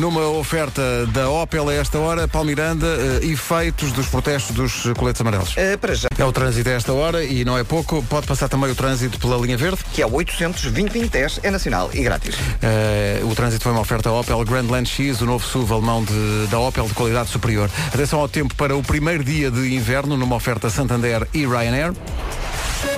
Numa 0.00 0.26
oferta 0.28 0.80
da 1.12 1.28
Opel 1.28 1.68
a 1.68 1.74
esta 1.74 1.98
hora, 1.98 2.26
Paulo 2.26 2.46
Miranda, 2.48 2.86
eh, 2.86 3.26
efeitos 3.26 3.92
dos 3.92 4.06
protestos 4.06 4.56
dos 4.56 4.96
coletes 4.96 5.20
amarelos. 5.20 5.52
Eh, 5.58 5.76
para 5.76 5.94
já. 5.94 6.08
É 6.18 6.24
o 6.24 6.32
trânsito 6.32 6.70
a 6.70 6.72
esta 6.72 6.90
hora 6.94 7.22
e 7.22 7.44
não 7.44 7.58
é 7.58 7.62
pouco. 7.62 8.02
Pode 8.04 8.26
passar 8.26 8.48
também 8.48 8.70
o 8.70 8.74
trânsito 8.74 9.18
pela 9.18 9.36
linha 9.36 9.58
verde. 9.58 9.80
Que 9.92 10.00
é 10.00 10.06
o 10.06 10.14
800 10.14 10.62
2010 10.72 11.40
é 11.42 11.50
nacional 11.50 11.90
e 11.92 12.02
grátis. 12.02 12.34
Eh, 12.62 13.20
o 13.24 13.34
trânsito 13.34 13.62
foi 13.64 13.72
uma 13.72 13.82
oferta 13.82 14.10
Opel 14.10 14.42
Grandland 14.42 14.88
X, 14.88 15.20
o 15.20 15.26
novo 15.26 15.46
SUV 15.46 15.74
alemão 15.74 16.02
de- 16.02 16.46
da 16.50 16.58
Opel 16.58 16.86
de 16.88 16.94
qualidade 16.94 17.28
superior. 17.28 17.68
Atenção 17.92 18.20
ao 18.20 18.28
tempo 18.28 18.54
para 18.54 18.74
o 18.74 18.82
primeiro 18.82 19.22
dia 19.22 19.50
de 19.50 19.74
inverno, 19.74 20.16
numa 20.16 20.34
oferta 20.34 20.70
Santander 20.70 21.28
e 21.34 21.44
Ryanair. 21.44 21.92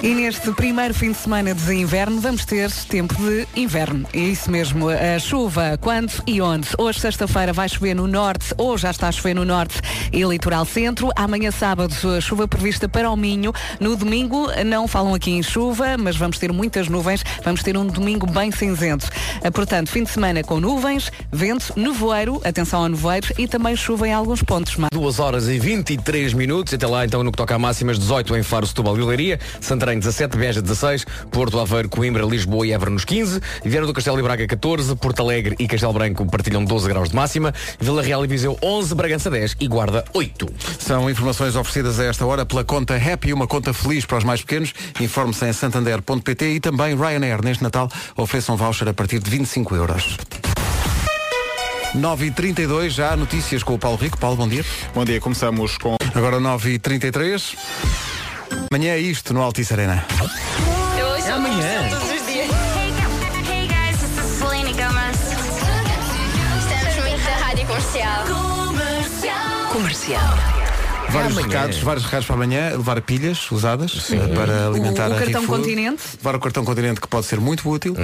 E 0.02 0.14
neste 0.14 0.50
primeiro 0.52 0.92
fim 0.92 1.12
de 1.12 1.18
semana 1.18 1.54
de 1.54 1.74
inverno 1.74 2.20
vamos 2.20 2.44
ter 2.44 2.70
tempo 2.88 3.14
de 3.14 3.46
inverno. 3.54 4.06
É 4.12 4.18
isso 4.18 4.50
mesmo. 4.50 4.88
A 4.88 5.18
chuva, 5.18 5.78
quando 5.80 6.12
e 6.26 6.40
onde? 6.40 6.68
Hoje, 6.76 7.00
sexta-feira, 7.00 7.52
vai 7.52 7.68
chover 7.68 7.94
no 7.94 8.06
norte, 8.06 8.54
ou 8.58 8.76
já 8.76 8.90
está 8.90 9.08
a 9.08 9.12
chover 9.12 9.34
no 9.34 9.44
norte 9.44 9.80
e 10.12 10.22
litoral 10.22 10.64
centro. 10.64 11.10
Amanhã, 11.16 11.50
sábado, 11.50 11.94
a 12.16 12.20
chuva 12.20 12.48
prevista 12.48 12.88
para 12.88 13.10
o 13.10 13.16
Minho. 13.16 13.52
No 13.80 13.96
domingo, 13.96 14.48
não 14.66 14.88
falam 14.88 15.14
aqui 15.14 15.30
em 15.30 15.42
chuva, 15.42 15.96
mas 15.98 16.16
vamos 16.16 16.38
ter 16.38 16.52
muitas 16.52 16.88
nuvens. 16.88 17.24
Vamos 17.44 17.62
ter 17.62 17.76
um 17.76 17.86
domingo 17.86 18.26
bem 18.26 18.50
cinzento. 18.50 19.08
Ah, 19.42 19.50
Portanto, 19.50 19.90
fim 19.90 20.02
de 20.02 20.10
semana 20.10 20.42
com 20.42 20.58
nuvens, 20.58 21.12
vento, 21.30 21.72
nevoeiro, 21.76 22.40
atenção 22.44 22.82
ao 22.82 22.88
nevoeiro 22.88 23.28
e 23.38 23.46
também 23.46 23.76
chuva 23.76 24.08
em 24.08 24.12
alguns 24.12 24.42
pontos. 24.42 24.76
2 24.92 25.18
horas 25.20 25.48
e 25.48 25.58
23 25.58 26.32
minutos. 26.34 26.74
Até 26.74 26.86
lá, 26.86 27.04
então, 27.04 27.22
no 27.22 27.30
que 27.30 27.36
toca 27.36 27.54
a 27.54 27.58
máximas, 27.58 27.98
18 27.98 28.36
em 28.36 28.42
Faro, 28.42 28.66
Setúbal 28.66 28.98
e 28.98 29.02
Leiria, 29.02 29.38
Santarém 29.72 29.98
17, 29.98 30.36
Beja 30.36 30.60
16, 30.60 31.06
Porto 31.30 31.58
Aveiro, 31.58 31.88
Coimbra, 31.88 32.26
Lisboa 32.26 32.66
e 32.66 32.72
Évora 32.72 32.90
nos 32.90 33.06
15, 33.06 33.40
Vieira 33.64 33.86
do 33.86 33.94
Castelo 33.94 34.18
e 34.18 34.22
Braga 34.22 34.46
14, 34.46 34.94
Porto 34.96 35.22
Alegre 35.22 35.56
e 35.58 35.66
Castelo 35.66 35.94
Branco 35.94 36.26
partilham 36.26 36.62
12 36.62 36.86
graus 36.90 37.08
de 37.08 37.16
máxima, 37.16 37.54
Vila 37.80 38.02
Real 38.02 38.22
e 38.22 38.28
Viseu 38.28 38.58
11, 38.62 38.94
Bragança 38.94 39.30
10 39.30 39.56
e 39.60 39.66
Guarda 39.66 40.04
8. 40.12 40.46
São 40.78 41.08
informações 41.08 41.56
oferecidas 41.56 41.98
a 41.98 42.04
esta 42.04 42.26
hora 42.26 42.44
pela 42.44 42.62
conta 42.62 42.94
Happy, 42.96 43.32
uma 43.32 43.46
conta 43.46 43.72
feliz 43.72 44.04
para 44.04 44.18
os 44.18 44.24
mais 44.24 44.42
pequenos. 44.42 44.74
Informe-se 45.00 45.46
em 45.46 45.54
santander.pt 45.54 46.44
e 46.50 46.60
também 46.60 46.94
Ryanair. 46.94 47.42
Neste 47.42 47.62
Natal 47.62 47.90
ofereçam 48.14 48.58
voucher 48.58 48.86
a 48.86 48.92
partir 48.92 49.20
de 49.20 49.30
25 49.30 49.74
euros. 49.74 50.18
9h32, 51.96 52.90
já 52.90 53.12
há 53.12 53.16
notícias 53.16 53.62
com 53.62 53.72
o 53.72 53.78
Paulo 53.78 53.96
Rico. 53.96 54.18
Paulo, 54.18 54.36
bom 54.36 54.48
dia. 54.48 54.66
Bom 54.94 55.02
dia, 55.02 55.18
começamos 55.18 55.78
com. 55.78 55.96
Agora 56.14 56.38
9h33. 56.38 58.11
Amanhã 58.70 58.94
é 58.94 58.98
isto 58.98 59.32
no 59.34 59.42
Altice 59.42 59.72
Arena. 59.72 60.04
Eu 60.98 61.06
ouço 61.08 61.26
É 61.26 61.32
amanhã. 61.32 61.88
todos 61.90 62.04
os 62.10 62.26
dias. 62.26 62.48
Hey 63.48 63.68
guys, 63.68 63.98
this 63.98 64.18
is 64.18 64.38
Selena 64.38 64.70
Gomez. 64.72 65.18
Estamos 66.58 66.96
muito 67.08 67.24
da 67.24 67.36
rádio 67.44 67.66
comercial. 67.66 68.24
Comercial. 69.72 70.51
Vários 71.12 71.32
amanhã. 71.38 71.46
recados, 71.48 71.78
vários 71.78 72.04
recados 72.04 72.26
para 72.26 72.34
amanhã, 72.36 72.70
levar 72.70 73.00
pilhas 73.02 73.50
usadas 73.50 74.10
eh, 74.12 74.34
para 74.34 74.66
alimentar 74.66 75.08
O- 75.08 75.12
o 75.12 75.16
a 75.16 75.18
cartão. 75.18 75.46
Continente. 75.46 76.02
Levar 76.18 76.36
o 76.36 76.40
cartão 76.40 76.64
continente 76.64 77.00
que 77.00 77.08
pode 77.08 77.26
ser 77.26 77.38
muito 77.40 77.68
útil, 77.68 77.94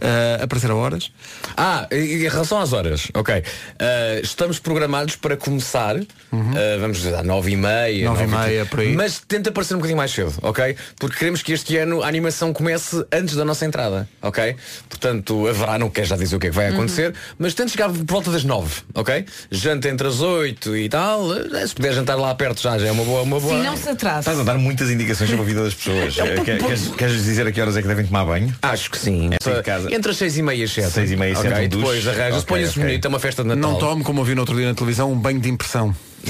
eh, 0.00 0.40
aparecer 0.42 0.70
a 0.70 0.74
horas. 0.74 1.10
Ah, 1.56 1.86
e- 1.90 2.24
em 2.24 2.28
relação 2.28 2.60
às 2.60 2.72
horas, 2.72 3.08
ok. 3.14 3.42
Ah, 3.78 4.20
estamos 4.22 4.58
programados 4.58 5.16
para 5.16 5.36
começar, 5.36 5.96
ah, 5.96 6.78
vamos 6.80 6.98
dizer, 6.98 7.14
às 7.14 7.24
9 7.24 7.52
e 7.52 7.56
meia. 7.56 8.04
Nove 8.08 8.24
e 8.24 8.26
9 8.26 8.46
meia, 8.48 8.66
por 8.66 8.80
aí. 8.80 8.94
Mas 8.94 9.20
tenta 9.26 9.50
parecer 9.50 9.74
um 9.74 9.78
bocadinho 9.78 9.96
mais 9.98 10.10
cedo, 10.12 10.34
ok? 10.42 10.76
Porque 10.98 11.16
queremos 11.18 11.42
que 11.42 11.52
este 11.52 11.76
ano 11.76 12.02
a 12.02 12.08
animação 12.08 12.52
comece 12.52 13.04
antes 13.12 13.34
da 13.34 13.44
nossa 13.44 13.64
entrada, 13.64 14.08
ok? 14.22 14.56
Portanto, 14.88 15.46
haverá, 15.48 15.78
não 15.78 15.88
quer 15.90 16.04
já 16.04 16.16
dizer 16.16 16.36
o 16.36 16.38
que 16.38 16.48
é 16.48 16.50
que 16.50 16.56
vai 16.56 16.68
acontecer, 16.68 17.14
mas 17.38 17.54
tenta 17.54 17.70
chegar 17.70 17.88
por 17.90 18.04
volta 18.06 18.30
das 18.30 18.44
9, 18.44 18.82
ok? 18.94 19.24
Janta 19.50 19.88
entre 19.88 20.06
as 20.08 20.20
8 20.20 20.76
e 20.76 20.88
tal, 20.88 21.28
se 21.66 21.74
puder 21.74 21.92
jantar 21.94 22.16
lá 22.16 22.34
perto 22.34 22.57
já 22.62 22.76
é 22.86 22.92
uma 22.92 23.04
boa, 23.04 23.22
uma 23.22 23.40
boa. 23.40 23.54
Sim, 23.54 23.62
não 23.62 23.76
se 23.76 23.88
atrasa. 23.88 24.20
Estás 24.20 24.40
a 24.40 24.42
dar 24.42 24.58
muitas 24.58 24.90
indicações 24.90 25.30
sobre 25.30 25.44
a 25.44 25.48
vida 25.48 25.64
das 25.64 25.74
pessoas. 25.74 26.16
É 26.28 26.40
um 26.40 26.44
Queres, 26.44 26.88
queres 26.88 27.24
dizer 27.24 27.46
a 27.46 27.52
que 27.52 27.60
horas 27.60 27.76
é 27.76 27.82
que 27.82 27.88
devem 27.88 28.04
tomar 28.06 28.24
banho? 28.24 28.54
Acho 28.62 28.90
que 28.90 28.98
sim. 28.98 29.30
É 29.32 29.62
casa. 29.62 29.92
Entre 29.94 30.10
as 30.10 30.16
seis 30.16 30.36
e 30.36 30.42
meia 30.42 30.64
e 30.64 30.68
sete. 30.68 30.90
Seis 30.90 31.10
e 31.10 31.16
meia 31.16 31.32
e 31.32 31.36
sete, 31.36 31.48
um 31.48 31.68
duche. 31.68 31.68
Depois 31.68 32.08
arranja-se, 32.08 32.38
Ok, 32.38 32.46
põe-se 32.46 32.70
ok. 32.70 32.82
bonito, 32.82 33.04
é 33.04 33.08
uma 33.08 33.18
festa 33.20 33.42
de 33.42 33.48
Natal. 33.48 33.70
Não 33.72 33.78
tomo, 33.78 34.04
como 34.04 34.20
ouvi 34.20 34.34
no 34.34 34.42
outro 34.42 34.56
dia 34.56 34.66
na 34.66 34.74
televisão, 34.74 35.12
um 35.12 35.18
banho 35.18 35.40
de 35.40 35.48
impressão. 35.48 35.94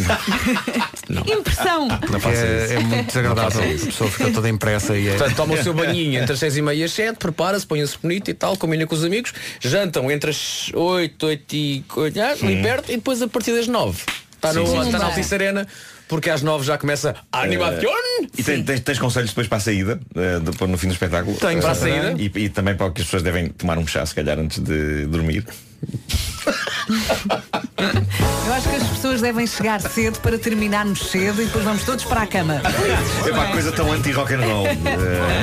Impressão. 1.26 1.89
Que 1.89 2.20
faça 2.20 2.37
é, 2.37 2.74
é 2.74 2.79
muito 2.81 3.07
desagradável. 3.07 3.61
Não 3.61 3.68
A 3.68 3.79
pessoa 3.87 4.11
fica 4.11 4.31
toda 4.31 4.49
impressa 4.49 4.97
e 4.97 5.09
é. 5.09 5.16
Portanto, 5.16 5.37
toma 5.37 5.55
o 5.55 5.62
seu 5.62 5.72
banhinho 5.74 6.20
entre 6.20 6.35
as 6.35 6.39
seis 6.39 6.57
e 6.57 6.62
meia 6.62 6.76
e 6.76 6.85
as 6.85 6.93
sete, 6.93 7.16
prepara-se, 7.16 7.66
põe-se 7.66 7.97
bonito 8.01 8.31
e 8.31 8.35
tal, 8.35 8.57
combina 8.57 8.87
com 8.87 8.95
os 8.95 9.05
amigos, 9.05 9.33
jantam 9.61 10.11
entre 10.11 10.31
as 10.31 10.70
oito, 10.74 11.26
oito 11.26 11.55
e 11.55 11.85
oito, 11.97 12.20
ah, 12.20 12.33
ali 12.43 12.62
perto, 12.62 12.93
e 12.93 12.97
depois 12.97 13.22
a 13.22 13.29
partir 13.29 13.53
das 13.53 13.66
nove. 13.66 14.03
Está, 14.35 14.53
no, 14.53 14.66
Sim, 14.66 14.72
sim, 14.72 14.87
está 14.87 14.99
na. 14.99 15.07
Altice 15.07 15.35
Arena, 15.35 15.66
porque 16.09 16.31
às 16.31 16.43
nove 16.43 16.65
já 16.65 16.77
começa 16.79 17.15
a 17.33 17.41
animação. 17.43 17.79
Eh, 18.23 18.27
E 18.37 18.43
tens, 18.43 18.65
tens- 18.65 18.81
tens 18.81 18.99
conselhos 18.99 19.31
depois 19.31 19.47
para 19.47 19.59
a 19.59 19.61
saída, 19.61 20.01
depois 20.43 20.71
no 20.71 20.77
fim 20.79 20.89
do 20.89 20.93
espetáculo? 20.95 21.37
Tenho. 21.37 21.61
Para 21.61 21.71
a 21.71 21.73
Eh, 21.73 21.75
saída? 21.75 22.15
E, 22.19 22.31
e 22.45 22.49
também 22.49 22.75
para 22.75 22.91
que 22.91 23.01
as 23.01 23.07
pessoas 23.07 23.23
devem 23.23 23.49
tomar 23.51 23.79
um 23.79 23.87
chá, 23.87 24.05
se 24.05 24.15
calhar, 24.15 24.39
antes 24.39 24.59
de 24.59 25.07
dormir. 25.07 25.45
Eu 28.47 28.55
acho 28.55 28.69
que 28.69 28.77
as 28.77 28.83
pessoas 28.89 29.21
devem 29.21 29.47
chegar 29.47 29.81
cedo 29.81 30.19
para 30.21 30.39
terminarmos 30.39 31.11
cedo 31.11 31.43
e 31.43 31.45
depois 31.45 31.65
vamos 31.65 31.85
todos 31.85 32.05
para 32.05 32.23
a 32.23 32.27
cama. 32.27 32.61
É 33.27 33.31
uma 33.31 33.47
coisa 33.49 33.71
tão 33.73 33.93
anti-rock 33.93 34.35
and 34.35 34.41
roll. 34.41 34.67
Eh, 34.67 34.77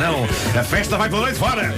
não, 0.01 0.59
a 0.59 0.63
festa 0.63 0.97
vai 0.97 1.07
pela 1.09 1.21
noite 1.21 1.37
fora! 1.39 1.73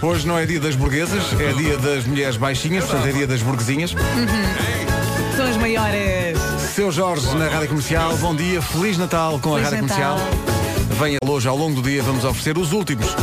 Hoje 0.00 0.26
não 0.26 0.38
é 0.38 0.46
dia 0.46 0.60
das 0.60 0.74
burguesas, 0.76 1.22
é 1.40 1.52
dia 1.52 1.76
das 1.78 2.04
mulheres 2.04 2.36
baixinhas, 2.36 2.84
portanto 2.84 3.08
é 3.08 3.12
dia 3.12 3.26
das 3.26 3.42
burguesinhas. 3.42 3.92
Uhum. 3.92 5.36
São 5.36 5.46
as 5.46 5.56
maiores. 5.56 6.38
Seu 6.74 6.90
Jorge 6.90 7.32
na 7.36 7.48
Rádio 7.48 7.68
Comercial, 7.68 8.16
bom 8.16 8.34
dia, 8.34 8.60
Feliz 8.60 8.98
Natal 8.98 9.38
com 9.38 9.52
Feliz 9.52 9.68
a 9.68 9.70
Rádio 9.70 9.86
Natal. 9.86 10.18
Comercial. 10.18 10.98
Venha 10.98 11.18
hoje 11.24 11.46
ao 11.46 11.56
longo 11.56 11.80
do 11.80 11.88
dia, 11.88 12.02
vamos 12.02 12.24
oferecer 12.24 12.58
os 12.58 12.72
últimos 12.72 13.14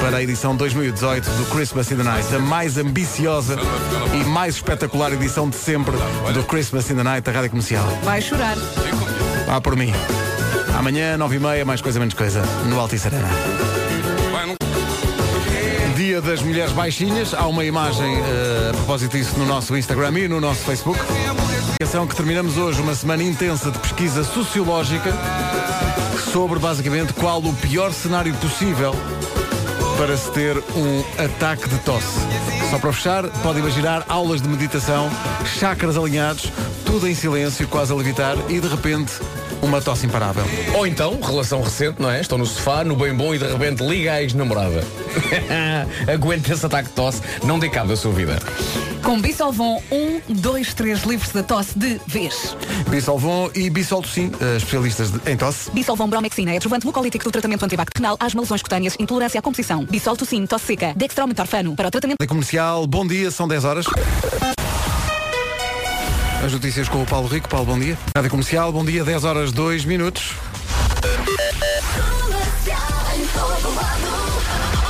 para 0.00 0.16
a 0.16 0.22
edição 0.24 0.56
2018 0.56 1.24
do 1.24 1.44
Christmas 1.46 1.88
in 1.92 1.98
the 1.98 2.02
Night, 2.02 2.34
a 2.34 2.40
mais 2.40 2.76
ambiciosa 2.76 3.56
e 4.12 4.24
mais 4.24 4.56
espetacular 4.56 5.12
edição 5.12 5.48
de 5.48 5.54
sempre 5.54 5.94
do 6.34 6.42
Christmas 6.42 6.90
in 6.90 6.96
the 6.96 7.04
Night 7.04 7.24
da 7.24 7.30
Rádio 7.30 7.50
Comercial. 7.50 7.86
Vai 8.02 8.20
chorar. 8.20 8.56
Vá 9.46 9.60
por 9.60 9.76
mim. 9.76 9.92
Amanhã, 10.76 11.16
9h30, 11.16 11.64
mais 11.64 11.80
coisa 11.80 12.00
menos 12.00 12.14
coisa, 12.14 12.42
no 12.68 12.80
Altice 12.80 13.06
Arena. 13.06 13.28
Dia 15.96 16.20
das 16.20 16.42
Mulheres 16.42 16.72
Baixinhas. 16.72 17.32
Há 17.34 17.46
uma 17.46 17.64
imagem 17.64 18.16
eh, 18.16 18.70
a 18.70 18.74
propósito 18.74 19.16
disso 19.16 19.38
no 19.38 19.46
nosso 19.46 19.76
Instagram 19.76 20.18
e 20.18 20.28
no 20.28 20.40
nosso 20.40 20.64
Facebook. 20.64 20.98
Atenção 21.78 22.06
que 22.06 22.16
terminamos 22.16 22.56
hoje 22.56 22.80
uma 22.80 22.94
semana 22.94 23.22
intensa 23.22 23.70
de 23.70 23.78
pesquisa 23.78 24.24
sociológica 24.24 25.12
sobre 26.32 26.58
basicamente 26.58 27.12
qual 27.12 27.38
o 27.38 27.52
pior 27.52 27.92
cenário 27.92 28.32
possível 28.36 28.94
para 29.98 30.16
se 30.16 30.30
ter 30.32 30.56
um 30.56 31.04
ataque 31.22 31.68
de 31.68 31.78
tosse. 31.80 32.18
Só 32.70 32.78
para 32.78 32.90
fechar, 32.94 33.28
pode 33.42 33.58
imaginar 33.58 34.06
aulas 34.08 34.40
de 34.40 34.48
meditação, 34.48 35.10
chakras 35.44 35.98
alinhados, 35.98 36.50
tudo 36.86 37.06
em 37.06 37.14
silêncio, 37.14 37.68
quase 37.68 37.92
a 37.92 37.94
levitar 37.94 38.38
e 38.48 38.58
de 38.58 38.68
repente 38.68 39.12
uma 39.60 39.82
tosse 39.82 40.06
imparável. 40.06 40.44
Ou 40.74 40.86
então, 40.86 41.20
relação 41.20 41.60
recente, 41.60 42.00
não 42.00 42.10
é? 42.10 42.22
Estão 42.22 42.38
no 42.38 42.46
sofá, 42.46 42.84
no 42.84 42.96
bem 42.96 43.12
bom 43.12 43.34
e 43.34 43.38
de 43.38 43.46
repente 43.46 43.86
liga 43.86 44.14
a 44.14 44.22
ex-namorada. 44.22 44.82
Aguenta 46.10 46.54
esse 46.54 46.64
ataque 46.64 46.88
de 46.88 46.94
tosse, 46.94 47.20
não 47.44 47.58
dê 47.58 47.68
cabo 47.68 47.88
da 47.88 47.96
sua 47.96 48.12
vida. 48.12 48.38
Com 49.06 49.20
Bisolvon 49.20 49.80
1, 49.92 50.20
2, 50.34 50.74
3 50.74 51.02
livros 51.04 51.30
da 51.30 51.40
tosse 51.40 51.78
de 51.78 52.00
vez. 52.08 52.56
Bisolvon 52.88 53.48
e 53.54 53.70
Bisoltocin, 53.70 54.32
eh, 54.40 54.56
especialistas 54.56 55.12
de- 55.12 55.30
em 55.30 55.36
tosse. 55.36 55.70
Bisolvon 55.70 56.08
Bromexina 56.08 56.52
é 56.52 56.56
adjuvante 56.56 56.84
mucolítico 56.84 57.22
do 57.24 57.30
tratamento 57.30 57.64
antibacterial 57.64 58.16
às 58.18 58.34
lesões 58.34 58.60
cutâneas, 58.62 58.96
intolerância 58.98 59.38
à 59.38 59.42
composição. 59.42 59.84
Bisoltocin, 59.84 60.44
tosse 60.46 60.66
seca. 60.66 60.92
Dextrometorfano 60.96 61.76
para 61.76 61.86
o 61.86 61.90
tratamento... 61.90 62.16
Rádio 62.20 62.28
Comercial, 62.28 62.84
bom 62.84 63.06
dia, 63.06 63.30
são 63.30 63.46
10 63.46 63.64
horas. 63.64 63.86
As 66.44 66.52
notícias 66.52 66.88
com 66.88 67.00
o 67.00 67.06
Paulo 67.06 67.28
Rico. 67.28 67.48
Paulo, 67.48 67.66
bom 67.66 67.78
dia. 67.78 67.96
Rádio 68.16 68.30
Comercial, 68.32 68.72
bom 68.72 68.84
dia, 68.84 69.04
10 69.04 69.22
horas 69.22 69.52
2 69.52 69.84
minutos. 69.84 70.32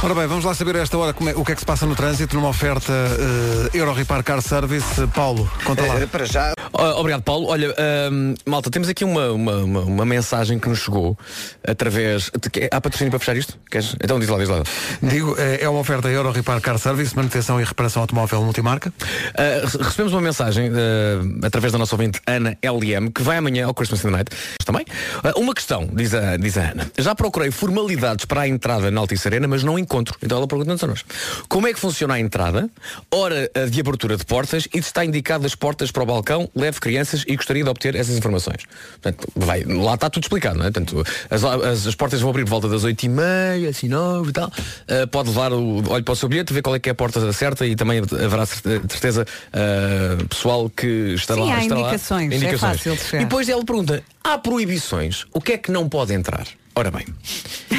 Ora 0.06 0.14
bem, 0.14 0.28
vamos 0.28 0.44
lá 0.44 0.54
saber 0.54 0.76
a 0.76 0.78
esta 0.82 0.96
hora 0.96 1.12
como 1.12 1.28
é- 1.28 1.34
o 1.34 1.44
que 1.44 1.50
é 1.50 1.54
que 1.56 1.60
se 1.60 1.66
passa 1.66 1.84
no 1.84 1.96
trânsito 1.96 2.36
numa 2.36 2.48
oferta 2.50 2.92
uh, 2.92 3.76
Euro 3.76 3.92
Repar 3.92 4.22
Car 4.22 4.40
Service. 4.40 5.02
Uh, 5.02 5.08
Paulo, 5.08 5.50
conta 5.64 5.82
lá. 5.84 6.00
Eh, 6.00 6.06
para 6.06 6.24
já. 6.24 6.52
Oh, 6.72 7.00
Obrigado, 7.00 7.22
Paulo. 7.22 7.48
Olha, 7.48 7.74
hum, 8.12 8.34
malta, 8.46 8.70
temos 8.70 8.88
aqui 8.88 9.04
uma, 9.04 9.32
uma, 9.32 9.56
uma, 9.56 9.80
uma 9.80 10.04
mensagem 10.04 10.60
que 10.60 10.68
nos 10.68 10.78
chegou 10.78 11.18
através. 11.66 12.30
de 12.40 12.68
Há 12.70 12.80
patrocínio 12.80 13.10
para 13.10 13.18
fechar 13.18 13.36
isto? 13.36 13.58
Queres? 13.68 13.96
Então 14.00 14.20
diz 14.20 14.28
lá, 14.28 14.38
diz 14.38 14.48
lá. 14.48 14.62
Digo, 15.02 15.34
eh, 15.40 15.58
é 15.62 15.68
uma 15.68 15.80
oferta 15.80 16.08
Euro 16.08 16.30
Repar 16.30 16.60
Car 16.60 16.78
Service, 16.78 17.16
manutenção 17.16 17.60
e 17.60 17.64
reparação 17.64 18.00
automóvel 18.00 18.44
multimarca. 18.44 18.90
Uh, 18.90 19.66
re- 19.66 19.82
recebemos 19.82 20.12
uma 20.12 20.22
mensagem 20.22 20.70
uh, 20.70 21.44
através 21.44 21.72
da 21.72 21.80
nossa 21.80 21.96
ouvinte 21.96 22.20
Ana 22.28 22.56
LM, 22.62 23.10
que 23.10 23.22
vai 23.24 23.38
amanhã 23.38 23.66
ao 23.66 23.74
Christmas 23.74 24.04
in 24.04 24.04
the 24.04 24.10
Night 24.10 24.30
também. 24.64 24.84
Uh, 25.24 25.40
uma 25.40 25.52
questão, 25.52 25.88
diz 25.92 26.14
a, 26.14 26.36
diz 26.36 26.56
a 26.56 26.70
Ana. 26.70 26.88
Já 26.96 27.12
procurei 27.12 27.50
formalidades 27.50 28.24
para 28.24 28.42
a 28.42 28.48
entrada 28.48 28.88
na 28.88 29.00
Altice 29.00 29.26
Arena, 29.26 29.48
mas 29.48 29.64
não 29.64 29.76
encontro. 29.76 29.95
Então 30.22 30.38
ela 30.38 30.46
pergunta-nos 30.46 30.82
a 30.82 30.86
nós. 30.86 31.04
Como 31.48 31.66
é 31.66 31.72
que 31.72 31.78
funciona 31.80 32.14
a 32.14 32.20
entrada? 32.20 32.68
Hora 33.10 33.50
de 33.70 33.80
abertura 33.80 34.16
de 34.16 34.24
portas 34.24 34.66
e 34.72 34.82
se 34.82 34.88
está 34.88 35.04
indicado 35.04 35.46
as 35.46 35.54
portas 35.54 35.90
para 35.90 36.02
o 36.02 36.06
balcão, 36.06 36.48
leve 36.54 36.80
crianças 36.80 37.24
e 37.26 37.36
gostaria 37.36 37.62
de 37.64 37.70
obter 37.70 37.94
essas 37.94 38.16
informações. 38.16 38.62
Portanto, 39.00 39.28
vai, 39.34 39.62
lá 39.64 39.94
está 39.94 40.10
tudo 40.10 40.24
explicado, 40.24 40.58
não 40.58 40.66
é? 40.66 40.70
Portanto, 40.70 41.04
as, 41.30 41.44
as, 41.44 41.86
as 41.86 41.94
portas 41.94 42.20
vão 42.20 42.30
abrir 42.30 42.44
de 42.44 42.50
volta 42.50 42.68
das 42.68 42.84
8h30, 42.84 43.68
assim, 43.68 43.88
9 43.88 44.30
e 44.30 44.32
tal. 44.32 44.48
Uh, 44.48 45.06
pode 45.10 45.28
levar 45.28 45.52
o 45.52 45.82
olho 45.90 46.04
para 46.04 46.12
o 46.12 46.16
seu 46.16 46.28
bilhete, 46.28 46.52
ver 46.52 46.62
qual 46.62 46.74
é 46.74 46.78
que 46.78 46.88
é 46.88 46.92
a 46.92 46.94
porta 46.94 47.32
certa 47.32 47.66
e 47.66 47.76
também 47.76 47.98
haverá 47.98 48.46
certe- 48.46 48.80
certeza 48.88 49.26
uh, 49.48 50.26
pessoal 50.28 50.70
que 50.70 51.14
estará 51.14 51.42
Sim, 51.42 51.48
lá. 51.48 51.56
há 51.56 51.62
estará 51.62 51.80
lá. 51.80 51.86
indicações, 51.88 52.42
é 52.42 52.56
fácil 52.58 52.96
de. 52.96 53.16
E 53.16 53.18
depois 53.20 53.48
ela 53.48 53.64
pergunta, 53.64 54.02
há 54.22 54.38
proibições? 54.38 55.24
O 55.32 55.40
que 55.40 55.52
é 55.52 55.58
que 55.58 55.70
não 55.70 55.88
pode 55.88 56.12
entrar? 56.12 56.46
Ora 56.78 56.90
bem, 56.90 57.06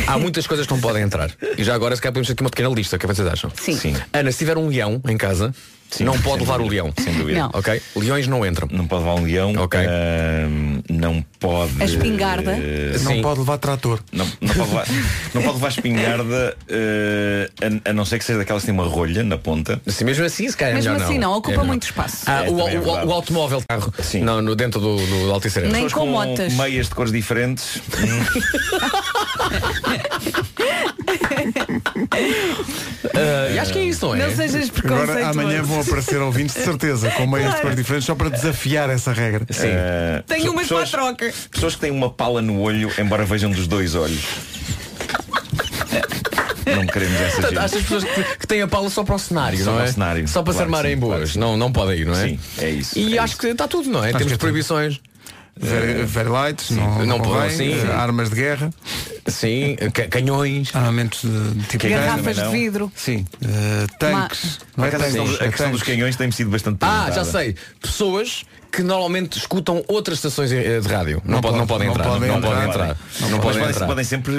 há 0.07 0.17
muitas 0.17 0.47
coisas 0.47 0.65
que 0.65 0.73
não 0.73 0.81
podem 0.81 1.03
entrar. 1.03 1.29
E 1.55 1.63
já 1.63 1.75
agora 1.75 1.95
se 1.95 2.01
calhar 2.01 2.11
podemos 2.13 2.25
ter 2.27 2.33
aqui 2.33 2.41
uma 2.41 2.49
pequena 2.49 2.69
lista, 2.69 2.95
o 2.95 2.99
que 2.99 3.05
é 3.05 3.07
que 3.07 3.13
vocês 3.15 3.27
acham? 3.27 3.51
Sim. 3.55 3.95
Ana, 4.11 4.31
se 4.31 4.39
tiver 4.39 4.57
um 4.57 4.67
leão 4.69 4.99
em 5.07 5.15
casa, 5.15 5.53
Sim, 5.89 6.03
não 6.03 6.19
pode 6.19 6.41
levar 6.41 6.55
o 6.59 6.63
dúvida, 6.63 6.83
leão. 6.83 6.93
sem 7.01 7.13
dúvida. 7.13 7.39
Não. 7.39 7.49
Ok? 7.53 7.81
Leões 7.95 8.27
não 8.27 8.45
entram. 8.45 8.67
Não 8.71 8.85
pode 8.85 9.03
levar 9.05 9.15
um 9.19 9.23
leão. 9.23 9.53
Ok. 9.57 9.79
ahm, 9.79 10.81
não 10.89 11.25
pode. 11.39 11.81
A 11.81 11.85
espingarda. 11.85 12.51
eh, 12.51 12.97
Não 13.03 13.11
Sim. 13.13 13.21
pode 13.21 13.39
levar 13.39 13.57
trator. 13.57 13.99
Não, 14.11 14.25
não 14.41 14.53
pode 14.53 14.69
levar, 14.69 14.85
não 15.33 15.41
pode 15.41 15.53
levar 15.55 15.67
espingarda 15.69 16.57
eh, 16.67 17.49
a, 17.85 17.89
a 17.89 17.93
não 17.93 18.03
ser 18.05 18.19
que 18.19 18.25
seja 18.25 18.39
daquelas 18.39 18.63
que 18.63 18.67
têm 18.67 18.73
uma 18.73 18.83
rolha 18.85 19.23
na 19.23 19.37
ponta. 19.37 19.81
Assim, 19.87 20.03
mesmo 20.03 20.25
assim, 20.25 20.47
se 20.49 20.57
calhar 20.57 20.73
é 20.73 20.75
Mesmo 20.75 20.93
assim 20.95 21.17
não, 21.17 21.33
É 21.33 21.37
ocupa 21.37 21.51
melhor 21.51 21.65
muito 21.67 21.83
espaço. 21.83 22.23
Ah, 22.27 22.45
É, 22.45 22.49
o, 22.49 22.57
também 22.57 22.75
é 22.75 22.79
o- 22.79 23.05
o 23.07 23.11
automóvel 23.13 23.63
carro 23.67 23.93
Sim. 24.03 24.21
não, 24.21 24.41
no, 24.41 24.55
dentro 24.55 24.81
do, 24.81 24.97
do 24.97 25.31
Altice. 25.31 25.61
Nem 25.61 25.71
Pessoas 25.71 25.93
com 25.93 26.05
motas. 26.07 26.53
meias 26.53 26.89
de 26.89 26.95
cores 26.95 27.11
diferentes. 27.13 27.81
Ah, 33.15 33.49
e 33.53 33.59
acho 33.59 33.71
que 33.73 33.79
é 33.79 33.83
isso, 33.85 34.05
não 34.07 34.15
é? 34.15 34.27
Não 34.27 34.35
sejas 34.35 34.69
preconceituoso. 34.69 35.11
Agora 35.19 35.29
amanhã 35.29 35.63
vão 35.63 35.81
aparecer 35.81 36.17
ouvintes 36.21 36.55
de 36.55 36.61
certeza, 36.63 37.09
com 37.11 37.27
meias 37.27 37.55
de 37.55 37.61
cores 37.61 37.75
diferentes, 37.75 38.05
só 38.05 38.15
para 38.15 38.29
desafiar 38.29 38.89
essa 38.89 39.11
regra. 39.13 39.45
Sim. 39.49 39.67
Eh, 39.67 40.23
Tenho 40.27 40.41
pessoas- 40.41 40.53
umas 40.53 40.67
para 40.67 40.77
a 40.77 40.81
pessoas- 40.81 40.89
troca. 41.17 41.33
Pessoas 41.51 41.75
que 41.75 41.81
têm 41.81 41.91
uma 41.91 42.09
pala 42.09 42.41
no 42.41 42.59
olho, 42.61 42.91
embora 42.97 43.25
vejam 43.25 43.51
dos 43.51 43.67
dois 43.67 43.95
olhos. 43.95 44.23
Não 46.65 46.85
queremos 46.85 47.19
essa 47.21 47.41
Portanto, 47.41 47.69
gente. 47.71 47.81
pessoas 47.83 48.03
que, 48.03 48.23
que 48.39 48.47
têm 48.47 48.61
a 48.61 48.67
pala 48.67 48.89
só 48.89 49.03
para 49.03 49.15
o 49.15 49.19
cenário, 49.19 49.57
Só 49.59 49.65
não 49.65 49.73
para 49.77 49.85
é? 49.85 49.89
o 49.89 49.93
cenário. 49.93 50.27
Só 50.27 50.43
para 50.43 50.51
se 50.53 50.57
Claro 50.57 50.69
que 50.71 50.75
armarem 50.75 50.95
sim, 50.95 50.99
boas. 50.99 51.31
claro 51.31 51.39
não, 51.39 51.57
não 51.57 51.71
pode 51.71 51.93
ir, 52.01 52.05
não 52.05 52.13
é? 52.13 52.27
Sim, 52.27 52.39
é 52.59 52.69
isso, 52.69 52.99
E 52.99 53.15
é 53.17 53.19
acho 53.21 53.33
isso. 53.33 53.41
que 53.41 53.47
está 53.47 53.67
tudo, 53.67 53.89
não 53.89 54.03
é? 54.03 54.09
Acho 54.09 54.17
Temos 54.17 54.37
proibições. 54.37 54.99
Very, 55.59 56.03
very 56.03 56.29
lights, 56.29 56.69
não, 56.71 56.99
não 56.99 57.05
não 57.05 57.19
pode, 57.21 57.53
convém, 57.53 57.57
sim. 57.57 57.87
eh, 57.87 57.91
armas 57.93 58.29
de 58.29 58.35
guerra, 58.35 58.69
Sim, 59.27 59.75
ca- 59.93 60.07
canhões. 60.07 60.75
armamentos 60.75 61.21
de 61.23 61.63
tipo. 61.67 61.87
Garrafas 61.89 62.35
de 62.35 62.47
vidro. 62.49 62.91
Sim, 62.95 63.25
eh, 63.43 63.85
tanques. 63.99 64.59
Não 64.75 64.85
é 64.85 64.87
acaso, 64.89 65.03
a 65.03 65.07
tanques, 65.07 65.29
questão- 65.29 65.47
a 65.47 65.49
questão 65.49 65.71
dos 65.71 65.79
tanques. 65.81 65.95
canhões 65.95 66.15
tem 66.15 66.31
sido 66.31 66.49
bastante 66.49 66.77
Ah, 66.81 66.87
perguntada. 67.05 67.15
já 67.15 67.25
sei. 67.25 67.55
Pessoas 67.81 68.43
que 68.77 68.83
normalmente 68.83 69.39
escutam 69.39 69.83
outras 69.87 70.19
estações 70.19 70.51
eh, 70.51 70.79
de 70.79 70.87
rádio. 70.87 71.19
Não, 71.25 71.35
Não 71.35 71.41
pode- 71.41 71.57
não 71.57 71.65
pode- 71.65 71.85
podem 71.85 71.87
não 71.87 71.93
entrar. 71.95 72.09
podem 72.09 72.29
Não 72.29 72.41
podem 72.41 72.69
entrar. 72.69 72.97
Não 73.31 73.39
podem 73.39 73.63
entrar. 73.63 73.87
podem 73.87 74.05
sempre 74.05 74.33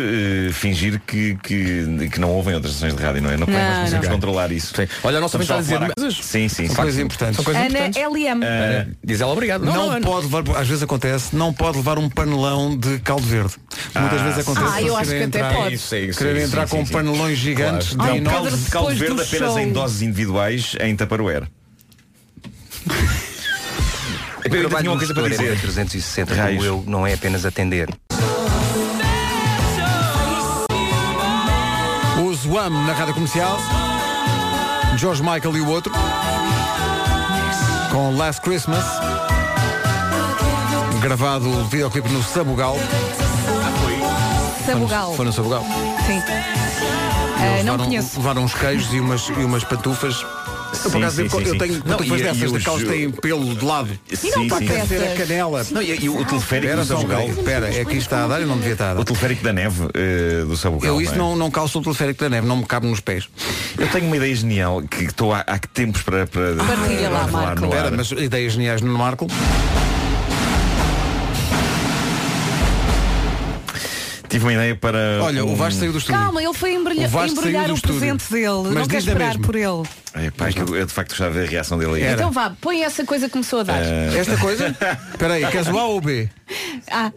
eh, 0.49 0.53
fingir 0.53 1.01
que, 1.05 1.37
que, 1.43 2.09
que 2.13 2.21
não 2.21 2.31
ouvem 2.31 2.55
outras 2.55 2.75
estações 2.75 2.95
de 2.97 3.03
rádio, 3.03 3.21
não 3.21 3.31
é? 3.31 3.37
Não, 3.37 3.47
Não, 3.49 3.53
nós 3.53 3.79
conseguimos 3.81 4.07
não. 4.07 4.15
controlar 4.15 4.53
isso. 4.53 4.75
Sim. 4.77 4.87
Olha, 5.03 5.19
a 5.19 5.21
nossa 5.21 5.39
está 5.39 5.57
a 5.57 5.61
dizer 5.61 5.79
coisas. 5.93 6.15
Sim, 6.25 6.49
sim. 6.49 6.67
São 6.67 6.77
sim. 6.77 6.83
coisas 6.83 7.01
importantes. 7.01 7.37
São 7.37 7.45
coisas 7.45 7.63
Ana 7.63 7.89
importantes. 7.89 8.03
LM. 8.03 8.43
Eh, 8.45 8.87
Diz 9.05 9.21
ela 9.21 9.33
obrigado. 9.33 9.65
Não, 9.65 10.01
pode 10.03 10.27
levar, 10.27 10.57
às 10.57 10.69
vezes 10.69 10.85
acontece, 10.85 11.35
não 11.35 11.53
pode 11.53 11.79
levar 11.79 11.99
um 11.99 12.09
panelão 12.09 12.77
de 12.79 13.01
caldo 13.01 13.27
verde. 13.27 13.55
Muitas 13.99 14.21
Ah, 14.21 14.25
vezes 14.25 14.39
acontece. 14.39 14.73
Ah, 14.73 14.83
eu 14.83 14.97
acho 14.97 15.11
que 15.11 15.17
até 15.17 15.25
entrar- 15.25 15.55
pode. 15.55 15.79
Querer 16.17 16.43
entrar 16.45 16.69
sim, 16.69 16.77
com 16.77 16.87
sim. 16.87 16.93
panelões 16.93 17.39
gigantes 17.39 17.89
de 17.91 18.71
caldo, 18.71 18.95
verde 18.95 19.21
apenas 19.23 19.57
em 19.57 19.73
doses 19.73 20.03
individuais 20.03 20.77
em 20.81 20.95
Tupperware. 20.95 21.49
É 24.45 24.49
que 24.49 24.57
eu 24.57 24.61
trabalho 24.61 24.83
tinha 24.83 24.91
uma 24.93 24.99
coisa 24.99 25.15
para 25.15 25.27
é 25.27 25.31
dizer. 25.31 25.61
360 25.61 26.35
Raios. 26.35 26.65
como 26.65 26.67
eu, 26.67 26.85
não 26.87 27.07
é 27.07 27.15
apenas 27.15 27.45
atender. 27.45 27.89
O 32.21 32.35
Zoam 32.35 32.71
na 32.71 32.93
rádio 32.93 33.15
comercial. 33.15 33.59
George 34.97 35.23
Michael 35.23 35.57
e 35.57 35.61
o 35.61 35.69
outro. 35.69 35.93
Com 37.93 38.17
Last 38.17 38.41
Christmas. 38.43 38.85
Gravado 41.01 41.49
o 41.49 41.65
videoclipe 41.65 42.09
no 42.11 42.23
Sabugal. 42.23 42.77
Sabugal. 44.67 45.15
Foi 45.15 45.25
no 45.25 45.33
Sabugal. 45.33 45.65
Sim. 46.07 46.23
Ah, 47.41 47.63
não 47.63 47.73
levaram, 47.73 47.85
conheço. 47.85 48.17
levaram 48.17 48.45
uns 48.45 48.55
queijos 48.55 48.93
e 48.93 49.01
umas, 49.01 49.29
e 49.29 49.45
umas 49.45 49.63
pantufas. 49.63 50.25
Eu, 50.85 50.91
por 50.91 50.99
acaso, 50.99 51.17
sim, 51.17 51.29
sim, 51.29 51.39
eu 51.39 51.53
sim. 51.53 51.59
tenho 51.59 51.83
Não, 51.85 52.05
e- 52.05 52.23
dessas, 52.23 52.43
e 52.43 52.53
daquelas 52.53 52.83
que 52.83 52.89
têm 52.89 53.11
pelo 53.11 53.55
de 53.55 53.65
lado. 53.65 53.89
Sim, 54.13 54.31
sim. 54.31 54.49
Deve 54.49 54.87
ser 54.87 55.03
a 55.03 55.17
canela. 55.17 55.67
Não, 55.71 55.83
e, 55.83 56.05
e 56.05 56.09
o 56.09 56.25
teleférico 56.25 56.73
Era 56.73 56.83
do 56.83 56.87
Sabugal. 56.87 57.29
Espera, 57.29 57.69
é 57.69 57.85
que 57.85 57.93
isto 57.93 58.03
está 58.03 58.25
a 58.25 58.29
dar 58.29 58.41
e 58.41 58.45
não 58.45 58.57
devia 58.57 58.73
estar 58.73 58.91
a 58.91 58.95
dar. 58.95 59.01
O 59.01 59.05
teleférico 59.05 59.43
da 59.43 59.53
neve 59.53 59.89
eh, 59.95 60.45
do 60.47 60.57
Sabugal. 60.57 60.95
Eu 60.95 61.01
isso 61.01 61.15
é? 61.15 61.19
não, 61.19 61.37
não 61.37 61.51
calço 61.51 61.79
o 61.79 61.83
teleférico 61.83 62.21
da 62.21 62.29
neve, 62.29 62.47
não 62.47 62.57
me 62.57 62.67
cabe 62.67 62.87
nos 62.87 63.01
pés. 63.01 63.29
Eu 63.79 63.89
tenho 63.89 64.07
uma 64.07 64.17
ideia 64.17 64.35
genial 64.35 64.83
que 64.83 65.05
estou 65.05 65.33
há, 65.33 65.41
há 65.41 65.59
que 65.59 65.69
tempos 65.69 66.03
para, 66.03 66.27
para, 66.27 66.55
Partilha 66.57 67.11
lá, 67.11 67.21
para 67.21 67.33
Marco. 67.33 67.65
Espera, 67.65 67.91
mas 67.91 68.11
ideias 68.13 68.53
geniais 68.53 68.81
no 68.81 68.97
Marco. 68.97 69.27
Tive 74.39 74.47
uma 74.47 74.55
ideia 74.55 74.77
para. 74.77 75.19
Olha, 75.21 75.45
o 75.45 75.51
um... 75.51 75.57
Vasco 75.57 75.81
saiu 75.81 75.91
do 75.91 75.99
estúdio. 75.99 76.21
Calma, 76.21 76.41
ele 76.41 76.55
foi 76.55 76.73
embrulha- 76.73 77.11
O 77.13 77.27
embrulhar 77.27 77.71
o 77.73 77.81
presente 77.81 78.31
dele. 78.31 78.63
Mas 78.67 78.75
não 78.75 78.87
quer 78.87 78.99
esperar 78.99 79.27
mesma. 79.31 79.43
por 79.43 79.57
ele. 79.57 79.83
É, 80.15 80.31
pá, 80.31 80.49
é 80.49 80.53
que 80.53 80.61
eu, 80.61 80.77
eu 80.77 80.87
de 80.87 80.93
facto 80.93 81.09
gostava 81.11 81.33
de 81.33 81.41
ver 81.41 81.47
a 81.49 81.51
reação 81.51 81.77
dele 81.77 81.95
aí. 82.05 82.13
Então 82.13 82.31
vá, 82.31 82.53
põe 82.61 82.85
essa 82.85 83.05
coisa 83.05 83.27
que 83.27 83.33
começou 83.33 83.61
a 83.61 83.63
dar. 83.65 83.83
Eh, 83.83 84.17
Esta 84.17 84.37
coisa? 84.37 84.69
Espera 85.11 85.35
aí, 85.35 85.47
queres 85.47 85.67
o 85.67 85.77
A 85.77 85.85
ou 85.87 85.99
o 85.99 86.01
B? 86.01 86.29
Ah, 86.89 87.11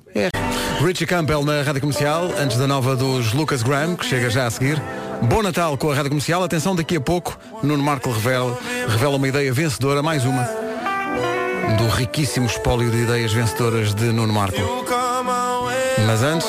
Richie 0.84 1.06
Campbell 1.06 1.46
na 1.46 1.62
Rádio 1.62 1.82
Comercial, 1.82 2.32
antes 2.40 2.58
da 2.58 2.66
nova 2.66 2.96
dos 2.96 3.34
Lucas 3.34 3.62
Graham, 3.62 3.96
que 3.96 4.06
chega 4.06 4.28
já 4.28 4.48
a 4.48 4.50
seguir. 4.50 4.82
Bom 5.22 5.44
Natal 5.44 5.78
com 5.78 5.92
a 5.92 5.94
Rádio 5.94 6.10
Comercial. 6.10 6.44
Atenção, 6.44 6.76
daqui 6.76 6.96
a 6.96 7.02
pouco, 7.02 7.38
Nuno 7.62 7.84
Marco 7.84 8.10
revela, 8.12 8.58
revela 8.88 9.16
uma 9.16 9.28
ideia 9.28 9.54
vencedora, 9.54 10.02
mais 10.02 10.26
uma, 10.26 10.44
do 11.78 11.88
riquíssimo 11.88 12.48
espólio 12.48 12.90
de 12.90 12.98
ideias 12.98 13.32
vencedoras 13.32 13.94
de 13.94 14.06
Nuno 14.06 14.34
Marco. 14.34 14.58
Mas 16.08 16.24
antes... 16.24 16.48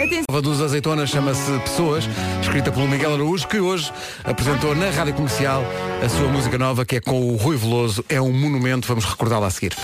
A 0.00 0.32
nova 0.32 0.40
dos 0.40 0.62
Azeitonas 0.62 1.10
chama-se 1.10 1.58
Pessoas, 1.58 2.08
escrita 2.40 2.72
pelo 2.72 2.88
Miguel 2.88 3.12
Araújo, 3.12 3.46
que 3.46 3.60
hoje 3.60 3.92
apresentou 4.24 4.74
na 4.74 4.88
Rádio 4.88 5.12
Comercial 5.12 5.62
a 6.02 6.08
sua 6.08 6.26
música 6.26 6.56
nova, 6.56 6.86
que 6.86 6.96
é 6.96 7.00
com 7.02 7.20
o 7.20 7.36
Rui 7.36 7.54
Veloso. 7.58 8.02
É 8.08 8.18
um 8.18 8.32
monumento, 8.32 8.88
vamos 8.88 9.04
recordá-la 9.04 9.48
a 9.48 9.50
seguir. 9.50 9.76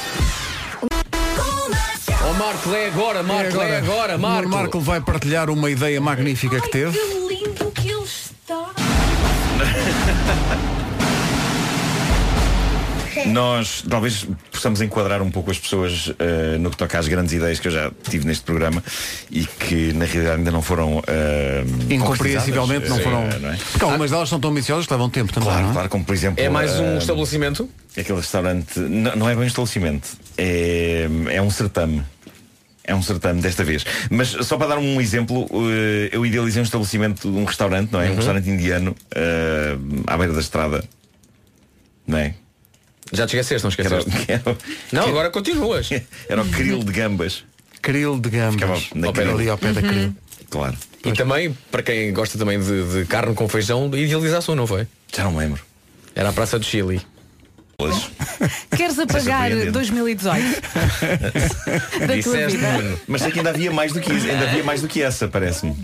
Ó 2.25 2.33
Marco, 2.33 2.71
é 2.75 2.87
agora, 2.87 3.23
Marco, 3.23 3.61
é 3.61 3.77
agora, 3.77 4.17
Marco. 4.17 4.45
Nuno 4.45 4.57
Marco 4.57 4.81
vai 4.81 5.03
partilhar 5.03 5.51
uma 5.51 5.71
ideia 5.71 6.01
magnífica 6.01 6.63
que 6.63 6.71
teve. 6.71 6.99
lindo 7.29 7.71
que 7.73 7.91
ele 7.91 8.03
está. 8.03 8.71
Nós 13.27 13.83
talvez 13.89 14.27
possamos 14.53 14.81
enquadrar 14.81 15.23
um 15.23 15.31
pouco 15.31 15.51
as 15.51 15.59
pessoas 15.59 16.13
eh, 16.19 16.59
no 16.59 16.71
que 16.71 16.77
toca 16.77 16.99
às 16.99 17.09
grandes 17.09 17.33
ideias 17.33 17.59
que 17.59 17.69
eu 17.69 17.73
já 17.73 17.91
tive 18.09 18.27
neste 18.27 18.45
programa 18.45 18.83
e 19.31 19.45
que 19.47 19.93
na 19.95 20.05
realidade 20.05 20.39
ainda 20.39 20.51
não 20.51 20.63
foram 20.63 21.03
eh, 21.07 21.65
Incompreensivelmente 21.91 22.89
não 22.89 22.99
foram. 23.01 23.23
Eh, 23.25 23.39
não 23.41 23.51
é? 23.53 23.57
Porque 23.73 23.85
algumas 23.85 24.11
delas 24.11 24.29
são 24.29 24.39
tão 24.41 24.51
ambiciosas 24.51 24.87
que 24.87 24.93
levam 24.93 25.09
tempo 25.11 25.33
também. 25.33 25.49
Claro, 25.49 25.63
não 25.65 25.71
é? 25.71 25.73
claro, 25.75 25.89
como 25.89 26.05
por 26.05 26.15
exemplo. 26.15 26.43
É 26.43 26.49
mais 26.49 26.79
um 26.79 26.95
eh, 26.95 26.99
estabelecimento? 26.99 27.69
Aquele 27.97 28.19
restaurante. 28.19 28.79
Não, 28.79 29.17
não 29.17 29.29
é 29.29 29.35
bem 29.35 29.45
um 29.45 29.47
estabelecimento. 29.47 30.09
É, 30.37 31.09
é 31.31 31.41
um 31.43 31.51
certame. 31.51 32.03
É 32.85 32.95
um 32.95 33.03
certame 33.03 33.41
desta 33.41 33.65
vez. 33.65 33.85
Mas 34.11 34.29
só 34.29 34.57
para 34.57 34.69
dar 34.69 34.79
um 34.79 35.01
exemplo, 35.01 35.49
eu 36.13 36.25
idealizei 36.25 36.61
um 36.63 36.65
estabelecimento, 36.65 37.29
um 37.29 37.45
restaurante, 37.45 37.91
não 37.93 38.01
é? 38.01 38.05
Um 38.05 38.11
Uhum. 38.11 38.17
restaurante 38.17 38.49
indiano 38.49 38.95
à 40.07 40.17
beira 40.17 40.33
da 40.33 40.39
estrada. 40.41 40.85
Não 42.07 42.19
é? 42.19 42.35
Já 43.13 43.27
te 43.27 43.37
esqueceste, 43.37 43.65
não 43.67 43.73
era- 43.87 43.99
esqueceste? 44.01 44.27
que 44.27 44.33
era- 44.33 44.57
Não, 44.93 45.05
que- 45.05 45.11
agora 45.11 45.31
continuas. 45.31 45.89
Era 46.29 46.43
o 46.43 46.49
krill 46.49 46.83
de 46.83 46.93
gambas. 46.93 47.45
Krill 47.83 48.19
de 48.19 48.29
gambas. 48.31 48.83
Ficava 48.83 49.25
na. 49.25 49.33
Ali 49.33 49.49
ao 49.49 49.57
pé 49.59 49.73
da 49.73 49.81
krill. 49.83 50.15
Claro. 50.51 50.77
E 51.05 51.13
também, 51.13 51.57
para 51.71 51.83
quem 51.85 52.13
gosta 52.13 52.37
também 52.37 52.59
de, 52.59 52.83
de 53.01 53.05
carne 53.07 53.33
com 53.35 53.49
feijão, 53.49 53.87
idealização, 53.95 54.57
não 54.57 54.67
foi? 54.67 54.87
Já 55.15 55.23
não 55.25 55.31
me 55.33 55.39
lembro. 55.39 55.63
Era 56.17 56.31
a 56.31 56.33
Praça 56.33 56.59
do 56.59 56.65
Chile. 56.65 57.01
Queres 58.77 58.99
apagar 58.99 59.49
surpreendente. 59.51 59.71
2018? 59.71 60.45
da 62.01 62.07
tua 62.07 62.17
Disseste, 62.17 62.57
vida? 62.57 62.73
Nuno. 62.73 63.01
Mas 63.07 63.23
sei 63.23 63.31
que 63.33 63.39
ainda 63.39 63.51
havia 63.51 63.71
mais 63.71 63.93
do 63.93 64.01
que 64.01 64.13
isso. 64.13 64.27
Ainda 64.29 64.45
havia 64.49 64.65
mais 64.65 64.81
do 64.83 64.89
que 64.89 65.03
essa, 65.03 65.29
parece-me. 65.29 65.75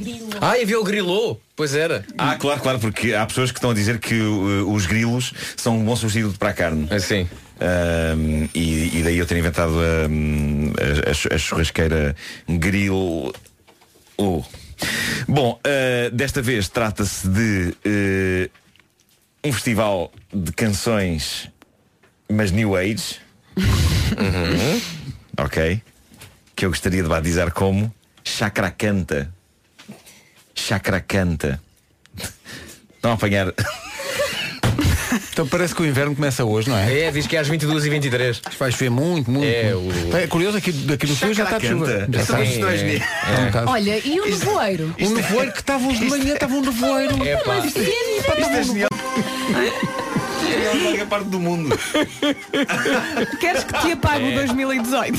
Ah, 0.40 0.58
e 0.58 0.62
havia 0.62 0.80
o 0.80 0.84
grilô. 0.84 1.38
Pois 1.54 1.74
era. 1.74 2.04
Ah, 2.16 2.36
claro, 2.36 2.60
claro, 2.60 2.78
porque 2.78 3.14
há 3.14 3.24
pessoas 3.26 3.50
que 3.52 3.58
estão 3.58 3.70
a 3.70 3.74
dizer 3.74 3.98
que 3.98 4.20
uh, 4.20 4.72
os 4.72 4.86
grilos 4.86 5.32
são 5.56 5.78
um 5.78 5.84
bom 5.84 5.94
substituto 5.96 6.38
para 6.38 6.50
a 6.50 6.54
carne. 6.54 6.88
Assim. 6.90 7.28
Ahm, 7.60 8.48
e, 8.54 8.98
e 8.98 9.02
daí 9.04 9.18
eu 9.18 9.26
ter 9.26 9.36
inventado 9.38 9.74
ahm, 9.78 10.72
a, 11.06 11.10
a 11.10 11.14
chu- 11.14 11.28
a 11.32 11.38
churrasqueira 11.38 12.16
grill. 12.48 13.32
Oh. 14.16 14.42
Bom, 15.28 15.60
ah, 15.64 16.10
desta 16.12 16.42
vez 16.42 16.68
trata-se 16.68 17.28
de 17.28 17.74
eh, 17.84 18.50
um 19.44 19.52
festival 19.52 20.10
de 20.32 20.50
canções, 20.52 21.48
mas 22.32 22.50
New 22.50 22.76
Age. 22.76 23.20
Uhum. 23.56 24.80
Ok. 25.38 25.80
Que 26.54 26.64
eu 26.66 26.70
gostaria 26.70 27.02
de 27.02 27.08
batizar 27.08 27.52
como 27.52 27.92
Chakra 28.24 28.70
Canta. 28.70 29.32
Chakra 30.54 31.00
Canta. 31.00 31.60
Estão 32.96 33.10
a 33.12 33.14
apanhar. 33.14 33.52
Então 35.32 35.46
parece 35.48 35.74
que 35.74 35.82
o 35.82 35.86
inverno 35.86 36.14
começa 36.14 36.44
hoje, 36.44 36.68
não 36.70 36.76
é? 36.76 37.00
É, 37.04 37.10
diz 37.10 37.26
que 37.26 37.36
é 37.36 37.40
às 37.40 37.48
22 37.48 37.84
e 37.86 37.90
23 37.90 38.40
Vai 38.58 38.70
chover 38.70 38.90
muito, 38.90 39.30
muito. 39.30 39.46
É, 39.46 39.74
muito. 39.74 40.08
o- 40.14 40.16
É 40.16 40.26
curioso, 40.26 40.58
aqui, 40.58 40.70
aqui 40.92 41.06
no 41.06 41.14
sul 41.16 41.32
já 41.34 41.44
está 41.44 41.58
de 41.58 41.68
chuva. 41.68 41.86
Já 41.86 42.04
Então 42.06 42.20
está. 42.20 42.34
não 42.36 42.68
é. 42.68 42.98
Não 43.40 43.46
está. 43.48 43.64
Olha, 43.70 43.98
e 44.06 44.20
o 44.20 44.26
nevoeiro? 44.28 44.94
Um 45.00 45.10
nevoeiro 45.10 45.52
que 45.52 45.60
estava 45.60 45.84
uns 45.86 45.98
de 45.98 46.04
manhã, 46.06 46.34
estava 46.34 46.54
um 46.54 46.60
nevoeiro. 46.60 47.26
É 47.26 47.36
pá. 47.38 47.58
Isto 47.66 47.78
é 47.80 48.62
genial. 48.62 48.88
É 48.92 50.11
material 50.52 50.76
qualquer 50.76 51.06
parte 51.06 51.28
do 51.28 51.40
mundo. 51.40 51.78
Queres 53.40 53.64
que 53.64 53.72
te 53.80 53.92
apague 53.92 54.24
o 54.24 54.32
é. 54.32 54.34
2018? 54.34 55.18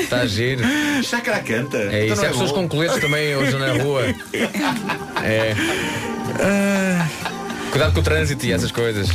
Está 0.00 0.26
giro. 0.26 0.62
Chacra 1.02 1.38
canta. 1.40 1.76
É 1.78 2.06
isso. 2.06 2.14
Então 2.14 2.24
Há 2.24 2.26
é, 2.26 2.28
é 2.28 2.32
pessoas 2.32 2.50
bom. 2.50 2.62
com 2.62 2.68
coletes 2.68 3.00
também 3.00 3.36
hoje 3.36 3.56
na 3.56 3.72
rua. 3.82 4.02
É. 5.22 5.54
é. 6.42 7.06
Cuidado 7.70 7.92
com 7.92 8.00
o 8.00 8.02
trânsito 8.02 8.44
e 8.46 8.52
essas 8.52 8.72
coisas. 8.72 9.08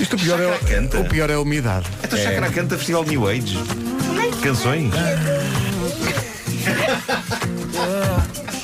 Isto 0.00 0.16
o 0.16 0.18
pior, 0.18 0.40
é, 0.40 0.52
Chacra 0.52 0.68
canta. 0.68 1.00
o 1.00 1.04
pior 1.04 1.30
é 1.30 1.34
a 1.34 1.40
umidade. 1.40 1.86
Então 2.02 2.18
É. 2.18 2.22
Chacra 2.22 2.50
canta 2.50 2.76
Festival 2.76 3.04
New 3.04 3.28
Age. 3.28 3.58
Canções. 4.42 4.92